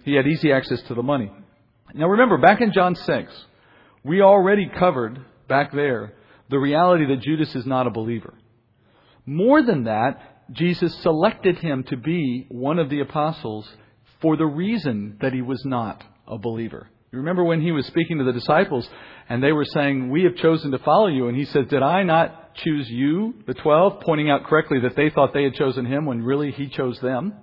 He 0.03 0.13
had 0.13 0.27
easy 0.27 0.51
access 0.51 0.81
to 0.83 0.93
the 0.93 1.03
money. 1.03 1.31
Now 1.95 2.07
remember, 2.07 2.37
back 2.37 2.61
in 2.61 2.71
John 2.71 2.95
6, 2.95 3.45
we 4.05 4.21
already 4.21 4.69
covered 4.69 5.19
back 5.47 5.73
there 5.73 6.13
the 6.49 6.59
reality 6.59 7.07
that 7.07 7.21
Judas 7.21 7.53
is 7.55 7.65
not 7.65 7.87
a 7.87 7.91
believer. 7.91 8.35
More 9.25 9.63
than 9.63 9.85
that, 9.85 10.45
Jesus 10.51 10.95
selected 11.01 11.57
him 11.57 11.83
to 11.85 11.97
be 11.97 12.45
one 12.49 12.77
of 12.77 12.91
the 12.91 12.99
apostles 12.99 13.67
for 14.21 14.37
the 14.37 14.45
reason 14.45 15.17
that 15.21 15.33
he 15.33 15.41
was 15.41 15.65
not 15.65 16.03
a 16.27 16.37
believer. 16.37 16.87
You 17.11 17.19
remember 17.19 17.43
when 17.43 17.61
he 17.61 17.71
was 17.71 17.87
speaking 17.87 18.19
to 18.19 18.23
the 18.23 18.31
disciples 18.31 18.87
and 19.27 19.41
they 19.41 19.51
were 19.51 19.65
saying, 19.65 20.11
We 20.11 20.23
have 20.23 20.35
chosen 20.35 20.69
to 20.71 20.79
follow 20.79 21.07
you. 21.07 21.27
And 21.27 21.35
he 21.35 21.45
said, 21.45 21.69
Did 21.69 21.81
I 21.81 22.03
not 22.03 22.53
choose 22.55 22.87
you, 22.87 23.33
the 23.47 23.55
twelve? 23.55 24.01
Pointing 24.01 24.29
out 24.29 24.43
correctly 24.43 24.81
that 24.81 24.95
they 24.95 25.09
thought 25.09 25.33
they 25.33 25.45
had 25.45 25.55
chosen 25.55 25.85
him 25.85 26.05
when 26.05 26.21
really 26.21 26.51
he 26.51 26.67
chose 26.67 26.99
them. 26.99 27.33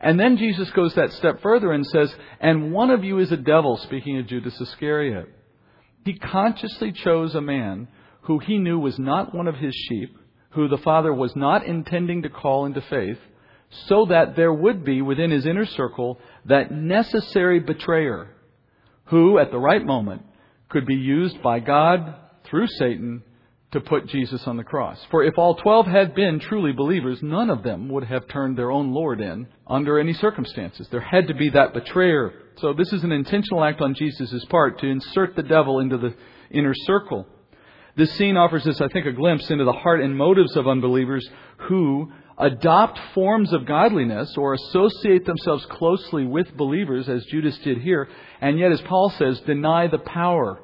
And 0.00 0.18
then 0.18 0.38
Jesus 0.38 0.70
goes 0.72 0.94
that 0.94 1.12
step 1.12 1.40
further 1.40 1.70
and 1.70 1.86
says, 1.86 2.12
And 2.40 2.72
one 2.72 2.90
of 2.90 3.04
you 3.04 3.18
is 3.18 3.30
a 3.30 3.36
devil, 3.36 3.76
speaking 3.76 4.18
of 4.18 4.26
Judas 4.26 4.60
Iscariot. 4.60 5.28
He 6.08 6.14
consciously 6.14 6.92
chose 6.92 7.34
a 7.34 7.42
man 7.42 7.86
who 8.22 8.38
he 8.38 8.56
knew 8.56 8.78
was 8.78 8.98
not 8.98 9.34
one 9.34 9.46
of 9.46 9.56
his 9.56 9.74
sheep, 9.74 10.16
who 10.52 10.66
the 10.66 10.78
Father 10.78 11.12
was 11.12 11.36
not 11.36 11.66
intending 11.66 12.22
to 12.22 12.30
call 12.30 12.64
into 12.64 12.80
faith, 12.80 13.18
so 13.68 14.06
that 14.06 14.34
there 14.34 14.54
would 14.54 14.86
be 14.86 15.02
within 15.02 15.30
his 15.30 15.44
inner 15.44 15.66
circle 15.66 16.18
that 16.46 16.70
necessary 16.70 17.60
betrayer 17.60 18.34
who, 19.04 19.38
at 19.38 19.50
the 19.50 19.58
right 19.58 19.84
moment, 19.84 20.22
could 20.70 20.86
be 20.86 20.94
used 20.94 21.42
by 21.42 21.60
God 21.60 22.14
through 22.44 22.68
Satan 22.68 23.22
to 23.72 23.80
put 23.80 24.06
Jesus 24.06 24.46
on 24.46 24.56
the 24.56 24.64
cross. 24.64 24.98
For 25.10 25.22
if 25.22 25.36
all 25.36 25.54
twelve 25.54 25.86
had 25.86 26.14
been 26.14 26.40
truly 26.40 26.72
believers, 26.72 27.22
none 27.22 27.50
of 27.50 27.62
them 27.62 27.90
would 27.90 28.04
have 28.04 28.26
turned 28.28 28.56
their 28.56 28.70
own 28.70 28.92
Lord 28.92 29.20
in 29.20 29.46
under 29.66 29.98
any 29.98 30.14
circumstances. 30.14 30.88
There 30.90 31.00
had 31.00 31.28
to 31.28 31.34
be 31.34 31.50
that 31.50 31.74
betrayer. 31.74 32.32
So 32.56 32.72
this 32.72 32.92
is 32.94 33.04
an 33.04 33.12
intentional 33.12 33.62
act 33.62 33.82
on 33.82 33.94
Jesus' 33.94 34.44
part 34.46 34.78
to 34.80 34.86
insert 34.86 35.36
the 35.36 35.42
devil 35.42 35.80
into 35.80 35.98
the 35.98 36.14
inner 36.50 36.72
circle. 36.74 37.26
This 37.94 38.12
scene 38.14 38.36
offers 38.36 38.66
us, 38.66 38.80
I 38.80 38.88
think, 38.88 39.06
a 39.06 39.12
glimpse 39.12 39.50
into 39.50 39.64
the 39.64 39.72
heart 39.72 40.00
and 40.00 40.16
motives 40.16 40.56
of 40.56 40.66
unbelievers 40.66 41.28
who 41.68 42.10
adopt 42.38 42.98
forms 43.12 43.52
of 43.52 43.66
godliness 43.66 44.32
or 44.38 44.54
associate 44.54 45.26
themselves 45.26 45.66
closely 45.66 46.24
with 46.24 46.56
believers, 46.56 47.08
as 47.08 47.26
Judas 47.26 47.58
did 47.58 47.78
here, 47.78 48.08
and 48.40 48.58
yet, 48.58 48.70
as 48.70 48.80
Paul 48.82 49.10
says, 49.10 49.40
deny 49.40 49.88
the 49.88 49.98
power 49.98 50.62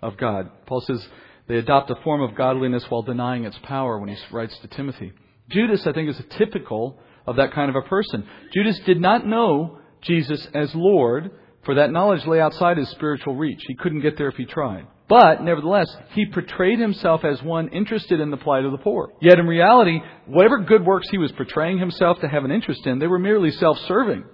of 0.00 0.16
God. 0.16 0.48
Paul 0.66 0.80
says, 0.82 1.06
they 1.48 1.56
adopt 1.56 1.90
a 1.90 1.96
form 2.02 2.22
of 2.22 2.34
godliness 2.34 2.84
while 2.88 3.02
denying 3.02 3.44
its 3.44 3.58
power 3.62 3.98
when 3.98 4.08
he 4.08 4.16
writes 4.32 4.58
to 4.58 4.68
Timothy. 4.68 5.12
Judas, 5.50 5.86
I 5.86 5.92
think, 5.92 6.10
is 6.10 6.18
a 6.18 6.38
typical 6.38 6.98
of 7.26 7.36
that 7.36 7.52
kind 7.52 7.70
of 7.70 7.76
a 7.76 7.88
person. 7.88 8.26
Judas 8.52 8.78
did 8.86 9.00
not 9.00 9.26
know 9.26 9.78
Jesus 10.02 10.46
as 10.54 10.74
Lord, 10.74 11.30
for 11.64 11.76
that 11.76 11.92
knowledge 11.92 12.26
lay 12.26 12.40
outside 12.40 12.78
his 12.78 12.90
spiritual 12.90 13.36
reach. 13.36 13.60
He 13.66 13.74
couldn't 13.74 14.02
get 14.02 14.16
there 14.18 14.28
if 14.28 14.36
he 14.36 14.44
tried. 14.44 14.86
But, 15.08 15.42
nevertheless, 15.42 15.94
he 16.14 16.26
portrayed 16.26 16.80
himself 16.80 17.24
as 17.24 17.40
one 17.42 17.68
interested 17.68 18.18
in 18.18 18.30
the 18.30 18.36
plight 18.36 18.64
of 18.64 18.72
the 18.72 18.78
poor. 18.78 19.12
Yet 19.20 19.38
in 19.38 19.46
reality, 19.46 20.00
whatever 20.26 20.58
good 20.58 20.84
works 20.84 21.08
he 21.10 21.18
was 21.18 21.30
portraying 21.32 21.78
himself 21.78 22.20
to 22.20 22.28
have 22.28 22.44
an 22.44 22.50
interest 22.50 22.84
in, 22.86 22.98
they 22.98 23.06
were 23.06 23.18
merely 23.18 23.52
self-serving. 23.52 24.24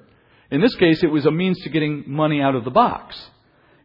In 0.51 0.61
this 0.63 0.75
case, 0.77 1.03
it 1.03 1.09
was 1.09 1.27
a 1.27 1.31
means 1.31 1.59
to 1.61 1.71
getting 1.71 2.05
money 2.07 2.41
out 2.41 2.55
of 2.55 2.65
the 2.65 2.71
box. 2.71 3.21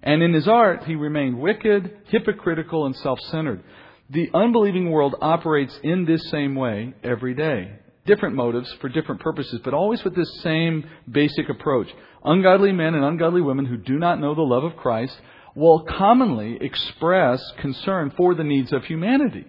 And 0.03 0.21
in 0.21 0.33
his 0.33 0.47
art, 0.47 0.83
he 0.85 0.95
remained 0.95 1.39
wicked, 1.39 1.97
hypocritical, 2.07 2.85
and 2.85 2.95
self 2.97 3.19
centered. 3.31 3.63
The 4.09 4.29
unbelieving 4.33 4.89
world 4.89 5.15
operates 5.21 5.77
in 5.83 6.05
this 6.05 6.29
same 6.29 6.55
way 6.55 6.93
every 7.03 7.33
day. 7.33 7.73
Different 8.05 8.35
motives 8.35 8.71
for 8.79 8.87
different 8.87 9.19
purposes, 9.19 9.59
but 9.63 9.73
always 9.73 10.03
with 10.03 10.15
this 10.15 10.41
same 10.41 10.89
basic 11.09 11.49
approach. 11.49 11.87
Ungodly 12.23 12.71
men 12.71 12.95
and 12.95 13.03
ungodly 13.03 13.41
women 13.41 13.65
who 13.65 13.75
do 13.75 13.97
not 13.97 14.19
know 14.19 14.33
the 14.33 14.41
love 14.41 14.63
of 14.63 14.77
Christ 14.77 15.19
will 15.55 15.83
commonly 15.83 16.57
express 16.61 17.43
concern 17.59 18.13
for 18.15 18.33
the 18.33 18.43
needs 18.43 18.71
of 18.71 18.85
humanity. 18.85 19.45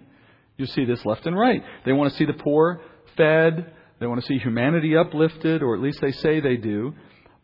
You 0.57 0.65
see 0.65 0.83
this 0.83 1.05
left 1.05 1.25
and 1.25 1.37
right. 1.37 1.63
They 1.85 1.93
want 1.93 2.11
to 2.11 2.17
see 2.17 2.25
the 2.25 2.33
poor 2.33 2.81
fed. 3.15 3.73
They 3.99 4.07
want 4.07 4.19
to 4.19 4.27
see 4.27 4.39
humanity 4.39 4.97
uplifted, 4.97 5.61
or 5.61 5.75
at 5.75 5.81
least 5.81 6.01
they 6.01 6.11
say 6.11 6.41
they 6.41 6.57
do. 6.57 6.95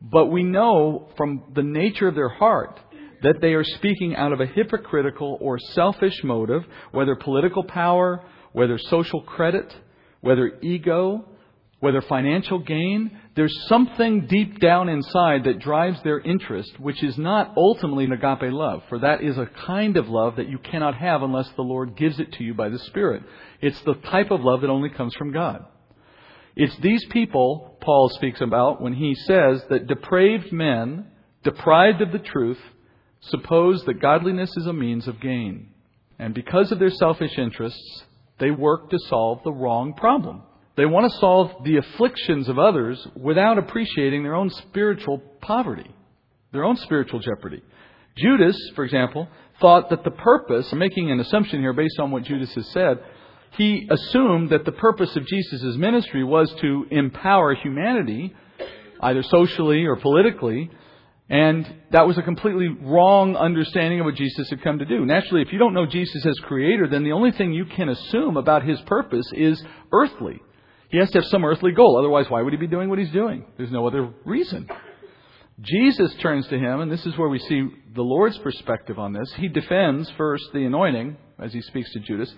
But 0.02 0.26
we 0.28 0.44
know 0.44 1.10
from 1.16 1.44
the 1.54 1.64
nature 1.64 2.10
of 2.10 2.16
their 2.16 2.30
heart 2.30 2.78
that 3.24 3.42
they 3.42 3.54
are 3.54 3.64
speaking 3.64 4.16
out 4.16 4.32
of 4.32 4.42
a 4.42 4.46
hypocritical 4.46 5.38
or 5.42 5.60
selfish 5.60 6.24
motive, 6.24 6.64
whether 6.92 7.16
political 7.16 7.64
power, 7.64 8.24
whether 8.54 8.78
social 8.78 9.22
credit, 9.22 9.74
whether 10.22 10.58
ego, 10.62 11.26
whether 11.80 12.02
financial 12.02 12.60
gain. 12.60 13.20
There's 13.36 13.56
something 13.68 14.28
deep 14.28 14.60
down 14.60 14.90
inside 14.90 15.44
that 15.44 15.60
drives 15.60 16.02
their 16.04 16.20
interest, 16.20 16.80
which 16.80 17.04
is 17.04 17.18
not 17.18 17.54
ultimately 17.58 18.06
agape 18.06 18.52
love, 18.52 18.84
for 18.90 19.00
that 19.00 19.22
is 19.22 19.38
a 19.38 19.50
kind 19.68 19.98
of 19.98 20.08
love 20.08 20.38
that 20.38 20.50
you 20.50 20.58
cannot 20.58 20.96
have 20.96 21.22
unless 21.22 21.50
the 21.56 21.62
Lord 21.62 21.98
gives 21.98 22.20
it 22.20 22.34
to 22.34 22.44
you 22.44 22.54
by 22.54 22.70
the 22.70 22.80
Spirit. 22.80 23.24
It's 23.62 23.80
the 23.82 23.96
type 23.96 24.32
of 24.32 24.42
love 24.42 24.62
that 24.62 24.70
only 24.70 24.90
comes 24.90 25.14
from 25.16 25.32
God. 25.32 25.66
It's 26.56 26.76
these 26.78 27.06
people 27.12 27.78
Paul 27.82 28.10
speaks 28.16 28.42
about 28.42 28.82
when 28.82 28.94
he 28.94 29.14
says 29.14 29.62
that 29.70 29.88
depraved 29.88 30.52
men 30.52 31.08
deprived 31.44 32.02
of 32.02 32.12
the 32.12 32.20
truth, 32.20 32.60
suppose 33.30 33.84
that 33.86 34.02
godliness 34.02 34.52
is 34.58 34.68
a 34.68 34.74
means 34.74 35.08
of 35.08 35.20
gain. 35.20 35.70
And 36.20 36.34
because 36.34 36.72
of 36.72 36.80
their 36.80 36.92
selfish 36.92 37.38
interests, 37.38 38.04
they 38.40 38.52
work 38.52 38.90
to 38.90 39.00
solve 39.08 39.42
the 39.44 39.52
wrong 39.52 39.94
problem. 39.94 40.44
They 40.78 40.86
want 40.86 41.12
to 41.12 41.20
solve 41.20 41.64
the 41.64 41.78
afflictions 41.78 42.50
of 42.50 42.60
others 42.60 43.06
without 43.16 43.58
appreciating 43.58 44.24
their 44.24 44.36
own 44.36 44.50
spiritual 44.50 45.20
poverty, 45.42 45.90
their 46.52 46.66
own 46.66 46.76
spiritual 46.78 47.20
jeopardy. 47.20 47.62
Judas, 48.18 48.58
for 48.76 48.84
example, 48.84 49.28
thought 49.62 49.90
that 49.90 50.04
the 50.04 50.12
purpose, 50.12 50.72
I'm 50.72 50.80
making 50.80 51.12
an 51.12 51.20
assumption 51.20 51.62
here 51.62 51.74
based 51.74 52.00
on 52.00 52.12
what 52.12 52.24
Judas 52.24 52.54
has 52.56 52.68
said, 52.72 53.00
he 53.58 53.88
assumed 53.90 54.50
that 54.50 54.66
the 54.66 54.74
purpose 54.74 55.16
of 55.16 55.26
Jesus' 55.26 55.78
ministry 55.78 56.24
was 56.24 56.54
to 56.60 56.86
empower 56.92 57.56
humanity, 57.56 58.36
either 59.00 59.24
socially 59.24 59.86
or 59.86 59.96
politically, 59.96 60.70
and 61.30 61.68
that 61.92 62.06
was 62.06 62.18
a 62.18 62.22
completely 62.22 62.68
wrong 62.68 63.36
understanding 63.36 64.00
of 64.00 64.06
what 64.06 64.16
Jesus 64.16 64.50
had 64.50 64.62
come 64.64 64.80
to 64.80 64.86
do. 64.86 65.06
Naturally, 65.06 65.42
if 65.42 65.52
you 65.52 65.58
don't 65.58 65.74
know 65.74 65.88
Jesus 65.88 66.24
as 66.26 66.38
creator, 66.44 66.88
then 66.88 67.04
the 67.04 67.14
only 67.14 67.32
thing 67.32 67.52
you 67.52 67.66
can 67.66 67.90
assume 67.90 68.38
about 68.38 68.64
his 68.64 68.80
purpose 68.82 69.26
is 69.34 69.64
earthly. 69.92 70.40
He 70.90 71.00
has 71.00 71.10
to 71.12 71.20
have 71.20 71.28
some 71.28 71.44
earthly 71.44 71.72
goal. 71.72 71.98
Otherwise, 71.98 72.30
why 72.30 72.42
would 72.42 72.54
he 72.54 72.58
be 72.58 72.68
doing 72.68 72.90
what 72.90 73.00
he's 73.00 73.12
doing? 73.12 73.46
There's 73.58 73.72
no 73.72 73.88
other 73.88 74.14
reason. 74.24 74.70
Jesus 75.62 76.14
turns 76.16 76.48
to 76.48 76.60
him, 76.60 76.82
and 76.82 76.92
this 76.92 77.06
is 77.06 77.18
where 77.18 77.30
we 77.30 77.40
see 77.40 77.70
the 77.96 78.04
Lord's 78.04 78.38
perspective 78.38 79.00
on 79.00 79.14
this. 79.14 79.32
He 79.34 79.48
defends 79.48 80.10
first 80.12 80.44
the 80.54 80.66
anointing 80.66 81.18
as 81.40 81.54
he 81.54 81.62
speaks 81.62 81.92
to 81.94 82.00
Judas. 82.02 82.34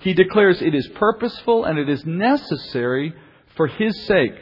He 0.00 0.14
declares 0.14 0.60
it 0.60 0.74
is 0.74 0.88
purposeful 0.94 1.64
and 1.64 1.78
it 1.78 1.88
is 1.88 2.04
necessary 2.04 3.14
for 3.56 3.68
his 3.68 4.04
sake. 4.06 4.34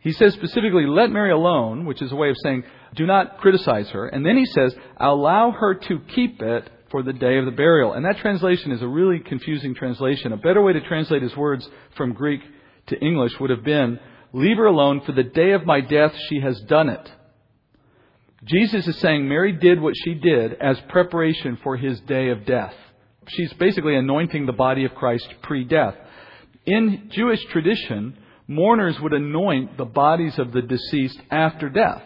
He 0.00 0.12
says 0.12 0.34
specifically, 0.34 0.86
let 0.86 1.10
Mary 1.10 1.32
alone, 1.32 1.86
which 1.86 2.02
is 2.02 2.12
a 2.12 2.16
way 2.16 2.28
of 2.28 2.36
saying, 2.42 2.64
do 2.94 3.06
not 3.06 3.38
criticize 3.38 3.88
her. 3.90 4.06
And 4.06 4.24
then 4.24 4.36
he 4.36 4.46
says, 4.46 4.74
allow 4.96 5.50
her 5.50 5.74
to 5.74 6.00
keep 6.14 6.40
it 6.40 6.70
for 6.90 7.02
the 7.02 7.12
day 7.12 7.38
of 7.38 7.44
the 7.44 7.50
burial. 7.50 7.92
And 7.92 8.04
that 8.04 8.18
translation 8.18 8.70
is 8.70 8.82
a 8.82 8.88
really 8.88 9.18
confusing 9.18 9.74
translation. 9.74 10.32
A 10.32 10.36
better 10.36 10.62
way 10.62 10.72
to 10.74 10.80
translate 10.80 11.22
his 11.22 11.36
words 11.36 11.68
from 11.96 12.12
Greek 12.12 12.40
to 12.88 12.98
English 13.00 13.32
would 13.40 13.50
have 13.50 13.64
been, 13.64 13.98
leave 14.32 14.56
her 14.58 14.66
alone 14.66 15.00
for 15.04 15.12
the 15.12 15.22
day 15.22 15.52
of 15.52 15.66
my 15.66 15.80
death 15.80 16.12
she 16.28 16.40
has 16.40 16.60
done 16.68 16.88
it. 16.88 17.10
Jesus 18.44 18.86
is 18.86 18.98
saying 19.00 19.26
Mary 19.26 19.52
did 19.52 19.80
what 19.80 19.94
she 20.04 20.14
did 20.14 20.54
as 20.54 20.78
preparation 20.88 21.58
for 21.62 21.76
his 21.76 21.98
day 22.00 22.28
of 22.28 22.44
death. 22.44 22.74
She's 23.28 23.52
basically 23.54 23.96
anointing 23.96 24.44
the 24.44 24.52
body 24.52 24.84
of 24.84 24.94
Christ 24.94 25.26
pre 25.42 25.64
death. 25.64 25.94
In 26.66 27.10
Jewish 27.10 27.42
tradition, 27.46 28.18
mourners 28.46 29.00
would 29.00 29.14
anoint 29.14 29.76
the 29.78 29.84
bodies 29.84 30.38
of 30.38 30.52
the 30.52 30.62
deceased 30.62 31.18
after 31.30 31.70
death. 31.70 32.02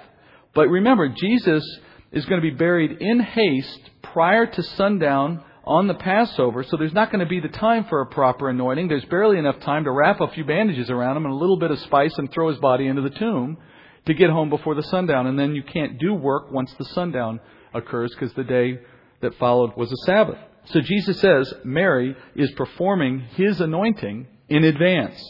But 0.59 0.71
remember, 0.71 1.09
Jesus 1.09 1.63
is 2.11 2.25
going 2.25 2.43
to 2.43 2.51
be 2.51 2.57
buried 2.57 3.01
in 3.01 3.21
haste 3.21 3.91
prior 4.03 4.45
to 4.45 4.61
sundown 4.61 5.45
on 5.63 5.87
the 5.87 5.95
Passover, 5.95 6.65
so 6.65 6.77
there's 6.77 6.93
not 6.93 7.13
going 7.13 7.21
to 7.21 7.31
be 7.31 7.39
the 7.39 7.47
time 7.47 7.85
for 7.85 8.01
a 8.01 8.07
proper 8.07 8.49
anointing. 8.49 8.89
There's 8.89 9.05
barely 9.05 9.39
enough 9.39 9.61
time 9.61 9.85
to 9.85 9.93
wrap 9.93 10.21
a 10.21 10.27
few 10.27 10.45
bandages 10.45 10.91
around 10.91 11.17
him 11.17 11.27
and 11.27 11.33
a 11.33 11.37
little 11.37 11.61
bit 11.61 11.71
of 11.71 11.79
spice 11.79 12.19
and 12.19 12.29
throw 12.33 12.49
his 12.49 12.59
body 12.59 12.89
into 12.89 13.03
the 13.03 13.11
tomb 13.11 13.59
to 14.07 14.15
get 14.15 14.31
home 14.31 14.51
before 14.51 14.75
the 14.75 14.83
sundown. 14.83 15.29
And 15.29 15.39
then 15.39 15.55
you 15.55 15.63
can't 15.63 15.97
do 15.97 16.13
work 16.13 16.51
once 16.51 16.75
the 16.75 16.87
sundown 16.87 17.39
occurs 17.73 18.11
because 18.13 18.33
the 18.33 18.43
day 18.43 18.81
that 19.21 19.39
followed 19.39 19.77
was 19.77 19.93
a 19.93 20.07
Sabbath. 20.07 20.39
So 20.73 20.81
Jesus 20.81 21.21
says 21.21 21.55
Mary 21.63 22.17
is 22.35 22.51
performing 22.57 23.21
his 23.37 23.61
anointing 23.61 24.27
in 24.49 24.65
advance. 24.65 25.23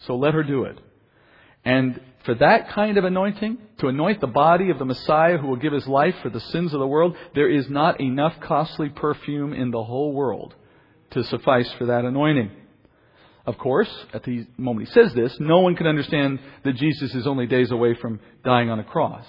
So 0.00 0.16
let 0.16 0.34
her 0.34 0.42
do 0.42 0.64
it. 0.64 0.80
And 1.64 2.00
for 2.26 2.34
that 2.34 2.70
kind 2.70 2.98
of 2.98 3.04
anointing, 3.04 3.56
to 3.78 3.86
anoint 3.86 4.20
the 4.20 4.26
body 4.26 4.70
of 4.70 4.78
the 4.78 4.84
Messiah 4.84 5.38
who 5.38 5.46
will 5.46 5.56
give 5.56 5.72
his 5.72 5.86
life 5.86 6.16
for 6.22 6.28
the 6.28 6.40
sins 6.40 6.74
of 6.74 6.80
the 6.80 6.86
world, 6.86 7.16
there 7.34 7.48
is 7.48 7.70
not 7.70 8.00
enough 8.00 8.34
costly 8.40 8.88
perfume 8.88 9.52
in 9.52 9.70
the 9.70 9.82
whole 9.82 10.12
world 10.12 10.54
to 11.10 11.22
suffice 11.22 11.70
for 11.78 11.86
that 11.86 12.04
anointing. 12.04 12.50
Of 13.46 13.58
course, 13.58 13.88
at 14.12 14.24
the 14.24 14.44
moment 14.58 14.88
he 14.88 14.92
says 14.92 15.14
this, 15.14 15.38
no 15.38 15.60
one 15.60 15.76
can 15.76 15.86
understand 15.86 16.40
that 16.64 16.74
Jesus 16.74 17.14
is 17.14 17.28
only 17.28 17.46
days 17.46 17.70
away 17.70 17.94
from 17.94 18.18
dying 18.44 18.70
on 18.70 18.80
a 18.80 18.84
cross. 18.84 19.24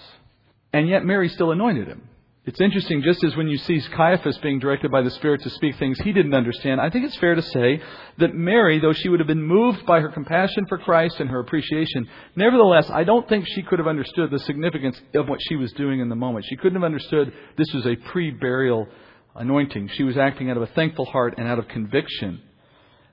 And 0.73 0.89
yet 0.89 1.05
Mary 1.05 1.29
still 1.29 1.51
anointed 1.51 1.88
him. 1.88 2.10
It's 2.47 2.62
interesting, 2.62 3.01
just 3.01 3.25
as 3.25 3.36
when 3.36 3.49
you 3.49 3.57
see 3.57 3.81
Caiaphas 3.81 4.38
being 4.38 4.60
directed 4.60 4.89
by 4.89 5.01
the 5.01 5.12
Spirit 5.12 5.41
to 5.41 5.49
speak 5.49 5.75
things 5.75 5.99
he 5.99 6.13
didn't 6.13 6.33
understand, 6.33 6.79
I 6.79 6.89
think 6.89 7.03
it's 7.03 7.17
fair 7.17 7.36
to 7.36 7.41
say 7.41 7.81
that 8.19 8.33
Mary, 8.33 8.79
though 8.79 8.93
she 8.93 9.10
would 9.10 9.19
have 9.19 9.27
been 9.27 9.43
moved 9.43 9.86
by 9.86 9.99
her 9.99 10.07
compassion 10.07 10.65
for 10.69 10.77
Christ 10.77 11.19
and 11.19 11.29
her 11.29 11.41
appreciation, 11.41 12.07
nevertheless, 12.38 12.89
I 12.89 13.03
don't 13.03 13.27
think 13.27 13.45
she 13.49 13.63
could 13.63 13.79
have 13.79 13.88
understood 13.89 14.31
the 14.31 14.39
significance 14.39 14.97
of 15.13 15.27
what 15.27 15.41
she 15.41 15.57
was 15.57 15.73
doing 15.73 15.99
in 15.99 16.07
the 16.07 16.15
moment. 16.15 16.45
She 16.47 16.55
couldn't 16.55 16.75
have 16.75 16.86
understood 16.86 17.33
this 17.57 17.73
was 17.73 17.86
a 17.86 17.97
pre 17.97 18.31
burial 18.31 18.88
anointing. 19.36 19.89
She 19.95 20.03
was 20.03 20.15
acting 20.15 20.49
out 20.49 20.55
of 20.55 20.63
a 20.63 20.67
thankful 20.67 21.03
heart 21.03 21.33
and 21.38 21.49
out 21.49 21.60
of 21.60 21.67
conviction. 21.67 22.41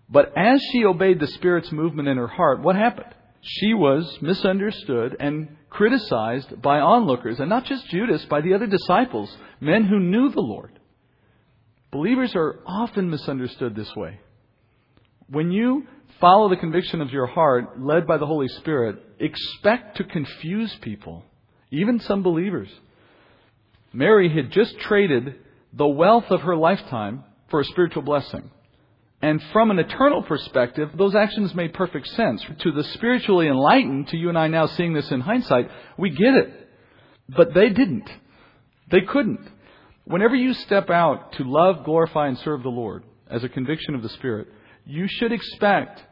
But 0.08 0.32
as 0.36 0.62
she 0.70 0.84
obeyed 0.84 1.18
the 1.18 1.26
Spirit's 1.26 1.72
movement 1.72 2.06
in 2.06 2.18
her 2.18 2.28
heart, 2.28 2.60
what 2.60 2.76
happened? 2.76 3.12
She 3.44 3.74
was 3.74 4.18
misunderstood 4.22 5.16
and 5.20 5.56
criticized 5.68 6.62
by 6.62 6.80
onlookers, 6.80 7.40
and 7.40 7.50
not 7.50 7.66
just 7.66 7.88
Judas, 7.88 8.24
by 8.24 8.40
the 8.40 8.54
other 8.54 8.66
disciples, 8.66 9.36
men 9.60 9.84
who 9.84 10.00
knew 10.00 10.30
the 10.30 10.40
Lord. 10.40 10.78
Believers 11.92 12.32
are 12.34 12.60
often 12.66 13.10
misunderstood 13.10 13.76
this 13.76 13.94
way. 13.94 14.18
When 15.28 15.52
you 15.52 15.86
follow 16.20 16.48
the 16.48 16.56
conviction 16.56 17.02
of 17.02 17.10
your 17.10 17.26
heart, 17.26 17.78
led 17.78 18.06
by 18.06 18.16
the 18.16 18.26
Holy 18.26 18.48
Spirit, 18.48 18.96
expect 19.20 19.98
to 19.98 20.04
confuse 20.04 20.74
people, 20.80 21.24
even 21.70 22.00
some 22.00 22.22
believers. 22.22 22.68
Mary 23.92 24.34
had 24.34 24.52
just 24.52 24.78
traded 24.80 25.34
the 25.72 25.86
wealth 25.86 26.30
of 26.30 26.40
her 26.40 26.56
lifetime 26.56 27.24
for 27.50 27.60
a 27.60 27.64
spiritual 27.64 28.02
blessing. 28.02 28.50
And 29.24 29.42
from 29.54 29.70
an 29.70 29.78
eternal 29.78 30.22
perspective, 30.22 30.90
those 30.98 31.14
actions 31.14 31.54
made 31.54 31.72
perfect 31.72 32.08
sense. 32.08 32.44
To 32.58 32.72
the 32.72 32.84
spiritually 32.84 33.48
enlightened, 33.48 34.08
to 34.08 34.18
you 34.18 34.28
and 34.28 34.36
I 34.36 34.48
now 34.48 34.66
seeing 34.66 34.92
this 34.92 35.10
in 35.10 35.22
hindsight, 35.22 35.70
we 35.96 36.10
get 36.10 36.34
it. 36.34 36.68
But 37.30 37.54
they 37.54 37.70
didn't. 37.70 38.10
They 38.90 39.00
couldn't. 39.00 39.40
Whenever 40.04 40.34
you 40.34 40.52
step 40.52 40.90
out 40.90 41.32
to 41.38 41.44
love, 41.44 41.86
glorify, 41.86 42.28
and 42.28 42.36
serve 42.36 42.62
the 42.62 42.68
Lord 42.68 43.02
as 43.30 43.42
a 43.42 43.48
conviction 43.48 43.94
of 43.94 44.02
the 44.02 44.10
Spirit, 44.10 44.48
you 44.84 45.06
should 45.08 45.32
expect 45.32 46.02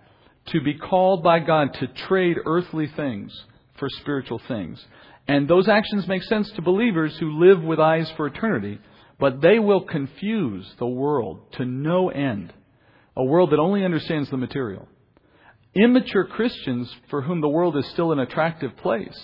to 0.47 0.63
be 0.63 0.79
called 0.79 1.23
by 1.23 1.41
God 1.41 1.75
to 1.81 1.89
trade 1.89 2.39
earthly 2.47 2.87
things 2.87 3.31
for 3.79 3.91
spiritual 3.91 4.41
things. 4.49 4.83
And 5.29 5.47
those 5.47 5.69
actions 5.69 6.09
make 6.09 6.23
sense 6.23 6.51
to 6.53 6.63
believers 6.63 7.15
who 7.19 7.45
live 7.45 7.63
with 7.63 7.79
eyes 7.79 8.11
for 8.17 8.27
eternity, 8.27 8.81
but 9.21 9.43
they 9.43 9.59
will 9.59 9.83
confuse 9.83 10.67
the 10.79 10.87
world 10.87 11.53
to 11.59 11.67
no 11.67 12.09
end 12.09 12.55
a 13.17 13.25
world 13.25 13.51
that 13.51 13.59
only 13.59 13.85
understands 13.85 14.31
the 14.31 14.37
material. 14.37 14.89
Immature 15.75 16.25
Christians 16.25 16.95
for 17.09 17.23
whom 17.23 17.41
the 17.41 17.49
world 17.49 17.77
is 17.77 17.87
still 17.89 18.13
an 18.13 18.19
attractive 18.19 18.77
place 18.79 19.19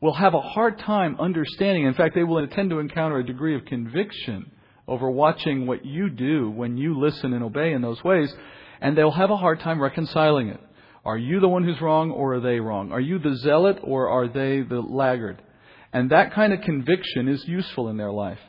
will 0.00 0.14
have 0.14 0.34
a 0.34 0.40
hard 0.40 0.78
time 0.78 1.16
understanding. 1.18 1.84
In 1.84 1.94
fact, 1.94 2.14
they 2.14 2.24
will 2.24 2.46
tend 2.48 2.70
to 2.70 2.78
encounter 2.78 3.18
a 3.18 3.26
degree 3.26 3.56
of 3.56 3.64
conviction 3.64 4.50
over 4.88 5.10
watching 5.10 5.66
what 5.66 5.84
you 5.84 6.10
do 6.10 6.50
when 6.50 6.76
you 6.76 6.98
listen 6.98 7.32
and 7.32 7.42
obey 7.42 7.72
in 7.72 7.82
those 7.82 8.02
ways, 8.04 8.32
and 8.80 8.96
they'll 8.96 9.10
have 9.10 9.30
a 9.30 9.36
hard 9.36 9.60
time 9.60 9.80
reconciling 9.80 10.48
it. 10.48 10.60
Are 11.04 11.18
you 11.18 11.40
the 11.40 11.48
one 11.48 11.64
who's 11.64 11.80
wrong 11.80 12.10
or 12.10 12.34
are 12.34 12.40
they 12.40 12.58
wrong? 12.58 12.92
Are 12.92 13.00
you 13.00 13.18
the 13.18 13.36
zealot 13.36 13.78
or 13.82 14.08
are 14.08 14.28
they 14.28 14.62
the 14.62 14.80
laggard? 14.80 15.40
And 15.92 16.10
that 16.10 16.34
kind 16.34 16.52
of 16.52 16.60
conviction 16.60 17.28
is 17.28 17.44
useful 17.46 17.88
in 17.88 17.96
their 17.96 18.10
life. 18.10 18.40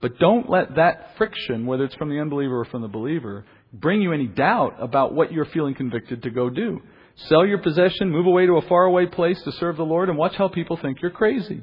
But 0.00 0.18
don't 0.18 0.50
let 0.50 0.74
that 0.74 1.12
friction, 1.16 1.64
whether 1.64 1.84
it's 1.84 1.94
from 1.94 2.10
the 2.10 2.18
unbeliever 2.20 2.60
or 2.60 2.64
from 2.64 2.82
the 2.82 2.88
believer, 2.88 3.44
bring 3.72 4.02
you 4.02 4.12
any 4.12 4.26
doubt 4.26 4.76
about 4.78 5.14
what 5.14 5.32
you're 5.32 5.46
feeling 5.46 5.74
convicted 5.74 6.22
to 6.22 6.30
go 6.30 6.50
do. 6.50 6.82
Sell 7.28 7.46
your 7.46 7.58
possession, 7.58 8.10
move 8.10 8.26
away 8.26 8.46
to 8.46 8.56
a 8.56 8.68
faraway 8.68 9.06
place 9.06 9.40
to 9.44 9.52
serve 9.52 9.76
the 9.76 9.84
Lord, 9.84 10.08
and 10.08 10.18
watch 10.18 10.34
how 10.36 10.48
people 10.48 10.76
think 10.76 11.00
you're 11.00 11.10
crazy. 11.10 11.62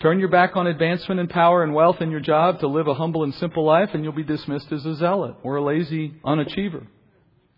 Turn 0.00 0.18
your 0.18 0.28
back 0.28 0.56
on 0.56 0.66
advancement 0.66 1.20
and 1.20 1.30
power 1.30 1.62
and 1.62 1.74
wealth 1.74 2.00
in 2.00 2.10
your 2.10 2.20
job 2.20 2.60
to 2.60 2.66
live 2.66 2.88
a 2.88 2.94
humble 2.94 3.22
and 3.22 3.34
simple 3.34 3.64
life, 3.64 3.90
and 3.94 4.02
you'll 4.02 4.12
be 4.12 4.24
dismissed 4.24 4.72
as 4.72 4.84
a 4.84 4.96
zealot 4.96 5.36
or 5.42 5.56
a 5.56 5.64
lazy 5.64 6.14
unachiever. 6.24 6.86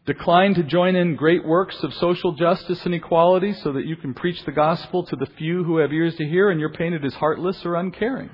Decline 0.07 0.55
to 0.55 0.63
join 0.63 0.97
in 0.97 1.17
great 1.17 1.47
works 1.47 1.79
of 1.83 1.95
social 1.95 2.33
justice 2.33 2.81
and 2.85 2.95
equality 2.95 3.55
so 3.63 3.73
that 3.73 3.87
you 3.87 3.97
can 3.97 4.13
preach 4.13 4.45
the 4.45 4.53
gospel 4.53 5.07
to 5.07 5.17
the 5.17 5.29
few 5.39 5.65
who 5.65 5.79
have 5.79 5.93
ears 5.93 6.15
to 6.17 6.27
hear, 6.27 6.51
and 6.51 6.61
you're 6.61 6.73
painted 6.75 7.05
as 7.05 7.15
heartless 7.15 7.59
or 7.65 7.77
uncaring. 7.77 8.31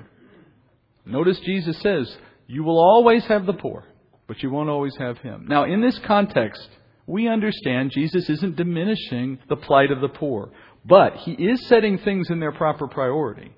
Notice 1.05 1.39
Jesus 1.39 1.81
says, 1.81 2.13
You 2.47 2.63
will 2.63 2.77
always 2.77 3.23
have 3.25 3.45
the 3.45 3.53
poor 3.53 3.85
but 4.31 4.41
you 4.41 4.49
won't 4.49 4.69
always 4.69 4.95
have 4.95 5.17
him. 5.17 5.45
Now, 5.49 5.65
in 5.65 5.81
this 5.81 5.99
context, 6.07 6.65
we 7.05 7.27
understand 7.27 7.91
Jesus 7.91 8.29
isn't 8.29 8.55
diminishing 8.55 9.39
the 9.49 9.57
plight 9.57 9.91
of 9.91 9.99
the 9.99 10.07
poor, 10.07 10.53
but 10.85 11.17
he 11.17 11.33
is 11.33 11.67
setting 11.67 11.97
things 11.97 12.29
in 12.29 12.39
their 12.39 12.53
proper 12.53 12.87
priority. 12.87 13.53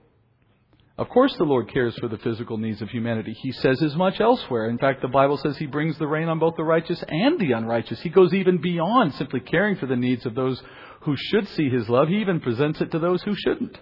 Of 0.98 1.10
course, 1.10 1.36
the 1.38 1.44
Lord 1.44 1.72
cares 1.72 1.96
for 2.00 2.08
the 2.08 2.18
physical 2.18 2.58
needs 2.58 2.82
of 2.82 2.90
humanity. 2.90 3.34
He 3.34 3.52
says 3.52 3.84
as 3.84 3.96
much 3.96 4.20
elsewhere. 4.20 4.68
In 4.68 4.80
fact, 4.80 5.04
the 5.04 5.08
Bible 5.10 5.38
says 5.38 5.58
He 5.58 5.68
brings 5.68 5.96
the 6.00 6.08
rain 6.08 6.28
on 6.28 6.40
both 6.40 6.56
the 6.56 6.64
righteous 6.64 7.04
and 7.08 7.40
the 7.40 7.52
unrighteous. 7.52 8.02
He 8.02 8.10
goes 8.10 8.34
even 8.34 8.58
beyond 8.58 9.14
simply 9.14 9.42
caring 9.42 9.76
for 9.76 9.86
the 9.86 9.96
needs 9.96 10.26
of 10.26 10.34
those 10.34 10.60
who 11.02 11.16
should 11.16 11.48
see 11.50 11.70
His 11.70 11.88
love. 11.88 12.08
He 12.08 12.16
even 12.16 12.40
presents 12.40 12.82
it 12.82 12.90
to 12.94 12.98
those 12.98 13.22
who 13.22 13.36
shouldn't. 13.36 13.78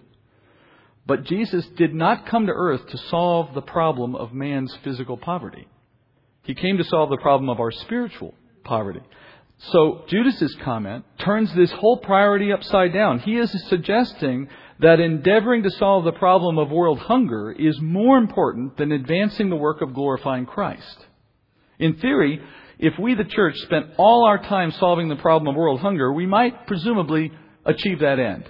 But 1.05 1.23
Jesus 1.23 1.65
did 1.77 1.93
not 1.93 2.25
come 2.25 2.47
to 2.47 2.53
earth 2.53 2.85
to 2.89 2.97
solve 2.97 3.53
the 3.53 3.61
problem 3.61 4.13
of 4.13 4.33
man's 4.33 4.77
physical 4.83 5.15
poverty. 5.15 5.69
He 6.43 6.55
came 6.55 6.77
to 6.77 6.83
solve 6.83 7.09
the 7.09 7.17
problem 7.17 7.49
of 7.49 7.59
our 7.59 7.71
spiritual 7.71 8.33
poverty. 8.63 9.01
So 9.69 10.03
Judas's 10.07 10.55
comment 10.63 11.05
turns 11.19 11.53
this 11.53 11.71
whole 11.71 11.97
priority 11.97 12.51
upside 12.51 12.93
down. 12.93 13.19
He 13.19 13.37
is 13.37 13.51
suggesting 13.69 14.49
that 14.79 14.99
endeavoring 14.99 15.61
to 15.63 15.69
solve 15.71 16.03
the 16.03 16.11
problem 16.11 16.57
of 16.57 16.71
world 16.71 16.99
hunger 16.99 17.51
is 17.51 17.79
more 17.79 18.17
important 18.17 18.77
than 18.77 18.91
advancing 18.91 19.49
the 19.49 19.55
work 19.55 19.81
of 19.81 19.93
glorifying 19.93 20.47
Christ. 20.47 21.05
In 21.77 21.97
theory, 21.97 22.41
if 22.79 22.97
we, 22.97 23.13
the 23.13 23.23
church, 23.23 23.55
spent 23.59 23.85
all 23.97 24.25
our 24.25 24.41
time 24.41 24.71
solving 24.71 25.09
the 25.09 25.15
problem 25.15 25.47
of 25.47 25.55
world 25.55 25.79
hunger, 25.79 26.11
we 26.11 26.25
might 26.25 26.65
presumably 26.65 27.31
achieve 27.63 27.99
that 27.99 28.17
end. 28.17 28.49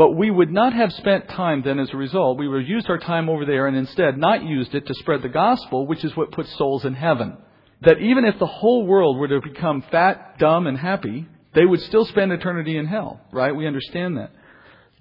But 0.00 0.16
we 0.16 0.30
would 0.30 0.50
not 0.50 0.72
have 0.72 0.94
spent 0.94 1.28
time 1.28 1.60
then 1.62 1.78
as 1.78 1.90
a 1.92 1.96
result. 1.98 2.38
We 2.38 2.48
would 2.48 2.62
have 2.62 2.70
used 2.70 2.88
our 2.88 2.96
time 2.96 3.28
over 3.28 3.44
there 3.44 3.66
and 3.66 3.76
instead 3.76 4.16
not 4.16 4.42
used 4.42 4.74
it 4.74 4.86
to 4.86 4.94
spread 4.94 5.20
the 5.20 5.28
gospel, 5.28 5.86
which 5.86 6.06
is 6.06 6.16
what 6.16 6.32
puts 6.32 6.56
souls 6.56 6.86
in 6.86 6.94
heaven. 6.94 7.36
That 7.82 7.98
even 7.98 8.24
if 8.24 8.38
the 8.38 8.46
whole 8.46 8.86
world 8.86 9.18
were 9.18 9.28
to 9.28 9.42
become 9.42 9.84
fat, 9.92 10.38
dumb, 10.38 10.66
and 10.66 10.78
happy, 10.78 11.28
they 11.54 11.66
would 11.66 11.82
still 11.82 12.06
spend 12.06 12.32
eternity 12.32 12.78
in 12.78 12.86
hell, 12.86 13.20
right? 13.30 13.54
We 13.54 13.66
understand 13.66 14.16
that. 14.16 14.30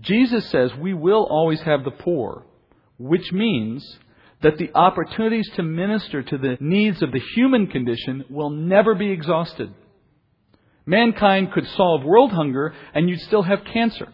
Jesus 0.02 0.50
says 0.50 0.76
we 0.76 0.94
will 0.94 1.26
always 1.30 1.62
have 1.62 1.86
the 1.86 1.92
poor, 1.92 2.44
which 2.98 3.32
means 3.32 4.00
that 4.42 4.58
the 4.58 4.72
opportunities 4.76 5.50
to 5.56 5.64
minister 5.64 6.24
to 6.24 6.38
the 6.38 6.58
needs 6.60 7.02
of 7.02 7.14
the 7.14 7.22
human 7.36 7.68
condition 7.68 8.26
will 8.30 8.50
never 8.50 8.96
be 8.96 9.12
exhausted. 9.12 9.74
Mankind 10.86 11.54
could 11.54 11.68
solve 11.68 12.04
world 12.04 12.34
hunger 12.34 12.74
and 12.94 13.10
you'd 13.10 13.22
still 13.22 13.44
have 13.44 13.64
cancer. 13.64 14.10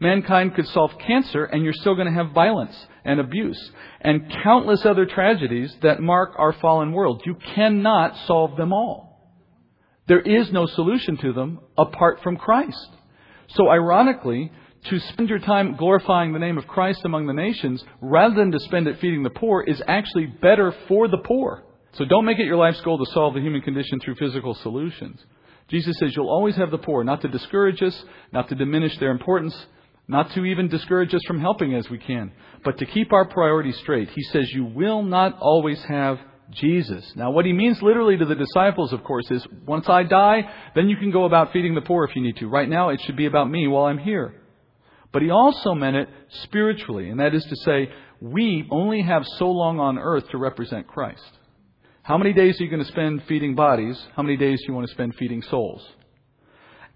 Mankind 0.00 0.54
could 0.54 0.66
solve 0.68 0.92
cancer 0.98 1.44
and 1.44 1.62
you're 1.62 1.74
still 1.74 1.94
going 1.94 2.06
to 2.06 2.14
have 2.14 2.32
violence 2.32 2.74
and 3.04 3.20
abuse 3.20 3.70
and 4.00 4.32
countless 4.42 4.84
other 4.86 5.04
tragedies 5.04 5.76
that 5.82 6.00
mark 6.00 6.32
our 6.38 6.54
fallen 6.54 6.92
world. 6.92 7.22
You 7.26 7.36
cannot 7.54 8.16
solve 8.26 8.56
them 8.56 8.72
all. 8.72 9.10
There 10.08 10.20
is 10.20 10.50
no 10.50 10.66
solution 10.66 11.18
to 11.18 11.32
them 11.32 11.60
apart 11.76 12.20
from 12.22 12.38
Christ. 12.38 12.88
So 13.50 13.68
ironically, 13.68 14.50
to 14.86 14.98
spend 14.98 15.28
your 15.28 15.38
time 15.38 15.76
glorifying 15.76 16.32
the 16.32 16.38
name 16.38 16.56
of 16.56 16.66
Christ 16.66 17.02
among 17.04 17.26
the 17.26 17.34
nations 17.34 17.84
rather 18.00 18.34
than 18.34 18.52
to 18.52 18.60
spend 18.60 18.86
it 18.86 18.98
feeding 19.00 19.22
the 19.22 19.30
poor 19.30 19.62
is 19.62 19.82
actually 19.86 20.26
better 20.26 20.74
for 20.88 21.08
the 21.08 21.18
poor. 21.18 21.64
So 21.92 22.06
don't 22.06 22.24
make 22.24 22.38
it 22.38 22.46
your 22.46 22.56
life's 22.56 22.80
goal 22.80 23.04
to 23.04 23.12
solve 23.12 23.34
the 23.34 23.40
human 23.40 23.60
condition 23.60 24.00
through 24.00 24.14
physical 24.14 24.54
solutions. 24.54 25.20
Jesus 25.68 25.96
says 25.98 26.16
you'll 26.16 26.30
always 26.30 26.56
have 26.56 26.70
the 26.70 26.78
poor, 26.78 27.04
not 27.04 27.20
to 27.22 27.28
discourage 27.28 27.82
us, 27.82 28.04
not 28.32 28.48
to 28.48 28.54
diminish 28.54 28.96
their 28.98 29.10
importance, 29.10 29.54
not 30.10 30.32
to 30.32 30.44
even 30.44 30.68
discourage 30.68 31.14
us 31.14 31.22
from 31.26 31.40
helping 31.40 31.74
as 31.74 31.88
we 31.88 31.98
can, 31.98 32.32
but 32.64 32.78
to 32.78 32.86
keep 32.86 33.12
our 33.12 33.26
priorities 33.26 33.78
straight. 33.78 34.10
He 34.10 34.22
says 34.24 34.52
you 34.52 34.64
will 34.64 35.02
not 35.02 35.38
always 35.40 35.80
have 35.84 36.18
Jesus. 36.50 37.12
Now, 37.14 37.30
what 37.30 37.46
he 37.46 37.52
means 37.52 37.80
literally 37.80 38.16
to 38.16 38.24
the 38.24 38.34
disciples, 38.34 38.92
of 38.92 39.04
course, 39.04 39.30
is 39.30 39.46
once 39.64 39.88
I 39.88 40.02
die, 40.02 40.42
then 40.74 40.88
you 40.88 40.96
can 40.96 41.12
go 41.12 41.26
about 41.26 41.52
feeding 41.52 41.76
the 41.76 41.80
poor 41.80 42.04
if 42.04 42.16
you 42.16 42.22
need 42.22 42.36
to. 42.38 42.48
Right 42.48 42.68
now, 42.68 42.88
it 42.88 43.00
should 43.02 43.16
be 43.16 43.26
about 43.26 43.48
me 43.48 43.68
while 43.68 43.84
I'm 43.84 43.98
here. 43.98 44.34
But 45.12 45.22
he 45.22 45.30
also 45.30 45.74
meant 45.74 45.96
it 45.96 46.08
spiritually, 46.42 47.08
and 47.08 47.20
that 47.20 47.34
is 47.34 47.44
to 47.44 47.56
say, 47.64 47.90
we 48.20 48.66
only 48.70 49.02
have 49.02 49.24
so 49.38 49.48
long 49.48 49.78
on 49.78 49.96
earth 49.96 50.28
to 50.30 50.38
represent 50.38 50.88
Christ. 50.88 51.22
How 52.02 52.18
many 52.18 52.32
days 52.32 52.60
are 52.60 52.64
you 52.64 52.70
going 52.70 52.84
to 52.84 52.90
spend 52.90 53.22
feeding 53.28 53.54
bodies? 53.54 53.96
How 54.16 54.22
many 54.22 54.36
days 54.36 54.58
do 54.60 54.66
you 54.68 54.74
want 54.74 54.88
to 54.88 54.92
spend 54.92 55.14
feeding 55.14 55.42
souls? 55.42 55.86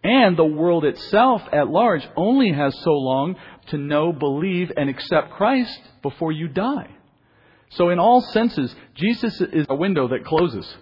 And 0.05 0.37
the 0.37 0.45
world 0.45 0.85
itself 0.85 1.43
at 1.51 1.69
large 1.69 2.07
only 2.15 2.53
has 2.53 2.79
so 2.81 2.93
long 2.93 3.37
to 3.69 3.79
know, 3.79 4.13
believe, 4.13 4.71
and 4.77 4.91
accept 4.91 5.33
Christ 5.33 5.81
before 6.03 6.31
you 6.31 6.47
die. 6.47 6.91
So 7.71 7.89
in 7.89 7.99
all 7.99 8.21
senses, 8.21 8.75
Jesus 8.95 9.41
is 9.41 9.67
a 9.71 9.75
window 9.75 10.09
that 10.09 10.27
closes. 10.27 10.77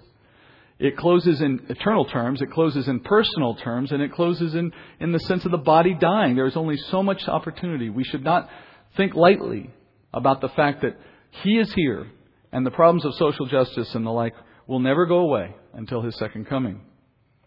It 0.81 0.97
closes 0.97 1.41
in 1.41 1.61
eternal 1.69 2.05
terms, 2.05 2.43
it 2.43 2.51
closes 2.51 2.89
in 2.89 2.99
personal 3.01 3.55
terms, 3.55 3.93
and 3.93 4.03
it 4.03 4.13
closes 4.13 4.57
in, 4.57 4.73
in 4.99 5.13
the 5.13 5.21
sense 5.21 5.45
of 5.45 5.53
the 5.53 5.59
body 5.59 5.95
dying. 5.95 6.35
There's 6.35 6.57
only 6.57 6.77
so 6.77 7.05
much 7.05 7.29
opportunity. 7.29 7.89
We 7.89 8.03
should 8.03 8.25
not 8.25 8.51
think 8.97 9.15
lightly 9.15 9.71
about 10.13 10.41
the 10.41 10.49
fact 10.49 10.83
that 10.83 10.99
He 11.45 11.59
is 11.59 11.73
here 11.73 12.11
and 12.51 12.67
the 12.67 12.73
problems 12.73 13.05
of 13.05 13.15
social 13.15 13.47
justice 13.47 13.95
and 13.95 14.05
the 14.05 14.11
like 14.11 14.35
will 14.67 14.81
never 14.81 15.07
go 15.07 15.19
away 15.19 15.55
until 15.75 16.03
His 16.03 16.17
second 16.17 16.49
coming. 16.49 16.81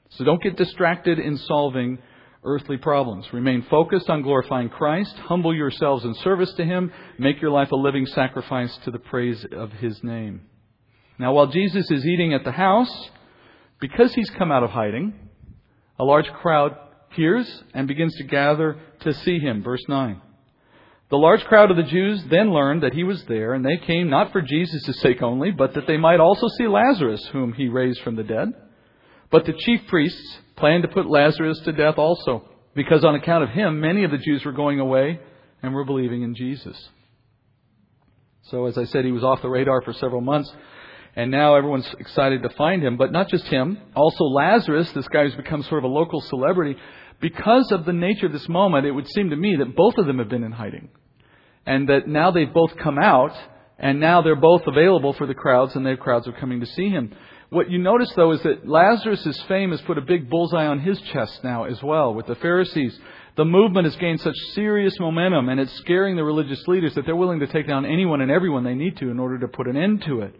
So 0.09 0.23
don't 0.23 0.41
get 0.41 0.55
distracted 0.55 1.19
in 1.19 1.37
solving 1.37 1.99
earthly 2.43 2.77
problems. 2.77 3.27
Remain 3.33 3.65
focused 3.69 4.09
on 4.09 4.21
glorifying 4.21 4.69
Christ. 4.69 5.15
Humble 5.17 5.53
yourselves 5.53 6.05
in 6.05 6.13
service 6.15 6.53
to 6.53 6.65
Him. 6.65 6.91
Make 7.17 7.41
your 7.41 7.51
life 7.51 7.71
a 7.71 7.75
living 7.75 8.05
sacrifice 8.05 8.75
to 8.85 8.91
the 8.91 8.99
praise 8.99 9.45
of 9.51 9.71
His 9.71 10.01
name. 10.03 10.41
Now, 11.17 11.33
while 11.33 11.47
Jesus 11.47 11.89
is 11.89 12.05
eating 12.05 12.33
at 12.33 12.43
the 12.43 12.51
house, 12.51 13.09
because 13.79 14.13
he's 14.13 14.29
come 14.31 14.51
out 14.51 14.63
of 14.63 14.69
hiding, 14.69 15.13
a 15.97 16.03
large 16.03 16.27
crowd 16.27 16.77
hears 17.11 17.63
and 17.73 17.87
begins 17.87 18.15
to 18.15 18.23
gather 18.23 18.77
to 19.01 19.13
see 19.13 19.39
him. 19.39 19.63
Verse 19.63 19.83
9. 19.87 20.21
The 21.09 21.17
large 21.17 21.43
crowd 21.45 21.71
of 21.71 21.77
the 21.77 21.83
Jews 21.83 22.23
then 22.29 22.51
learned 22.51 22.83
that 22.83 22.93
he 22.93 23.03
was 23.03 23.23
there, 23.25 23.53
and 23.53 23.63
they 23.63 23.77
came 23.77 24.09
not 24.09 24.31
for 24.31 24.41
Jesus' 24.41 24.99
sake 25.01 25.21
only, 25.21 25.51
but 25.51 25.75
that 25.75 25.87
they 25.87 25.97
might 25.97 26.19
also 26.19 26.47
see 26.57 26.67
Lazarus, 26.67 27.25
whom 27.31 27.53
he 27.53 27.69
raised 27.69 28.01
from 28.01 28.15
the 28.15 28.23
dead. 28.23 28.49
But 29.35 29.45
the 29.45 29.51
chief 29.51 29.81
priests 29.89 30.37
planned 30.55 30.83
to 30.83 30.87
put 30.87 31.09
Lazarus 31.09 31.59
to 31.65 31.73
death 31.73 31.95
also, 31.97 32.47
because 32.73 33.03
on 33.03 33.15
account 33.15 33.43
of 33.43 33.49
him, 33.49 33.81
many 33.81 34.05
of 34.05 34.11
the 34.11 34.17
Jews 34.17 34.45
were 34.45 34.53
going 34.53 34.79
away 34.79 35.19
and 35.61 35.73
were 35.73 35.83
believing 35.83 36.21
in 36.21 36.35
Jesus. 36.35 36.81
So, 38.43 38.65
as 38.65 38.77
I 38.77 38.85
said, 38.85 39.03
he 39.03 39.11
was 39.11 39.25
off 39.25 39.41
the 39.41 39.49
radar 39.49 39.81
for 39.81 39.91
several 39.91 40.21
months. 40.21 40.49
And 41.17 41.31
now 41.31 41.55
everyone's 41.55 41.93
excited 41.99 42.43
to 42.43 42.49
find 42.51 42.81
him. 42.81 42.95
But 42.95 43.11
not 43.11 43.27
just 43.27 43.43
him, 43.47 43.77
also 43.93 44.23
Lazarus, 44.23 44.89
this 44.93 45.09
guy 45.09 45.23
who's 45.23 45.35
become 45.35 45.63
sort 45.63 45.79
of 45.83 45.91
a 45.91 45.93
local 45.93 46.21
celebrity. 46.21 46.77
Because 47.19 47.73
of 47.73 47.83
the 47.83 47.91
nature 47.91 48.27
of 48.27 48.31
this 48.31 48.47
moment, 48.47 48.85
it 48.85 48.91
would 48.91 49.09
seem 49.09 49.31
to 49.31 49.35
me 49.35 49.57
that 49.57 49.75
both 49.75 49.97
of 49.97 50.05
them 50.05 50.19
have 50.19 50.29
been 50.29 50.45
in 50.45 50.53
hiding. 50.53 50.87
And 51.65 51.89
that 51.89 52.07
now 52.07 52.31
they've 52.31 52.53
both 52.53 52.77
come 52.81 52.97
out, 52.97 53.33
and 53.77 53.99
now 53.99 54.21
they're 54.21 54.37
both 54.37 54.61
available 54.65 55.11
for 55.11 55.27
the 55.27 55.33
crowds, 55.33 55.75
and 55.75 55.85
the 55.85 55.97
crowds 55.97 56.25
are 56.25 56.39
coming 56.39 56.61
to 56.61 56.65
see 56.67 56.87
him. 56.87 57.13
What 57.49 57.69
you 57.69 57.77
notice, 57.77 58.11
though, 58.15 58.31
is 58.31 58.41
that 58.41 58.67
Lazarus' 58.67 59.41
fame 59.47 59.71
has 59.71 59.81
put 59.81 59.97
a 59.97 60.01
big 60.01 60.29
bullseye 60.29 60.65
on 60.65 60.79
his 60.79 60.99
chest 61.01 61.43
now 61.43 61.65
as 61.65 61.81
well 61.81 62.13
with 62.13 62.25
the 62.25 62.35
Pharisees. 62.35 62.97
The 63.37 63.45
movement 63.45 63.85
has 63.85 63.95
gained 63.97 64.21
such 64.21 64.35
serious 64.53 64.99
momentum, 64.99 65.49
and 65.49 65.59
it's 65.59 65.73
scaring 65.77 66.15
the 66.15 66.23
religious 66.23 66.67
leaders 66.67 66.95
that 66.95 67.05
they're 67.05 67.15
willing 67.15 67.41
to 67.41 67.47
take 67.47 67.67
down 67.67 67.85
anyone 67.85 68.21
and 68.21 68.31
everyone 68.31 68.63
they 68.63 68.73
need 68.73 68.97
to 68.97 69.09
in 69.09 69.19
order 69.19 69.39
to 69.39 69.47
put 69.47 69.67
an 69.67 69.77
end 69.77 70.03
to 70.03 70.21
it 70.21 70.35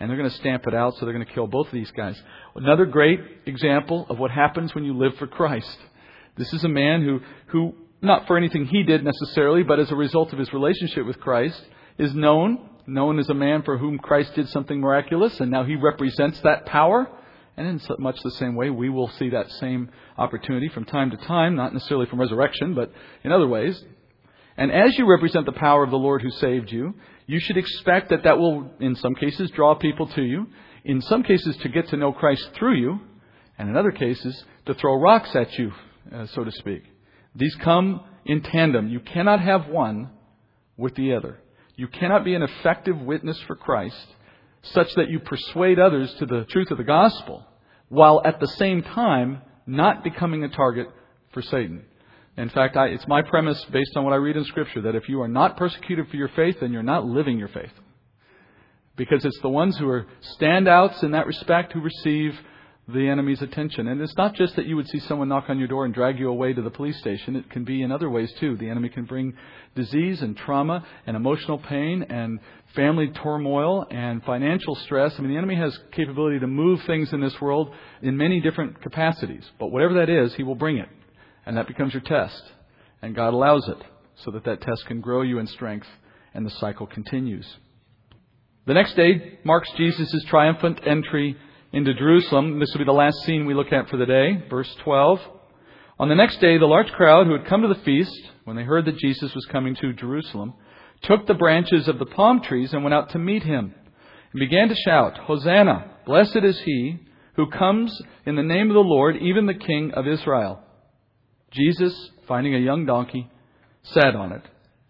and 0.00 0.08
they're 0.08 0.16
going 0.16 0.30
to 0.30 0.36
stamp 0.36 0.66
it 0.66 0.74
out, 0.74 0.96
so 0.96 1.04
they're 1.04 1.14
going 1.14 1.26
to 1.26 1.32
kill 1.32 1.46
both 1.46 1.66
of 1.66 1.72
these 1.72 1.90
guys. 1.90 2.20
Another 2.56 2.86
great 2.86 3.20
example 3.44 4.06
of 4.08 4.18
what 4.18 4.30
happens 4.30 4.74
when 4.74 4.84
you 4.84 4.96
live 4.96 5.14
for 5.18 5.26
Christ. 5.26 5.78
This 6.38 6.52
is 6.54 6.64
a 6.64 6.68
man 6.68 7.02
who, 7.02 7.20
who, 7.48 7.74
not 8.00 8.26
for 8.26 8.38
anything 8.38 8.64
he 8.64 8.82
did 8.82 9.04
necessarily, 9.04 9.62
but 9.62 9.78
as 9.78 9.90
a 9.90 9.96
result 9.96 10.32
of 10.32 10.38
his 10.38 10.52
relationship 10.54 11.06
with 11.06 11.20
Christ, 11.20 11.60
is 11.98 12.14
known, 12.14 12.66
known 12.90 13.18
as 13.18 13.28
a 13.28 13.34
man 13.34 13.62
for 13.62 13.78
whom 13.78 13.98
Christ 13.98 14.34
did 14.34 14.48
something 14.48 14.80
miraculous, 14.80 15.38
and 15.40 15.50
now 15.50 15.64
he 15.64 15.76
represents 15.76 16.40
that 16.40 16.66
power. 16.66 17.08
And 17.56 17.66
in 17.66 17.80
much 17.98 18.16
the 18.22 18.30
same 18.32 18.54
way, 18.54 18.70
we 18.70 18.88
will 18.88 19.08
see 19.18 19.30
that 19.30 19.50
same 19.52 19.90
opportunity 20.16 20.68
from 20.68 20.84
time 20.84 21.10
to 21.10 21.16
time, 21.16 21.56
not 21.56 21.74
necessarily 21.74 22.06
from 22.06 22.20
resurrection, 22.20 22.74
but 22.74 22.92
in 23.22 23.32
other 23.32 23.46
ways. 23.46 23.82
And 24.56 24.70
as 24.72 24.96
you 24.98 25.06
represent 25.06 25.46
the 25.46 25.52
power 25.52 25.82
of 25.82 25.90
the 25.90 25.96
Lord 25.96 26.22
who 26.22 26.30
saved 26.30 26.70
you, 26.70 26.94
you 27.26 27.38
should 27.40 27.56
expect 27.56 28.10
that 28.10 28.24
that 28.24 28.38
will, 28.38 28.70
in 28.80 28.96
some 28.96 29.14
cases, 29.14 29.50
draw 29.50 29.74
people 29.74 30.06
to 30.08 30.22
you, 30.22 30.46
in 30.84 31.00
some 31.02 31.22
cases, 31.22 31.56
to 31.58 31.68
get 31.68 31.88
to 31.88 31.96
know 31.96 32.12
Christ 32.12 32.48
through 32.58 32.76
you, 32.76 33.00
and 33.58 33.68
in 33.68 33.76
other 33.76 33.92
cases, 33.92 34.44
to 34.66 34.74
throw 34.74 34.98
rocks 34.98 35.34
at 35.34 35.58
you, 35.58 35.72
uh, 36.14 36.26
so 36.26 36.44
to 36.44 36.52
speak. 36.52 36.82
These 37.34 37.54
come 37.56 38.02
in 38.24 38.42
tandem. 38.42 38.88
You 38.88 39.00
cannot 39.00 39.40
have 39.40 39.68
one 39.68 40.10
with 40.76 40.94
the 40.94 41.14
other. 41.14 41.38
You 41.80 41.88
cannot 41.88 42.26
be 42.26 42.34
an 42.34 42.42
effective 42.42 43.00
witness 43.00 43.40
for 43.46 43.56
Christ 43.56 44.06
such 44.60 44.94
that 44.96 45.08
you 45.08 45.18
persuade 45.18 45.78
others 45.78 46.12
to 46.18 46.26
the 46.26 46.44
truth 46.44 46.70
of 46.70 46.76
the 46.76 46.84
gospel 46.84 47.42
while 47.88 48.20
at 48.22 48.38
the 48.38 48.48
same 48.48 48.82
time 48.82 49.40
not 49.66 50.04
becoming 50.04 50.44
a 50.44 50.50
target 50.50 50.88
for 51.32 51.40
Satan. 51.40 51.86
In 52.36 52.50
fact, 52.50 52.76
I, 52.76 52.88
it's 52.88 53.08
my 53.08 53.22
premise 53.22 53.64
based 53.72 53.96
on 53.96 54.04
what 54.04 54.12
I 54.12 54.16
read 54.16 54.36
in 54.36 54.44
Scripture 54.44 54.82
that 54.82 54.94
if 54.94 55.08
you 55.08 55.22
are 55.22 55.28
not 55.28 55.56
persecuted 55.56 56.08
for 56.10 56.16
your 56.16 56.28
faith, 56.28 56.56
then 56.60 56.70
you're 56.70 56.82
not 56.82 57.06
living 57.06 57.38
your 57.38 57.48
faith. 57.48 57.72
Because 58.96 59.24
it's 59.24 59.40
the 59.40 59.48
ones 59.48 59.78
who 59.78 59.88
are 59.88 60.06
standouts 60.38 61.02
in 61.02 61.12
that 61.12 61.26
respect 61.26 61.72
who 61.72 61.80
receive 61.80 62.38
the 62.92 63.08
enemy's 63.08 63.42
attention. 63.42 63.88
And 63.88 64.00
it's 64.00 64.16
not 64.16 64.34
just 64.34 64.56
that 64.56 64.66
you 64.66 64.76
would 64.76 64.88
see 64.88 65.00
someone 65.00 65.28
knock 65.28 65.46
on 65.48 65.58
your 65.58 65.68
door 65.68 65.84
and 65.84 65.94
drag 65.94 66.18
you 66.18 66.28
away 66.28 66.52
to 66.52 66.62
the 66.62 66.70
police 66.70 66.98
station. 66.98 67.36
It 67.36 67.50
can 67.50 67.64
be 67.64 67.82
in 67.82 67.92
other 67.92 68.10
ways 68.10 68.32
too. 68.40 68.56
The 68.56 68.68
enemy 68.68 68.88
can 68.88 69.04
bring 69.04 69.34
disease 69.74 70.22
and 70.22 70.36
trauma 70.36 70.86
and 71.06 71.16
emotional 71.16 71.58
pain 71.58 72.04
and 72.08 72.40
family 72.74 73.08
turmoil 73.08 73.86
and 73.90 74.22
financial 74.24 74.74
stress. 74.74 75.14
I 75.16 75.22
mean, 75.22 75.30
the 75.32 75.38
enemy 75.38 75.56
has 75.56 75.78
capability 75.92 76.38
to 76.40 76.46
move 76.46 76.80
things 76.86 77.12
in 77.12 77.20
this 77.20 77.40
world 77.40 77.74
in 78.02 78.16
many 78.16 78.40
different 78.40 78.80
capacities. 78.82 79.44
But 79.58 79.68
whatever 79.68 79.94
that 79.94 80.08
is, 80.08 80.34
he 80.34 80.42
will 80.42 80.54
bring 80.54 80.78
it 80.78 80.88
and 81.46 81.56
that 81.56 81.66
becomes 81.66 81.92
your 81.92 82.02
test. 82.02 82.42
And 83.02 83.14
God 83.14 83.34
allows 83.34 83.66
it 83.68 83.78
so 84.24 84.30
that 84.32 84.44
that 84.44 84.60
test 84.60 84.86
can 84.86 85.00
grow 85.00 85.22
you 85.22 85.38
in 85.38 85.46
strength 85.46 85.86
and 86.34 86.44
the 86.44 86.50
cycle 86.50 86.86
continues. 86.86 87.46
The 88.66 88.74
next 88.74 88.94
day 88.94 89.38
marks 89.42 89.70
Jesus' 89.76 90.24
triumphant 90.28 90.80
entry 90.86 91.36
into 91.72 91.94
Jerusalem. 91.94 92.58
This 92.58 92.70
will 92.72 92.80
be 92.80 92.84
the 92.84 92.92
last 92.92 93.16
scene 93.24 93.46
we 93.46 93.54
look 93.54 93.72
at 93.72 93.88
for 93.88 93.96
the 93.96 94.06
day, 94.06 94.42
verse 94.48 94.74
12. 94.84 95.20
On 95.98 96.08
the 96.08 96.14
next 96.14 96.40
day, 96.40 96.58
the 96.58 96.66
large 96.66 96.90
crowd 96.92 97.26
who 97.26 97.36
had 97.36 97.46
come 97.46 97.62
to 97.62 97.68
the 97.68 97.84
feast, 97.84 98.30
when 98.44 98.56
they 98.56 98.62
heard 98.62 98.86
that 98.86 98.98
Jesus 98.98 99.34
was 99.34 99.46
coming 99.52 99.74
to 99.76 99.92
Jerusalem, 99.92 100.54
took 101.02 101.26
the 101.26 101.34
branches 101.34 101.88
of 101.88 101.98
the 101.98 102.06
palm 102.06 102.40
trees 102.42 102.72
and 102.72 102.82
went 102.82 102.94
out 102.94 103.10
to 103.10 103.18
meet 103.18 103.42
him, 103.42 103.74
and 104.32 104.40
began 104.40 104.68
to 104.68 104.74
shout, 104.74 105.18
Hosanna! 105.18 105.90
Blessed 106.06 106.38
is 106.42 106.60
he 106.64 106.98
who 107.34 107.50
comes 107.50 108.00
in 108.26 108.36
the 108.36 108.42
name 108.42 108.70
of 108.70 108.74
the 108.74 108.80
Lord, 108.80 109.16
even 109.16 109.46
the 109.46 109.54
King 109.54 109.92
of 109.94 110.06
Israel. 110.06 110.62
Jesus, 111.52 112.10
finding 112.26 112.54
a 112.54 112.58
young 112.58 112.86
donkey, 112.86 113.30
sat 113.82 114.14
on 114.14 114.32
it. 114.32 114.42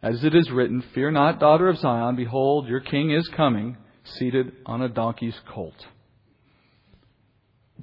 As 0.03 0.24
it 0.24 0.35
is 0.35 0.51
written, 0.51 0.83
Fear 0.95 1.11
not, 1.11 1.41
daughter 1.41 1.68
of 1.68 1.78
Zion, 1.78 2.16
behold, 2.16 2.68
your 2.68 2.81
king 2.81 3.11
is 3.11 3.28
coming, 3.28 3.76
seated 4.05 4.53
on 4.64 4.81
a 4.81 4.89
donkey's 4.89 5.39
colt. 5.53 5.74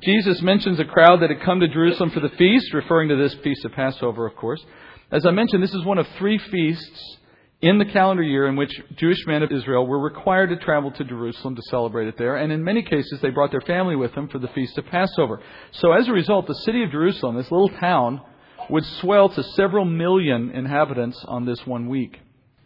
Jesus 0.01 0.41
mentions 0.41 0.79
a 0.79 0.85
crowd 0.85 1.21
that 1.21 1.29
had 1.29 1.41
come 1.41 1.59
to 1.59 1.67
Jerusalem 1.67 2.11
for 2.11 2.19
the 2.19 2.29
feast, 2.29 2.73
referring 2.73 3.09
to 3.09 3.15
this 3.15 3.33
feast 3.43 3.65
of 3.65 3.71
Passover, 3.71 4.27
of 4.27 4.35
course. 4.35 4.63
As 5.11 5.25
I 5.25 5.31
mentioned, 5.31 5.63
this 5.63 5.73
is 5.73 5.85
one 5.85 5.97
of 5.97 6.05
three 6.17 6.37
feasts 6.37 7.17
in 7.61 7.79
the 7.79 7.85
calendar 7.85 8.21
year 8.21 8.47
in 8.47 8.55
which 8.55 8.71
Jewish 8.97 9.25
men 9.25 9.41
of 9.41 9.51
Israel 9.51 9.87
were 9.87 9.99
required 9.99 10.49
to 10.49 10.57
travel 10.57 10.91
to 10.91 11.03
Jerusalem 11.03 11.55
to 11.55 11.61
celebrate 11.69 12.07
it 12.07 12.17
there, 12.17 12.35
and 12.35 12.51
in 12.51 12.63
many 12.63 12.83
cases 12.83 13.19
they 13.21 13.31
brought 13.31 13.51
their 13.51 13.61
family 13.61 13.95
with 13.95 14.13
them 14.13 14.27
for 14.27 14.37
the 14.37 14.49
feast 14.49 14.77
of 14.77 14.85
Passover. 14.85 15.41
So 15.71 15.93
as 15.93 16.07
a 16.07 16.13
result, 16.13 16.45
the 16.45 16.53
city 16.53 16.83
of 16.83 16.91
Jerusalem, 16.91 17.35
this 17.35 17.51
little 17.51 17.69
town, 17.69 18.21
would 18.69 18.85
swell 19.01 19.29
to 19.29 19.43
several 19.43 19.85
million 19.85 20.51
inhabitants 20.51 21.23
on 21.27 21.45
this 21.45 21.65
one 21.65 21.87
week. 21.87 22.19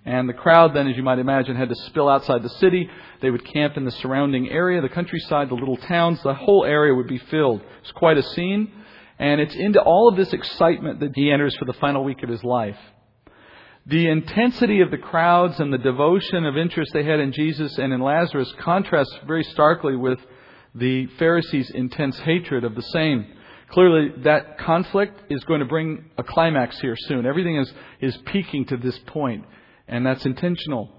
And 0.06 0.28
the 0.28 0.34
crowd 0.34 0.76
then, 0.76 0.88
as 0.88 0.98
you 0.98 1.04
might 1.04 1.20
imagine, 1.20 1.56
had 1.56 1.70
to 1.70 1.76
spill 1.88 2.10
outside 2.10 2.42
the 2.42 2.50
city. 2.50 2.90
They 3.22 3.30
would 3.30 3.46
camp 3.46 3.78
in 3.78 3.86
the 3.86 3.92
surrounding 3.92 4.50
area, 4.50 4.82
the 4.82 4.90
countryside, 4.90 5.50
the 5.50 5.56
little 5.56 5.78
towns. 5.78 6.22
The 6.24 6.34
whole 6.34 6.66
area 6.66 6.96
would 6.96 7.08
be 7.08 7.20
filled. 7.20 7.62
It's 7.82 7.92
quite 7.92 8.18
a 8.18 8.24
scene. 8.24 8.72
And 9.20 9.40
it's 9.40 9.54
into 9.54 9.80
all 9.80 10.10
of 10.10 10.18
this 10.18 10.34
excitement 10.34 11.02
that 11.02 11.12
he 11.14 11.32
enters 11.32 11.56
for 11.58 11.66
the 11.66 11.74
final 11.74 12.04
week 12.04 12.24
of 12.24 12.30
his 12.30 12.44
life. 12.44 12.78
The 13.86 14.08
intensity 14.10 14.82
of 14.82 14.90
the 14.90 14.98
crowds 14.98 15.60
and 15.60 15.72
the 15.72 15.78
devotion 15.78 16.46
of 16.46 16.58
interest 16.58 16.92
they 16.94 17.04
had 17.04 17.20
in 17.20 17.32
Jesus 17.32 17.78
and 17.78 17.94
in 17.94 18.02
Lazarus 18.02 18.52
contrasts 18.60 19.16
very 19.28 19.44
starkly 19.44 19.96
with 19.96 20.20
the 20.74 21.08
Pharisees' 21.18 21.70
intense 21.72 22.18
hatred 22.20 22.64
of 22.64 22.76
the 22.76 22.82
same. 22.82 23.26
Clearly, 23.70 24.12
that 24.24 24.58
conflict 24.60 25.32
is 25.32 25.44
going 25.46 25.62
to 25.62 25.66
bring 25.66 26.06
a 26.18 26.24
climax 26.24 26.80
here 26.80 26.96
soon. 26.98 27.26
Everything 27.26 27.58
is, 27.58 27.74
is 28.02 28.18
peaking 28.26 28.66
to 28.66 28.78
this 28.78 28.98
point, 29.08 29.46
and 29.92 30.06
that's 30.06 30.26
intentional. 30.26 30.90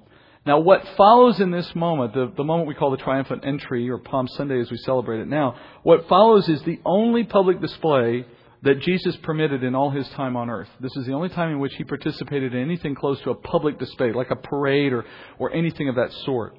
Now, 0.45 0.61
what 0.61 0.87
follows 0.97 1.41
in 1.41 1.51
this 1.51 1.75
moment, 1.75 2.15
the, 2.15 2.33
the 2.37 2.45
moment 2.45 2.69
we 2.69 2.75
call 2.75 2.91
the 2.91 2.97
triumphant 2.97 3.45
entry, 3.45 3.89
or 3.89 3.99
Palm 3.99 4.29
Sunday 4.29 4.61
as 4.61 4.71
we 4.71 4.77
celebrate 4.79 5.21
it 5.21 5.29
now, 5.29 5.57
what 5.83 6.09
follows 6.09 6.49
is 6.49 6.63
the 6.63 6.81
only 6.85 7.25
public 7.25 7.61
display 7.61 8.27
that 8.63 8.81
Jesus 8.81 9.17
permitted 9.19 9.65
in 9.65 9.75
all 9.75 9.91
his 9.91 10.09
time 10.11 10.37
on 10.37 10.51
earth. 10.51 10.69
This 10.81 10.97
is 10.97 11.07
the 11.07 11.13
only 11.13 11.29
time 11.29 11.51
in 11.51 11.59
which 11.59 11.75
he 11.75 11.85
participated 11.85 12.55
in 12.55 12.61
anything 12.61 12.95
close 12.95 13.21
to 13.23 13.31
a 13.31 13.35
public 13.35 13.79
display, 13.79 14.13
like 14.13 14.31
a 14.31 14.37
parade 14.37 14.93
or, 14.93 15.05
or 15.39 15.53
anything 15.53 15.89
of 15.89 15.97
that 15.97 16.13
sort. 16.25 16.57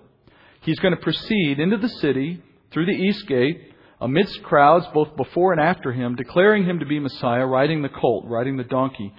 He's 0.61 0.79
going 0.79 0.95
to 0.95 1.01
proceed 1.01 1.59
into 1.59 1.77
the 1.77 1.89
city 1.89 2.41
through 2.71 2.87
the 2.87 2.91
east 2.91 3.27
gate 3.27 3.73
amidst 4.01 4.43
crowds 4.43 4.85
both 4.93 5.15
before 5.15 5.53
and 5.53 5.61
after 5.61 5.91
him, 5.91 6.15
declaring 6.15 6.65
him 6.65 6.79
to 6.79 6.85
be 6.85 6.99
Messiah, 6.99 7.45
riding 7.45 7.81
the 7.81 7.89
colt, 7.89 8.25
riding 8.27 8.57
the 8.57 8.63
donkey. 8.63 9.13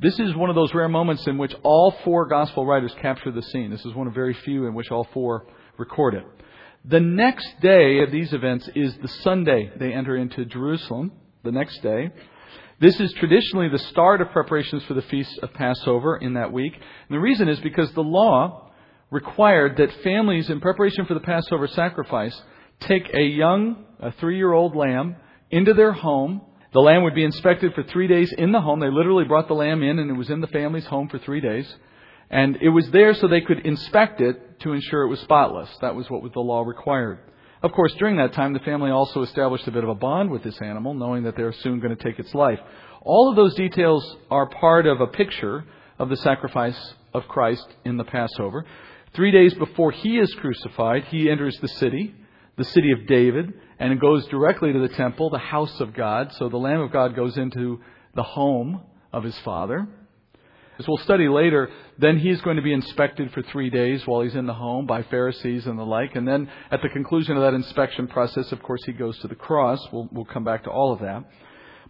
This 0.00 0.18
is 0.18 0.34
one 0.34 0.48
of 0.48 0.56
those 0.56 0.72
rare 0.72 0.88
moments 0.88 1.26
in 1.26 1.36
which 1.36 1.54
all 1.62 1.94
four 2.04 2.26
gospel 2.26 2.64
writers 2.64 2.94
capture 3.02 3.30
the 3.30 3.42
scene. 3.42 3.70
This 3.70 3.84
is 3.84 3.94
one 3.94 4.06
of 4.06 4.14
very 4.14 4.32
few 4.32 4.66
in 4.66 4.74
which 4.74 4.90
all 4.90 5.06
four 5.12 5.46
record 5.76 6.14
it. 6.14 6.24
The 6.86 7.00
next 7.00 7.60
day 7.60 8.00
of 8.00 8.10
these 8.10 8.32
events 8.32 8.66
is 8.74 8.96
the 8.96 9.08
Sunday 9.08 9.70
they 9.78 9.92
enter 9.92 10.16
into 10.16 10.46
Jerusalem, 10.46 11.12
the 11.44 11.52
next 11.52 11.82
day. 11.82 12.08
This 12.80 12.98
is 12.98 13.12
traditionally 13.12 13.68
the 13.68 13.78
start 13.78 14.22
of 14.22 14.30
preparations 14.30 14.82
for 14.84 14.94
the 14.94 15.02
feast 15.02 15.38
of 15.42 15.52
Passover 15.52 16.16
in 16.16 16.32
that 16.32 16.50
week. 16.50 16.72
And 16.74 17.14
the 17.14 17.20
reason 17.20 17.50
is 17.50 17.60
because 17.60 17.92
the 17.92 18.00
law 18.00 18.70
required 19.10 19.76
that 19.76 19.92
families, 20.02 20.48
in 20.48 20.60
preparation 20.60 21.04
for 21.04 21.12
the 21.12 21.20
Passover 21.20 21.66
sacrifice, 21.66 22.40
take 22.80 23.12
a 23.12 23.22
young, 23.22 23.84
a 23.98 24.12
three 24.12 24.38
year 24.38 24.54
old 24.54 24.74
lamb 24.74 25.16
into 25.50 25.74
their 25.74 25.92
home. 25.92 26.40
The 26.72 26.80
lamb 26.80 27.02
would 27.02 27.14
be 27.14 27.24
inspected 27.24 27.74
for 27.74 27.82
three 27.82 28.06
days 28.06 28.32
in 28.32 28.52
the 28.52 28.60
home. 28.60 28.78
They 28.78 28.90
literally 28.90 29.24
brought 29.24 29.48
the 29.48 29.54
lamb 29.54 29.82
in 29.82 29.98
and 29.98 30.08
it 30.10 30.14
was 30.14 30.30
in 30.30 30.40
the 30.40 30.46
family's 30.46 30.86
home 30.86 31.08
for 31.08 31.18
three 31.18 31.40
days. 31.40 31.72
And 32.30 32.56
it 32.62 32.68
was 32.68 32.88
there 32.90 33.12
so 33.14 33.26
they 33.26 33.40
could 33.40 33.66
inspect 33.66 34.20
it 34.20 34.60
to 34.60 34.72
ensure 34.72 35.02
it 35.02 35.08
was 35.08 35.20
spotless. 35.20 35.68
That 35.80 35.96
was 35.96 36.08
what 36.08 36.22
the 36.32 36.40
law 36.40 36.62
required. 36.62 37.18
Of 37.62 37.72
course, 37.72 37.92
during 37.94 38.16
that 38.16 38.34
time, 38.34 38.52
the 38.52 38.60
family 38.60 38.90
also 38.90 39.22
established 39.22 39.66
a 39.66 39.72
bit 39.72 39.82
of 39.82 39.90
a 39.90 39.94
bond 39.96 40.30
with 40.30 40.44
this 40.44 40.60
animal, 40.62 40.94
knowing 40.94 41.24
that 41.24 41.36
they're 41.36 41.52
soon 41.52 41.80
going 41.80 41.94
to 41.94 42.02
take 42.02 42.20
its 42.20 42.34
life. 42.34 42.60
All 43.02 43.28
of 43.28 43.36
those 43.36 43.54
details 43.54 44.16
are 44.30 44.48
part 44.48 44.86
of 44.86 45.00
a 45.00 45.08
picture 45.08 45.64
of 45.98 46.08
the 46.08 46.16
sacrifice 46.16 46.94
of 47.12 47.26
Christ 47.26 47.66
in 47.84 47.96
the 47.96 48.04
Passover. 48.04 48.64
Three 49.12 49.32
days 49.32 49.52
before 49.54 49.90
he 49.90 50.18
is 50.18 50.32
crucified, 50.36 51.04
he 51.06 51.28
enters 51.28 51.58
the 51.58 51.68
city 51.68 52.14
the 52.60 52.64
city 52.64 52.92
of 52.92 53.06
David, 53.06 53.54
and 53.80 53.94
it 53.94 53.98
goes 53.98 54.26
directly 54.26 54.72
to 54.72 54.78
the 54.78 54.94
temple, 54.94 55.30
the 55.30 55.38
house 55.38 55.80
of 55.80 55.94
God. 55.94 56.32
So 56.34 56.50
the 56.50 56.58
Lamb 56.58 56.80
of 56.80 56.92
God 56.92 57.16
goes 57.16 57.36
into 57.38 57.80
the 58.14 58.22
home 58.22 58.82
of 59.10 59.24
his 59.24 59.36
Father. 59.38 59.88
As 60.78 60.86
we'll 60.86 60.98
study 60.98 61.28
later, 61.28 61.70
then 61.98 62.18
he's 62.18 62.40
going 62.42 62.56
to 62.56 62.62
be 62.62 62.74
inspected 62.74 63.32
for 63.32 63.42
three 63.42 63.70
days 63.70 64.06
while 64.06 64.20
he's 64.20 64.34
in 64.34 64.46
the 64.46 64.54
home 64.54 64.86
by 64.86 65.02
Pharisees 65.04 65.66
and 65.66 65.78
the 65.78 65.84
like. 65.84 66.14
And 66.14 66.28
then 66.28 66.50
at 66.70 66.82
the 66.82 66.90
conclusion 66.90 67.36
of 67.36 67.42
that 67.42 67.54
inspection 67.54 68.06
process, 68.06 68.52
of 68.52 68.62
course, 68.62 68.82
he 68.84 68.92
goes 68.92 69.18
to 69.20 69.28
the 69.28 69.34
cross. 69.34 69.80
We'll, 69.92 70.08
we'll 70.12 70.24
come 70.26 70.44
back 70.44 70.64
to 70.64 70.70
all 70.70 70.92
of 70.92 71.00
that. 71.00 71.24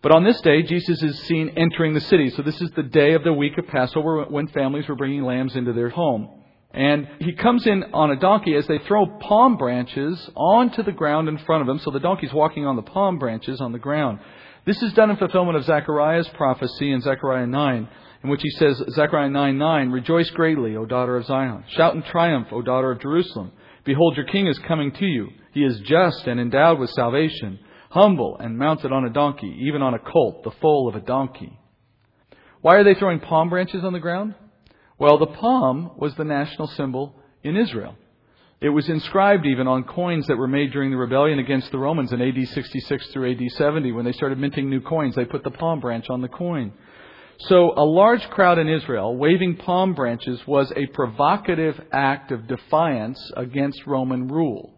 But 0.00 0.12
on 0.12 0.24
this 0.24 0.40
day, 0.40 0.62
Jesus 0.62 1.02
is 1.02 1.18
seen 1.24 1.50
entering 1.56 1.94
the 1.94 2.00
city. 2.00 2.30
So 2.30 2.42
this 2.42 2.60
is 2.60 2.70
the 2.70 2.84
day 2.84 3.14
of 3.14 3.24
the 3.24 3.32
week 3.32 3.58
of 3.58 3.66
Passover 3.66 4.24
when 4.24 4.46
families 4.48 4.88
were 4.88 4.96
bringing 4.96 5.24
lambs 5.24 5.56
into 5.56 5.72
their 5.72 5.90
home. 5.90 6.39
And 6.72 7.08
he 7.18 7.32
comes 7.32 7.66
in 7.66 7.82
on 7.92 8.12
a 8.12 8.16
donkey 8.16 8.54
as 8.54 8.66
they 8.66 8.78
throw 8.78 9.06
palm 9.06 9.56
branches 9.56 10.30
onto 10.36 10.82
the 10.84 10.92
ground 10.92 11.28
in 11.28 11.38
front 11.38 11.62
of 11.62 11.68
him. 11.68 11.80
So 11.80 11.90
the 11.90 11.98
donkey's 11.98 12.32
walking 12.32 12.64
on 12.64 12.76
the 12.76 12.82
palm 12.82 13.18
branches 13.18 13.60
on 13.60 13.72
the 13.72 13.78
ground. 13.78 14.20
This 14.66 14.80
is 14.82 14.92
done 14.92 15.10
in 15.10 15.16
fulfillment 15.16 15.56
of 15.56 15.64
Zechariah's 15.64 16.28
prophecy 16.28 16.92
in 16.92 17.00
Zechariah 17.00 17.46
9, 17.46 17.88
in 18.22 18.30
which 18.30 18.42
he 18.42 18.50
says, 18.50 18.80
Zechariah 18.90 19.30
9 19.30 19.58
9, 19.58 19.90
Rejoice 19.90 20.30
greatly, 20.30 20.76
O 20.76 20.84
daughter 20.86 21.16
of 21.16 21.26
Zion. 21.26 21.64
Shout 21.70 21.94
in 21.94 22.02
triumph, 22.02 22.48
O 22.52 22.62
daughter 22.62 22.92
of 22.92 23.00
Jerusalem. 23.00 23.52
Behold, 23.84 24.16
your 24.16 24.26
king 24.26 24.46
is 24.46 24.58
coming 24.68 24.92
to 24.92 25.06
you. 25.06 25.28
He 25.52 25.64
is 25.64 25.80
just 25.80 26.26
and 26.26 26.38
endowed 26.38 26.78
with 26.78 26.90
salvation, 26.90 27.58
humble 27.90 28.36
and 28.38 28.58
mounted 28.58 28.92
on 28.92 29.04
a 29.04 29.10
donkey, 29.10 29.58
even 29.62 29.82
on 29.82 29.94
a 29.94 29.98
colt, 29.98 30.44
the 30.44 30.52
foal 30.60 30.88
of 30.88 30.94
a 30.94 31.04
donkey. 31.04 31.58
Why 32.60 32.76
are 32.76 32.84
they 32.84 32.94
throwing 32.94 33.20
palm 33.20 33.48
branches 33.48 33.82
on 33.82 33.92
the 33.92 33.98
ground? 33.98 34.34
Well, 35.00 35.16
the 35.16 35.26
palm 35.26 35.92
was 35.96 36.14
the 36.14 36.24
national 36.24 36.68
symbol 36.68 37.14
in 37.42 37.56
Israel. 37.56 37.96
It 38.60 38.68
was 38.68 38.86
inscribed 38.90 39.46
even 39.46 39.66
on 39.66 39.84
coins 39.84 40.26
that 40.26 40.36
were 40.36 40.46
made 40.46 40.72
during 40.72 40.90
the 40.90 40.98
rebellion 40.98 41.38
against 41.38 41.72
the 41.72 41.78
Romans 41.78 42.12
in 42.12 42.20
AD 42.20 42.46
66 42.46 43.06
through 43.06 43.30
AD 43.30 43.40
70. 43.52 43.92
When 43.92 44.04
they 44.04 44.12
started 44.12 44.38
minting 44.38 44.68
new 44.68 44.82
coins, 44.82 45.14
they 45.14 45.24
put 45.24 45.42
the 45.42 45.50
palm 45.50 45.80
branch 45.80 46.10
on 46.10 46.20
the 46.20 46.28
coin. 46.28 46.74
So 47.38 47.72
a 47.74 47.82
large 47.82 48.28
crowd 48.28 48.58
in 48.58 48.68
Israel 48.68 49.16
waving 49.16 49.56
palm 49.56 49.94
branches 49.94 50.46
was 50.46 50.70
a 50.76 50.84
provocative 50.88 51.80
act 51.90 52.30
of 52.30 52.46
defiance 52.46 53.32
against 53.38 53.86
Roman 53.86 54.28
rule. 54.28 54.74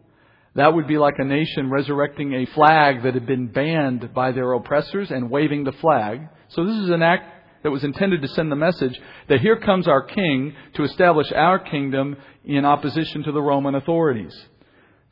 That 0.54 0.72
would 0.72 0.86
be 0.86 0.98
like 0.98 1.18
a 1.18 1.24
nation 1.24 1.68
resurrecting 1.68 2.32
a 2.34 2.46
flag 2.54 3.02
that 3.02 3.14
had 3.14 3.26
been 3.26 3.48
banned 3.48 4.14
by 4.14 4.30
their 4.30 4.52
oppressors 4.52 5.10
and 5.10 5.30
waving 5.30 5.64
the 5.64 5.72
flag. 5.72 6.28
So 6.50 6.64
this 6.64 6.76
is 6.76 6.90
an 6.90 7.02
act 7.02 7.41
that 7.62 7.70
was 7.70 7.84
intended 7.84 8.22
to 8.22 8.28
send 8.28 8.50
the 8.50 8.56
message 8.56 8.98
that 9.28 9.40
here 9.40 9.56
comes 9.56 9.86
our 9.86 10.02
king 10.02 10.54
to 10.74 10.84
establish 10.84 11.30
our 11.32 11.58
kingdom 11.58 12.16
in 12.44 12.64
opposition 12.64 13.22
to 13.22 13.32
the 13.32 13.42
Roman 13.42 13.74
authorities. 13.74 14.34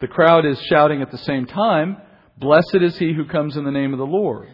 The 0.01 0.09
crowd 0.09 0.47
is 0.47 0.61
shouting 0.69 1.03
at 1.03 1.11
the 1.11 1.19
same 1.19 1.47
time, 1.47 1.99
Blessed 2.39 2.79
is 2.81 2.97
he 2.97 3.13
who 3.13 3.27
comes 3.27 3.57
in 3.57 3.65
the 3.65 3.71
name 3.71 3.93
of 3.93 3.99
the 3.99 4.07
Lord. 4.07 4.49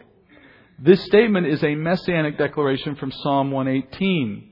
This 0.79 1.05
statement 1.07 1.47
is 1.47 1.63
a 1.63 1.77
messianic 1.77 2.37
declaration 2.37 2.97
from 2.97 3.13
Psalm 3.13 3.53
118. 3.53 4.51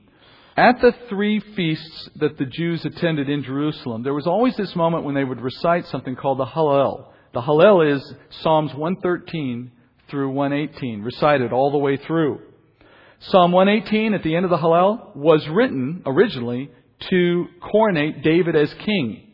At 0.57 0.79
the 0.79 0.93
three 1.09 1.41
feasts 1.55 2.09
that 2.15 2.37
the 2.37 2.45
Jews 2.45 2.85
attended 2.85 3.29
in 3.29 3.43
Jerusalem, 3.43 4.03
there 4.03 4.13
was 4.13 4.25
always 4.25 4.55
this 4.55 4.73
moment 4.73 5.03
when 5.03 5.13
they 5.13 5.25
would 5.25 5.41
recite 5.41 5.85
something 5.87 6.15
called 6.15 6.39
the 6.39 6.45
Hallel. 6.45 7.11
The 7.33 7.41
Hallel 7.41 7.93
is 7.93 8.13
Psalms 8.41 8.73
113 8.73 9.69
through 10.09 10.29
118, 10.29 11.01
recited 11.01 11.51
all 11.51 11.71
the 11.71 11.77
way 11.77 11.97
through. 11.97 12.39
Psalm 13.19 13.51
118 13.51 14.13
at 14.13 14.23
the 14.23 14.35
end 14.35 14.45
of 14.45 14.51
the 14.51 14.57
Hallel 14.57 15.15
was 15.15 15.47
written 15.47 16.03
originally 16.05 16.69
to 17.09 17.45
coronate 17.61 18.23
David 18.23 18.55
as 18.55 18.73
king. 18.73 19.33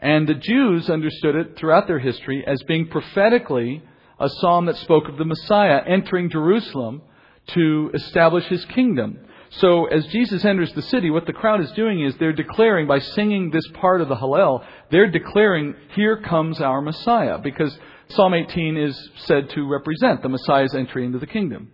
And 0.00 0.28
the 0.28 0.34
Jews 0.34 0.90
understood 0.90 1.36
it 1.36 1.56
throughout 1.56 1.86
their 1.86 1.98
history 1.98 2.44
as 2.46 2.62
being 2.64 2.88
prophetically 2.88 3.82
a 4.18 4.28
psalm 4.28 4.66
that 4.66 4.76
spoke 4.76 5.08
of 5.08 5.18
the 5.18 5.24
Messiah 5.24 5.80
entering 5.86 6.30
Jerusalem 6.30 7.02
to 7.48 7.90
establish 7.94 8.44
his 8.46 8.64
kingdom. 8.66 9.20
So 9.50 9.86
as 9.86 10.06
Jesus 10.08 10.44
enters 10.44 10.72
the 10.72 10.82
city, 10.82 11.10
what 11.10 11.26
the 11.26 11.32
crowd 11.32 11.60
is 11.60 11.70
doing 11.72 12.02
is 12.02 12.14
they're 12.16 12.32
declaring 12.32 12.86
by 12.86 12.98
singing 12.98 13.50
this 13.50 13.66
part 13.74 14.00
of 14.00 14.08
the 14.08 14.16
Hallel, 14.16 14.64
they're 14.90 15.10
declaring, 15.10 15.74
here 15.94 16.16
comes 16.16 16.60
our 16.60 16.80
Messiah, 16.80 17.38
because 17.38 17.76
Psalm 18.08 18.34
18 18.34 18.76
is 18.76 19.10
said 19.24 19.50
to 19.50 19.68
represent 19.68 20.22
the 20.22 20.28
Messiah's 20.28 20.74
entry 20.74 21.04
into 21.04 21.18
the 21.18 21.26
kingdom. 21.26 21.70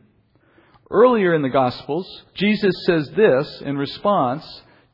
Earlier 0.93 1.35
in 1.35 1.41
the 1.41 1.49
Gospels, 1.49 2.07
Jesus 2.35 2.75
says 2.85 3.11
this 3.17 3.63
in 3.63 3.79
response 3.79 4.45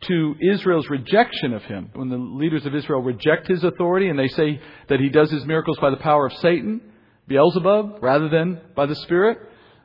to 0.03 0.36
Israel's 0.40 0.88
rejection 0.88 1.53
of 1.53 1.64
him. 1.64 1.90
When 1.92 2.09
the 2.09 2.16
leaders 2.16 2.64
of 2.66 2.74
Israel 2.76 3.03
reject 3.03 3.49
his 3.49 3.64
authority 3.64 4.09
and 4.09 4.16
they 4.16 4.28
say 4.28 4.61
that 4.88 5.01
he 5.01 5.09
does 5.09 5.28
his 5.28 5.44
miracles 5.44 5.76
by 5.80 5.90
the 5.90 5.96
power 5.96 6.26
of 6.26 6.32
Satan, 6.34 6.80
Beelzebub, 7.26 7.99
rather 8.01 8.28
than 8.28 8.61
by 8.76 8.86
the 8.86 8.94
Spirit, 8.94 9.38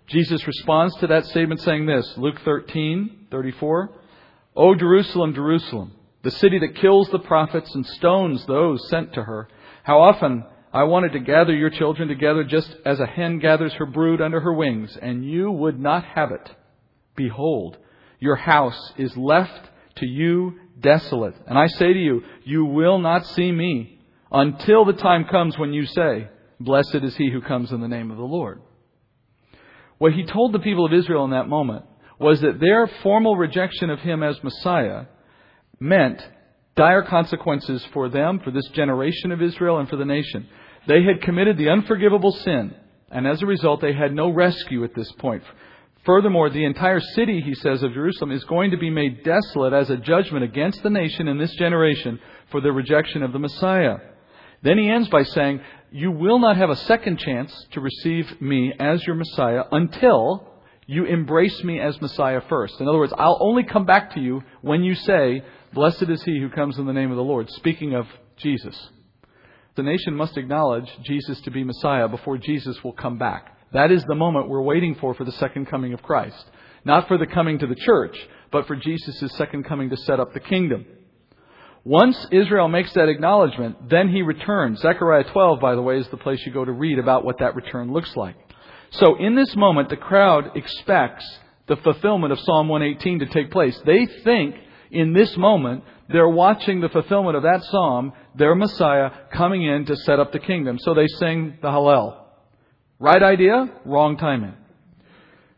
Jesus 0.06 0.46
responds 0.46 0.96
to 0.98 1.08
that 1.08 1.26
statement 1.26 1.62
saying 1.62 1.88
this, 1.88 2.14
Luke 2.16 2.40
13, 2.46 3.28
34. 3.32 3.90
O 4.56 4.76
Jerusalem, 4.76 5.34
Jerusalem, 5.34 5.94
the 6.22 6.30
city 6.30 6.60
that 6.60 6.76
kills 6.76 7.10
the 7.10 7.20
prophets 7.20 7.74
and 7.74 7.86
stones 7.88 8.46
those 8.46 8.88
sent 8.88 9.14
to 9.14 9.24
her, 9.24 9.48
how 9.82 10.00
often 10.00 10.46
I 10.74 10.84
wanted 10.86 11.14
to 11.14 11.20
gather 11.20 11.54
your 11.54 11.70
children 11.70 12.08
together 12.08 12.44
just 12.44 12.76
as 12.84 13.00
a 13.00 13.06
hen 13.06 13.38
gathers 13.38 13.74
her 13.74 13.86
brood 13.86 14.22
under 14.22 14.40
her 14.40 14.54
wings, 14.54 14.98
and 15.00 15.24
you 15.24 15.52
would 15.52 15.80
not 15.80 16.04
have 16.04 16.32
it. 16.32 16.50
Behold, 17.16 17.78
your 18.20 18.36
house 18.36 18.94
is 18.98 19.16
left 19.16 19.70
to 19.98 20.08
you 20.08 20.56
desolate. 20.80 21.36
And 21.46 21.60
I 21.60 21.68
say 21.68 21.94
to 21.94 22.00
you, 22.00 22.24
you 22.44 22.66
will 22.66 22.98
not 22.98 23.28
see 23.28 23.52
me 23.52 24.00
until 24.32 24.84
the 24.84 24.94
time 24.94 25.26
comes 25.26 25.60
when 25.60 25.74
you 25.74 25.86
say, 25.86 26.28
Blessed 26.60 26.96
is 27.04 27.16
he 27.18 27.30
who 27.30 27.42
comes 27.42 27.72
in 27.72 27.82
the 27.82 27.88
name 27.88 28.10
of 28.10 28.18
the 28.18 28.24
Lord. 28.24 28.62
What 30.00 30.14
he 30.14 30.26
told 30.26 30.54
the 30.54 30.60
people 30.60 30.86
of 30.86 30.94
Israel 30.94 31.26
in 31.26 31.32
that 31.32 31.48
moment 31.48 31.86
was 32.20 32.42
that 32.42 32.60
their 32.60 32.88
formal 33.04 33.36
rejection 33.36 33.92
of 33.92 34.00
him 34.00 34.24
as 34.24 34.44
Messiah 34.44 35.06
meant 35.80 36.22
dire 36.76 37.04
consequences 37.04 37.86
for 37.94 38.10
them, 38.10 38.40
for 38.40 38.50
this 38.50 38.68
generation 38.70 39.32
of 39.32 39.42
Israel, 39.42 39.78
and 39.78 39.88
for 39.88 39.98
the 39.98 40.06
nation. 40.06 40.48
They 40.88 41.04
had 41.04 41.22
committed 41.22 41.58
the 41.58 41.70
unforgivable 41.70 42.32
sin, 42.32 42.76
and 43.10 43.28
as 43.28 43.42
a 43.42 43.46
result, 43.46 43.82
they 43.82 43.94
had 43.94 44.14
no 44.14 44.30
rescue 44.30 44.84
at 44.84 44.94
this 44.96 45.12
point. 45.14 45.44
Furthermore, 46.06 46.50
the 46.50 46.66
entire 46.66 47.00
city, 47.00 47.40
he 47.40 47.56
says, 47.56 47.82
of 47.82 47.94
Jerusalem 47.94 48.32
is 48.32 48.44
going 48.44 48.72
to 48.72 48.78
be 48.78 48.90
made 48.90 49.24
desolate 49.24 49.72
as 49.72 49.90
a 49.90 49.98
judgment 49.98 50.44
against 50.44 50.84
the 50.84 50.90
nation 50.90 51.30
in 51.30 51.38
this 51.38 51.56
generation 51.56 52.20
for 52.52 52.60
their 52.60 52.74
rejection 52.74 53.24
of 53.24 53.32
the 53.32 53.40
Messiah. 53.40 53.98
Then 54.64 54.78
he 54.78 54.90
ends 54.90 55.08
by 55.08 55.24
saying, 55.24 55.62
You 55.92 56.12
will 56.12 56.40
not 56.40 56.58
have 56.58 56.70
a 56.70 56.76
second 56.76 57.20
chance 57.20 57.68
to 57.72 57.80
receive 57.80 58.42
me 58.42 58.74
as 58.78 59.06
your 59.06 59.16
Messiah 59.16 59.64
until 59.72 60.50
you 60.86 61.06
embrace 61.06 61.64
me 61.64 61.80
as 61.80 62.02
Messiah 62.02 62.42
first. 62.50 62.82
In 62.82 62.88
other 62.90 62.98
words, 62.98 63.14
I'll 63.18 63.38
only 63.40 63.64
come 63.64 63.86
back 63.86 64.14
to 64.16 64.20
you 64.20 64.44
when 64.62 64.84
you 64.84 64.96
say, 64.96 65.44
Blessed 65.74 66.10
is 66.10 66.22
he 66.24 66.40
who 66.40 66.50
comes 66.50 66.78
in 66.78 66.86
the 66.86 66.94
name 66.94 67.12
of 67.12 67.18
the 67.18 67.24
Lord, 67.24 67.50
speaking 67.50 67.94
of 67.94 68.06
Jesus. 68.36 68.90
The 69.76 69.84
nation 69.84 70.16
must 70.16 70.38
acknowledge 70.38 70.88
Jesus 71.04 71.42
to 71.42 71.52
be 71.52 71.64
Messiah 71.64 72.08
before 72.08 72.38
Jesus 72.38 72.84
will 72.84 72.94
come 72.94 73.18
back. 73.18 73.58
That 73.74 73.92
is 73.92 74.04
the 74.06 74.14
moment 74.14 74.48
we're 74.48 74.62
waiting 74.62 74.96
for 74.96 75.16
for 75.16 75.24
the 75.24 75.32
second 75.32 75.66
coming 75.66 75.94
of 75.94 76.04
Christ. 76.04 76.46
Not 76.86 77.08
for 77.08 77.18
the 77.18 77.26
coming 77.26 77.58
to 77.60 77.66
the 77.66 77.76
church, 77.76 78.16
but 78.52 78.68
for 78.68 78.76
Jesus' 78.76 79.36
second 79.36 79.64
coming 79.64 79.90
to 79.90 79.98
set 79.98 80.20
up 80.20 80.34
the 80.34 80.40
kingdom. 80.40 80.86
Once 81.84 82.28
Israel 82.32 82.68
makes 82.68 82.94
that 82.94 83.10
acknowledgement, 83.10 83.90
then 83.90 84.10
he 84.10 84.22
returns. 84.22 84.80
Zechariah 84.80 85.26
12, 85.32 85.60
by 85.60 85.76
the 85.76 85.82
way, 85.82 85.98
is 85.98 86.08
the 86.10 86.18
place 86.18 86.46
you 86.46 86.54
go 86.54 86.64
to 86.64 86.72
read 86.72 87.00
about 87.00 87.26
what 87.26 87.40
that 87.40 87.56
return 87.56 87.92
looks 87.92 88.16
like. 88.16 88.36
So 88.92 89.16
in 89.16 89.36
this 89.36 89.56
moment, 89.56 89.90
the 89.90 89.98
crowd 89.98 90.56
expects 90.56 91.26
the 91.68 91.78
fulfillment 91.78 92.32
of 92.32 92.40
Psalm 92.42 92.70
118 92.70 93.20
to 93.20 93.26
take 93.26 93.50
place. 93.50 93.78
They 93.86 94.06
think 94.06 94.56
in 94.94 95.14
this 95.14 95.36
moment 95.38 95.84
they're 96.10 96.30
watching 96.30 96.82
the 96.82 96.90
fulfillment 96.90 97.36
of 97.36 97.44
that 97.44 97.64
psalm, 97.64 98.14
their 98.36 98.56
Messiah 98.56 99.10
coming 99.34 99.64
in 99.64 99.86
to 99.86 99.96
set 99.96 100.20
up 100.20 100.32
the 100.32 100.40
kingdom. 100.40 100.78
So 100.80 100.94
they 100.94 101.08
sing 101.08 101.58
the 101.62 101.70
Hallel. 101.70 102.20
Right 103.00 103.24
idea, 103.24 103.68
wrong 103.86 104.18
timing. 104.18 104.54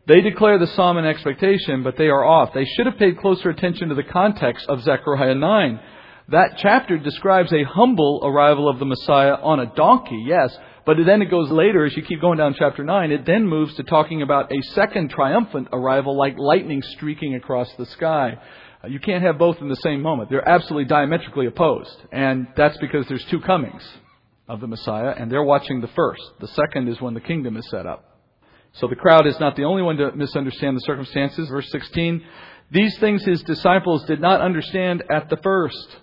They 0.06 0.20
declare 0.20 0.58
the 0.58 0.68
psalm 0.68 0.98
in 0.98 1.04
expectation, 1.04 1.82
but 1.82 1.96
they 1.96 2.06
are 2.06 2.24
off. 2.24 2.54
They 2.54 2.64
should 2.64 2.86
have 2.86 2.98
paid 2.98 3.18
closer 3.18 3.50
attention 3.50 3.88
to 3.88 3.94
the 3.96 4.04
context 4.04 4.66
of 4.68 4.82
Zechariah 4.82 5.34
9. 5.34 5.80
That 6.28 6.58
chapter 6.58 6.96
describes 6.96 7.52
a 7.52 7.64
humble 7.64 8.20
arrival 8.24 8.68
of 8.68 8.78
the 8.78 8.84
Messiah 8.84 9.34
on 9.34 9.60
a 9.60 9.72
donkey, 9.74 10.24
yes, 10.26 10.56
but 10.84 10.96
then 11.04 11.22
it 11.22 11.30
goes 11.30 11.50
later, 11.50 11.84
as 11.84 11.96
you 11.96 12.02
keep 12.04 12.20
going 12.20 12.38
down 12.38 12.54
chapter 12.56 12.84
9, 12.84 13.10
it 13.10 13.26
then 13.26 13.46
moves 13.46 13.74
to 13.74 13.82
talking 13.82 14.22
about 14.22 14.52
a 14.52 14.62
second 14.74 15.10
triumphant 15.10 15.68
arrival 15.72 16.16
like 16.16 16.38
lightning 16.38 16.82
streaking 16.82 17.34
across 17.34 17.72
the 17.74 17.86
sky. 17.86 18.38
Uh, 18.82 18.88
you 18.88 19.00
can't 19.00 19.22
have 19.22 19.38
both 19.38 19.58
in 19.60 19.68
the 19.68 19.76
same 19.76 20.02
moment. 20.02 20.30
They're 20.30 20.48
absolutely 20.48 20.86
diametrically 20.86 21.46
opposed. 21.46 21.96
And 22.12 22.48
that's 22.56 22.76
because 22.78 23.06
there's 23.08 23.24
two 23.26 23.40
comings 23.40 23.82
of 24.48 24.60
the 24.60 24.66
Messiah, 24.66 25.14
and 25.16 25.30
they're 25.30 25.42
watching 25.42 25.80
the 25.80 25.88
first. 25.88 26.22
The 26.40 26.48
second 26.48 26.88
is 26.88 27.00
when 27.00 27.14
the 27.14 27.20
kingdom 27.20 27.56
is 27.56 27.68
set 27.68 27.86
up. 27.86 28.20
So 28.74 28.86
the 28.86 28.96
crowd 28.96 29.26
is 29.26 29.40
not 29.40 29.56
the 29.56 29.64
only 29.64 29.82
one 29.82 29.96
to 29.96 30.12
misunderstand 30.14 30.76
the 30.76 30.80
circumstances. 30.80 31.48
Verse 31.48 31.68
16, 31.70 32.22
these 32.70 32.96
things 32.98 33.24
his 33.24 33.42
disciples 33.42 34.04
did 34.04 34.20
not 34.20 34.40
understand 34.40 35.02
at 35.10 35.30
the 35.30 35.38
first. 35.38 35.96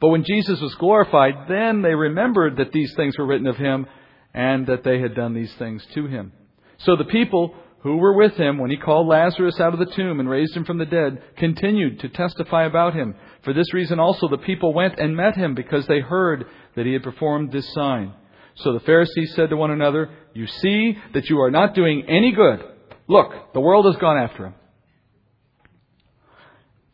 But 0.00 0.08
when 0.08 0.24
Jesus 0.24 0.60
was 0.60 0.74
glorified, 0.76 1.48
then 1.48 1.82
they 1.82 1.94
remembered 1.94 2.56
that 2.56 2.72
these 2.72 2.94
things 2.94 3.18
were 3.18 3.26
written 3.26 3.46
of 3.46 3.56
him 3.56 3.86
and 4.34 4.66
that 4.66 4.84
they 4.84 5.00
had 5.00 5.14
done 5.14 5.34
these 5.34 5.52
things 5.54 5.84
to 5.94 6.06
him. 6.06 6.32
So 6.78 6.96
the 6.96 7.04
people 7.04 7.54
who 7.82 7.96
were 7.96 8.16
with 8.16 8.34
him 8.36 8.58
when 8.58 8.70
he 8.70 8.76
called 8.76 9.08
Lazarus 9.08 9.58
out 9.58 9.72
of 9.72 9.80
the 9.80 9.94
tomb 9.94 10.20
and 10.20 10.28
raised 10.28 10.56
him 10.56 10.64
from 10.64 10.78
the 10.78 10.86
dead 10.86 11.20
continued 11.36 12.00
to 12.00 12.08
testify 12.08 12.64
about 12.64 12.94
him. 12.94 13.14
For 13.44 13.52
this 13.52 13.74
reason 13.74 13.98
also 13.98 14.28
the 14.28 14.38
people 14.38 14.72
went 14.72 14.98
and 14.98 15.16
met 15.16 15.36
him 15.36 15.54
because 15.54 15.86
they 15.86 16.00
heard 16.00 16.46
that 16.76 16.86
he 16.86 16.92
had 16.92 17.02
performed 17.02 17.50
this 17.50 17.72
sign. 17.74 18.14
So 18.56 18.72
the 18.72 18.80
Pharisees 18.80 19.34
said 19.34 19.50
to 19.50 19.56
one 19.56 19.72
another, 19.72 20.10
You 20.32 20.46
see 20.46 20.96
that 21.14 21.28
you 21.28 21.40
are 21.40 21.50
not 21.50 21.74
doing 21.74 22.04
any 22.08 22.32
good. 22.32 22.62
Look, 23.08 23.52
the 23.52 23.60
world 23.60 23.86
has 23.86 23.96
gone 23.96 24.18
after 24.18 24.46
him. 24.46 24.54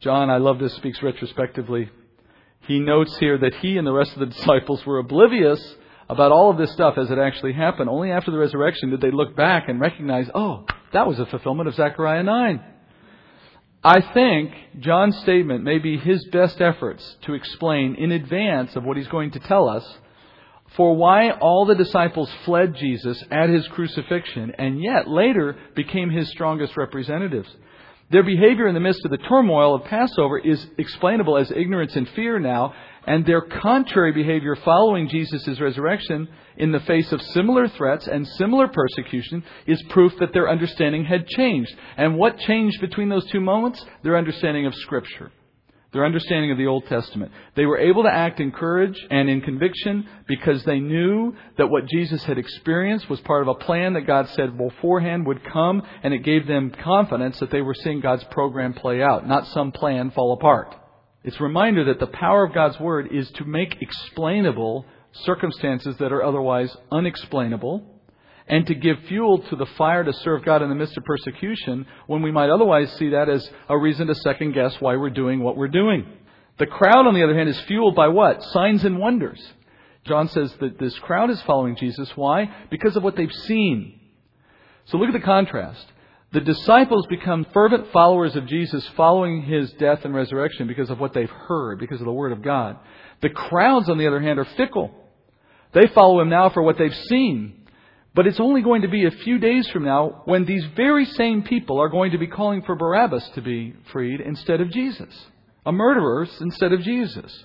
John, 0.00 0.30
I 0.30 0.38
love 0.38 0.58
this, 0.58 0.74
speaks 0.76 1.02
retrospectively. 1.02 1.90
He 2.62 2.78
notes 2.78 3.16
here 3.18 3.36
that 3.38 3.54
he 3.56 3.76
and 3.76 3.86
the 3.86 3.92
rest 3.92 4.12
of 4.12 4.20
the 4.20 4.26
disciples 4.26 4.86
were 4.86 4.98
oblivious 4.98 5.60
about 6.08 6.32
all 6.32 6.50
of 6.50 6.56
this 6.56 6.72
stuff 6.72 6.96
as 6.96 7.10
it 7.10 7.18
actually 7.18 7.52
happened. 7.52 7.90
Only 7.90 8.10
after 8.10 8.30
the 8.30 8.38
resurrection 8.38 8.90
did 8.90 9.00
they 9.00 9.10
look 9.10 9.36
back 9.36 9.68
and 9.68 9.80
recognize, 9.80 10.30
oh, 10.34 10.64
that 10.92 11.06
was 11.06 11.18
a 11.18 11.26
fulfillment 11.26 11.68
of 11.68 11.74
Zechariah 11.74 12.22
9. 12.22 12.64
I 13.84 14.00
think 14.12 14.52
John's 14.80 15.16
statement 15.18 15.62
may 15.62 15.78
be 15.78 15.98
his 15.98 16.24
best 16.26 16.60
efforts 16.60 17.16
to 17.22 17.34
explain 17.34 17.94
in 17.94 18.10
advance 18.10 18.74
of 18.74 18.84
what 18.84 18.96
he's 18.96 19.08
going 19.08 19.30
to 19.32 19.40
tell 19.40 19.68
us 19.68 19.84
for 20.76 20.96
why 20.96 21.30
all 21.30 21.64
the 21.64 21.74
disciples 21.74 22.30
fled 22.44 22.74
Jesus 22.74 23.22
at 23.30 23.48
his 23.48 23.66
crucifixion 23.68 24.52
and 24.58 24.82
yet 24.82 25.08
later 25.08 25.56
became 25.74 26.10
his 26.10 26.28
strongest 26.30 26.76
representatives. 26.76 27.48
Their 28.10 28.22
behavior 28.22 28.66
in 28.66 28.74
the 28.74 28.80
midst 28.80 29.04
of 29.04 29.10
the 29.10 29.18
turmoil 29.18 29.74
of 29.74 29.84
Passover 29.84 30.38
is 30.38 30.66
explainable 30.78 31.36
as 31.36 31.50
ignorance 31.50 31.94
and 31.94 32.08
fear 32.10 32.38
now, 32.38 32.74
and 33.08 33.24
their 33.24 33.40
contrary 33.40 34.12
behavior 34.12 34.54
following 34.54 35.08
Jesus' 35.08 35.58
resurrection 35.58 36.28
in 36.58 36.72
the 36.72 36.80
face 36.80 37.10
of 37.10 37.22
similar 37.22 37.66
threats 37.66 38.06
and 38.06 38.28
similar 38.28 38.68
persecution 38.68 39.42
is 39.66 39.82
proof 39.88 40.12
that 40.20 40.34
their 40.34 40.50
understanding 40.50 41.06
had 41.06 41.26
changed. 41.26 41.74
And 41.96 42.18
what 42.18 42.36
changed 42.36 42.82
between 42.82 43.08
those 43.08 43.24
two 43.30 43.40
moments? 43.40 43.82
Their 44.02 44.18
understanding 44.18 44.66
of 44.66 44.74
Scripture. 44.74 45.32
Their 45.94 46.04
understanding 46.04 46.50
of 46.50 46.58
the 46.58 46.66
Old 46.66 46.84
Testament. 46.84 47.32
They 47.56 47.64
were 47.64 47.78
able 47.78 48.02
to 48.02 48.12
act 48.12 48.40
in 48.40 48.52
courage 48.52 49.02
and 49.10 49.30
in 49.30 49.40
conviction 49.40 50.06
because 50.26 50.62
they 50.64 50.78
knew 50.78 51.34
that 51.56 51.70
what 51.70 51.86
Jesus 51.86 52.22
had 52.24 52.36
experienced 52.36 53.08
was 53.08 53.20
part 53.20 53.40
of 53.40 53.48
a 53.48 53.54
plan 53.54 53.94
that 53.94 54.06
God 54.06 54.28
said 54.34 54.58
beforehand 54.58 55.26
would 55.26 55.50
come, 55.50 55.80
and 56.02 56.12
it 56.12 56.24
gave 56.24 56.46
them 56.46 56.74
confidence 56.84 57.40
that 57.40 57.50
they 57.50 57.62
were 57.62 57.72
seeing 57.72 58.00
God's 58.00 58.24
program 58.24 58.74
play 58.74 59.00
out, 59.00 59.26
not 59.26 59.46
some 59.46 59.72
plan 59.72 60.10
fall 60.10 60.34
apart. 60.34 60.74
It's 61.24 61.38
a 61.40 61.42
reminder 61.42 61.84
that 61.84 61.98
the 61.98 62.06
power 62.06 62.44
of 62.44 62.54
God's 62.54 62.78
Word 62.78 63.08
is 63.12 63.30
to 63.32 63.44
make 63.44 63.82
explainable 63.82 64.86
circumstances 65.12 65.96
that 65.98 66.12
are 66.12 66.22
otherwise 66.22 66.74
unexplainable 66.92 67.82
and 68.46 68.66
to 68.66 68.74
give 68.74 68.96
fuel 69.08 69.38
to 69.38 69.56
the 69.56 69.66
fire 69.66 70.04
to 70.04 70.12
serve 70.12 70.44
God 70.44 70.62
in 70.62 70.68
the 70.68 70.74
midst 70.74 70.96
of 70.96 71.04
persecution 71.04 71.86
when 72.06 72.22
we 72.22 72.30
might 72.30 72.50
otherwise 72.50 72.90
see 72.92 73.10
that 73.10 73.28
as 73.28 73.48
a 73.68 73.76
reason 73.76 74.06
to 74.06 74.14
second 74.14 74.52
guess 74.52 74.80
why 74.80 74.96
we're 74.96 75.10
doing 75.10 75.40
what 75.40 75.56
we're 75.56 75.68
doing. 75.68 76.06
The 76.58 76.66
crowd, 76.66 77.06
on 77.06 77.14
the 77.14 77.22
other 77.22 77.36
hand, 77.36 77.48
is 77.48 77.60
fueled 77.62 77.94
by 77.94 78.08
what? 78.08 78.42
Signs 78.42 78.84
and 78.84 78.98
wonders. 78.98 79.40
John 80.04 80.28
says 80.28 80.54
that 80.60 80.78
this 80.78 80.98
crowd 81.00 81.30
is 81.30 81.42
following 81.42 81.76
Jesus. 81.76 82.10
Why? 82.16 82.50
Because 82.70 82.96
of 82.96 83.02
what 83.02 83.16
they've 83.16 83.30
seen. 83.30 84.00
So 84.86 84.96
look 84.96 85.08
at 85.08 85.12
the 85.12 85.20
contrast. 85.20 85.84
The 86.30 86.40
disciples 86.40 87.06
become 87.06 87.46
fervent 87.54 87.90
followers 87.90 88.36
of 88.36 88.46
Jesus 88.46 88.86
following 88.96 89.42
his 89.42 89.72
death 89.72 90.04
and 90.04 90.14
resurrection 90.14 90.66
because 90.66 90.90
of 90.90 91.00
what 91.00 91.14
they've 91.14 91.30
heard, 91.30 91.78
because 91.78 92.00
of 92.00 92.06
the 92.06 92.12
Word 92.12 92.32
of 92.32 92.42
God. 92.42 92.76
The 93.22 93.30
crowds, 93.30 93.88
on 93.88 93.96
the 93.96 94.06
other 94.06 94.20
hand, 94.20 94.38
are 94.38 94.44
fickle. 94.44 94.92
They 95.72 95.86
follow 95.86 96.20
him 96.20 96.28
now 96.28 96.50
for 96.50 96.62
what 96.62 96.76
they've 96.76 96.94
seen. 96.94 97.66
But 98.14 98.26
it's 98.26 98.40
only 98.40 98.60
going 98.62 98.82
to 98.82 98.88
be 98.88 99.06
a 99.06 99.10
few 99.10 99.38
days 99.38 99.68
from 99.68 99.84
now 99.84 100.22
when 100.26 100.44
these 100.44 100.64
very 100.76 101.06
same 101.06 101.42
people 101.42 101.80
are 101.80 101.88
going 101.88 102.12
to 102.12 102.18
be 102.18 102.26
calling 102.26 102.62
for 102.62 102.74
Barabbas 102.74 103.26
to 103.34 103.40
be 103.40 103.74
freed 103.92 104.20
instead 104.20 104.60
of 104.60 104.70
Jesus. 104.70 105.14
A 105.64 105.72
murderer 105.72 106.26
instead 106.40 106.72
of 106.72 106.80
Jesus. 106.82 107.44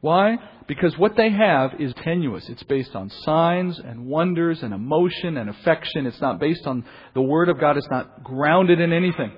Why? 0.00 0.36
Because 0.66 0.96
what 0.96 1.16
they 1.16 1.30
have 1.30 1.80
is 1.80 1.92
tenuous. 2.04 2.48
It's 2.48 2.62
based 2.62 2.94
on 2.94 3.10
signs 3.10 3.78
and 3.78 4.06
wonders 4.06 4.62
and 4.62 4.72
emotion 4.72 5.36
and 5.36 5.50
affection. 5.50 6.06
It's 6.06 6.20
not 6.20 6.38
based 6.38 6.66
on 6.66 6.84
the 7.14 7.22
Word 7.22 7.48
of 7.48 7.58
God. 7.58 7.76
It's 7.76 7.90
not 7.90 8.22
grounded 8.22 8.80
in 8.80 8.92
anything. 8.92 9.32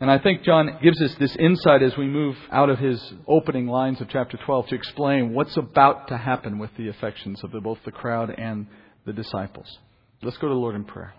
And 0.00 0.10
I 0.10 0.18
think 0.18 0.42
John 0.44 0.78
gives 0.82 1.00
us 1.00 1.14
this 1.16 1.36
insight 1.36 1.82
as 1.82 1.96
we 1.96 2.06
move 2.06 2.36
out 2.50 2.70
of 2.70 2.78
his 2.78 3.12
opening 3.26 3.66
lines 3.66 4.00
of 4.00 4.08
chapter 4.08 4.38
12 4.38 4.68
to 4.68 4.74
explain 4.74 5.34
what's 5.34 5.56
about 5.58 6.08
to 6.08 6.16
happen 6.16 6.58
with 6.58 6.70
the 6.78 6.88
affections 6.88 7.44
of 7.44 7.52
the, 7.52 7.60
both 7.60 7.78
the 7.84 7.92
crowd 7.92 8.30
and 8.30 8.66
the 9.04 9.12
disciples. 9.12 9.78
Let's 10.22 10.38
go 10.38 10.48
to 10.48 10.54
the 10.54 10.60
Lord 10.60 10.74
in 10.74 10.84
prayer. 10.84 11.14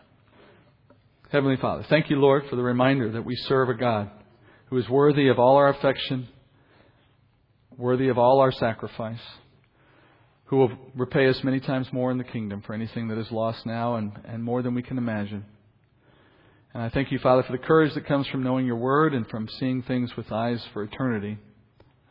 Heavenly 1.31 1.57
Father, 1.57 1.85
thank 1.89 2.09
you, 2.09 2.17
Lord, 2.17 2.47
for 2.49 2.55
the 2.55 2.63
reminder 2.63 3.11
that 3.11 3.23
we 3.23 3.35
serve 3.35 3.69
a 3.69 3.75
God 3.75 4.09
who 4.65 4.77
is 4.77 4.89
worthy 4.89 5.27
of 5.27 5.37
all 5.37 5.57
our 5.57 5.69
affection, 5.69 6.27
worthy 7.77 8.09
of 8.09 8.17
all 8.17 8.39
our 8.39 8.51
sacrifice, 8.51 9.19
who 10.45 10.57
will 10.57 10.71
repay 10.95 11.27
us 11.27 11.39
many 11.43 11.59
times 11.59 11.87
more 11.91 12.11
in 12.11 12.17
the 12.17 12.23
kingdom 12.23 12.61
for 12.65 12.73
anything 12.73 13.07
that 13.07 13.17
is 13.17 13.31
lost 13.31 13.65
now 13.65 13.95
and, 13.95 14.11
and 14.25 14.43
more 14.43 14.61
than 14.61 14.75
we 14.75 14.83
can 14.83 14.97
imagine. 14.97 15.45
And 16.73 16.83
I 16.83 16.89
thank 16.89 17.11
you, 17.11 17.19
Father, 17.19 17.43
for 17.43 17.51
the 17.51 17.57
courage 17.57 17.93
that 17.95 18.07
comes 18.07 18.27
from 18.27 18.43
knowing 18.43 18.65
your 18.65 18.77
word 18.77 19.13
and 19.13 19.27
from 19.27 19.49
seeing 19.59 19.81
things 19.83 20.15
with 20.15 20.31
eyes 20.31 20.63
for 20.73 20.83
eternity. 20.83 21.37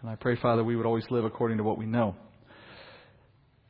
And 0.01 0.11
I 0.11 0.17
pray, 0.17 0.37
Father, 0.37 0.65
we 0.65 0.77
would 0.77 0.87
always 0.87 1.05
live 1.11 1.25
according 1.25 1.59
to 1.59 1.65
what 1.65 1.79
we 1.79 1.87
know. 1.87 2.15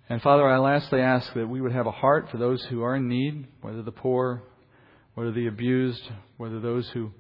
And 0.08 0.20
Father, 0.20 0.48
I 0.48 0.58
lastly 0.58 1.00
ask 1.00 1.32
that 1.34 1.48
we 1.48 1.60
would 1.60 1.72
have 1.72 1.86
a 1.86 1.92
heart 1.92 2.28
for 2.30 2.38
those 2.38 2.64
who 2.64 2.82
are 2.82 2.96
in 2.96 3.08
need, 3.08 3.46
whether 3.60 3.82
the 3.82 3.92
poor, 3.92 4.42
whether 5.14 5.30
the 5.30 5.46
abused, 5.46 6.02
whether 6.36 6.58
those 6.58 6.88
who 6.92 7.12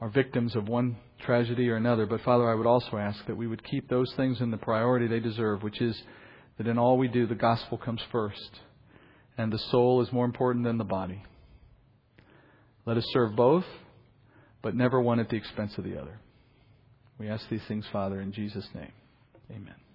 are 0.00 0.08
victims 0.08 0.56
of 0.56 0.68
one 0.68 0.96
tragedy 1.20 1.68
or 1.68 1.76
another. 1.76 2.06
But 2.06 2.22
Father, 2.22 2.50
I 2.50 2.54
would 2.54 2.66
also 2.66 2.96
ask 2.96 3.24
that 3.26 3.36
we 3.36 3.46
would 3.46 3.64
keep 3.64 3.88
those 3.88 4.12
things 4.16 4.40
in 4.40 4.50
the 4.50 4.56
priority 4.56 5.06
they 5.06 5.20
deserve, 5.20 5.62
which 5.62 5.80
is 5.80 6.00
that 6.58 6.66
in 6.66 6.78
all 6.78 6.98
we 6.98 7.08
do, 7.08 7.26
the 7.26 7.34
gospel 7.34 7.78
comes 7.78 8.00
first, 8.12 8.60
and 9.38 9.52
the 9.52 9.58
soul 9.70 10.02
is 10.02 10.12
more 10.12 10.24
important 10.24 10.64
than 10.64 10.78
the 10.78 10.84
body. 10.84 11.22
Let 12.86 12.96
us 12.96 13.06
serve 13.12 13.36
both, 13.36 13.64
but 14.62 14.74
never 14.74 15.00
one 15.00 15.20
at 15.20 15.28
the 15.28 15.36
expense 15.36 15.76
of 15.78 15.84
the 15.84 16.00
other. 16.00 16.18
We 17.18 17.28
ask 17.28 17.48
these 17.48 17.64
things, 17.68 17.84
Father, 17.92 18.20
in 18.20 18.32
Jesus' 18.32 18.68
name. 18.74 18.92
Amen. 19.50 19.89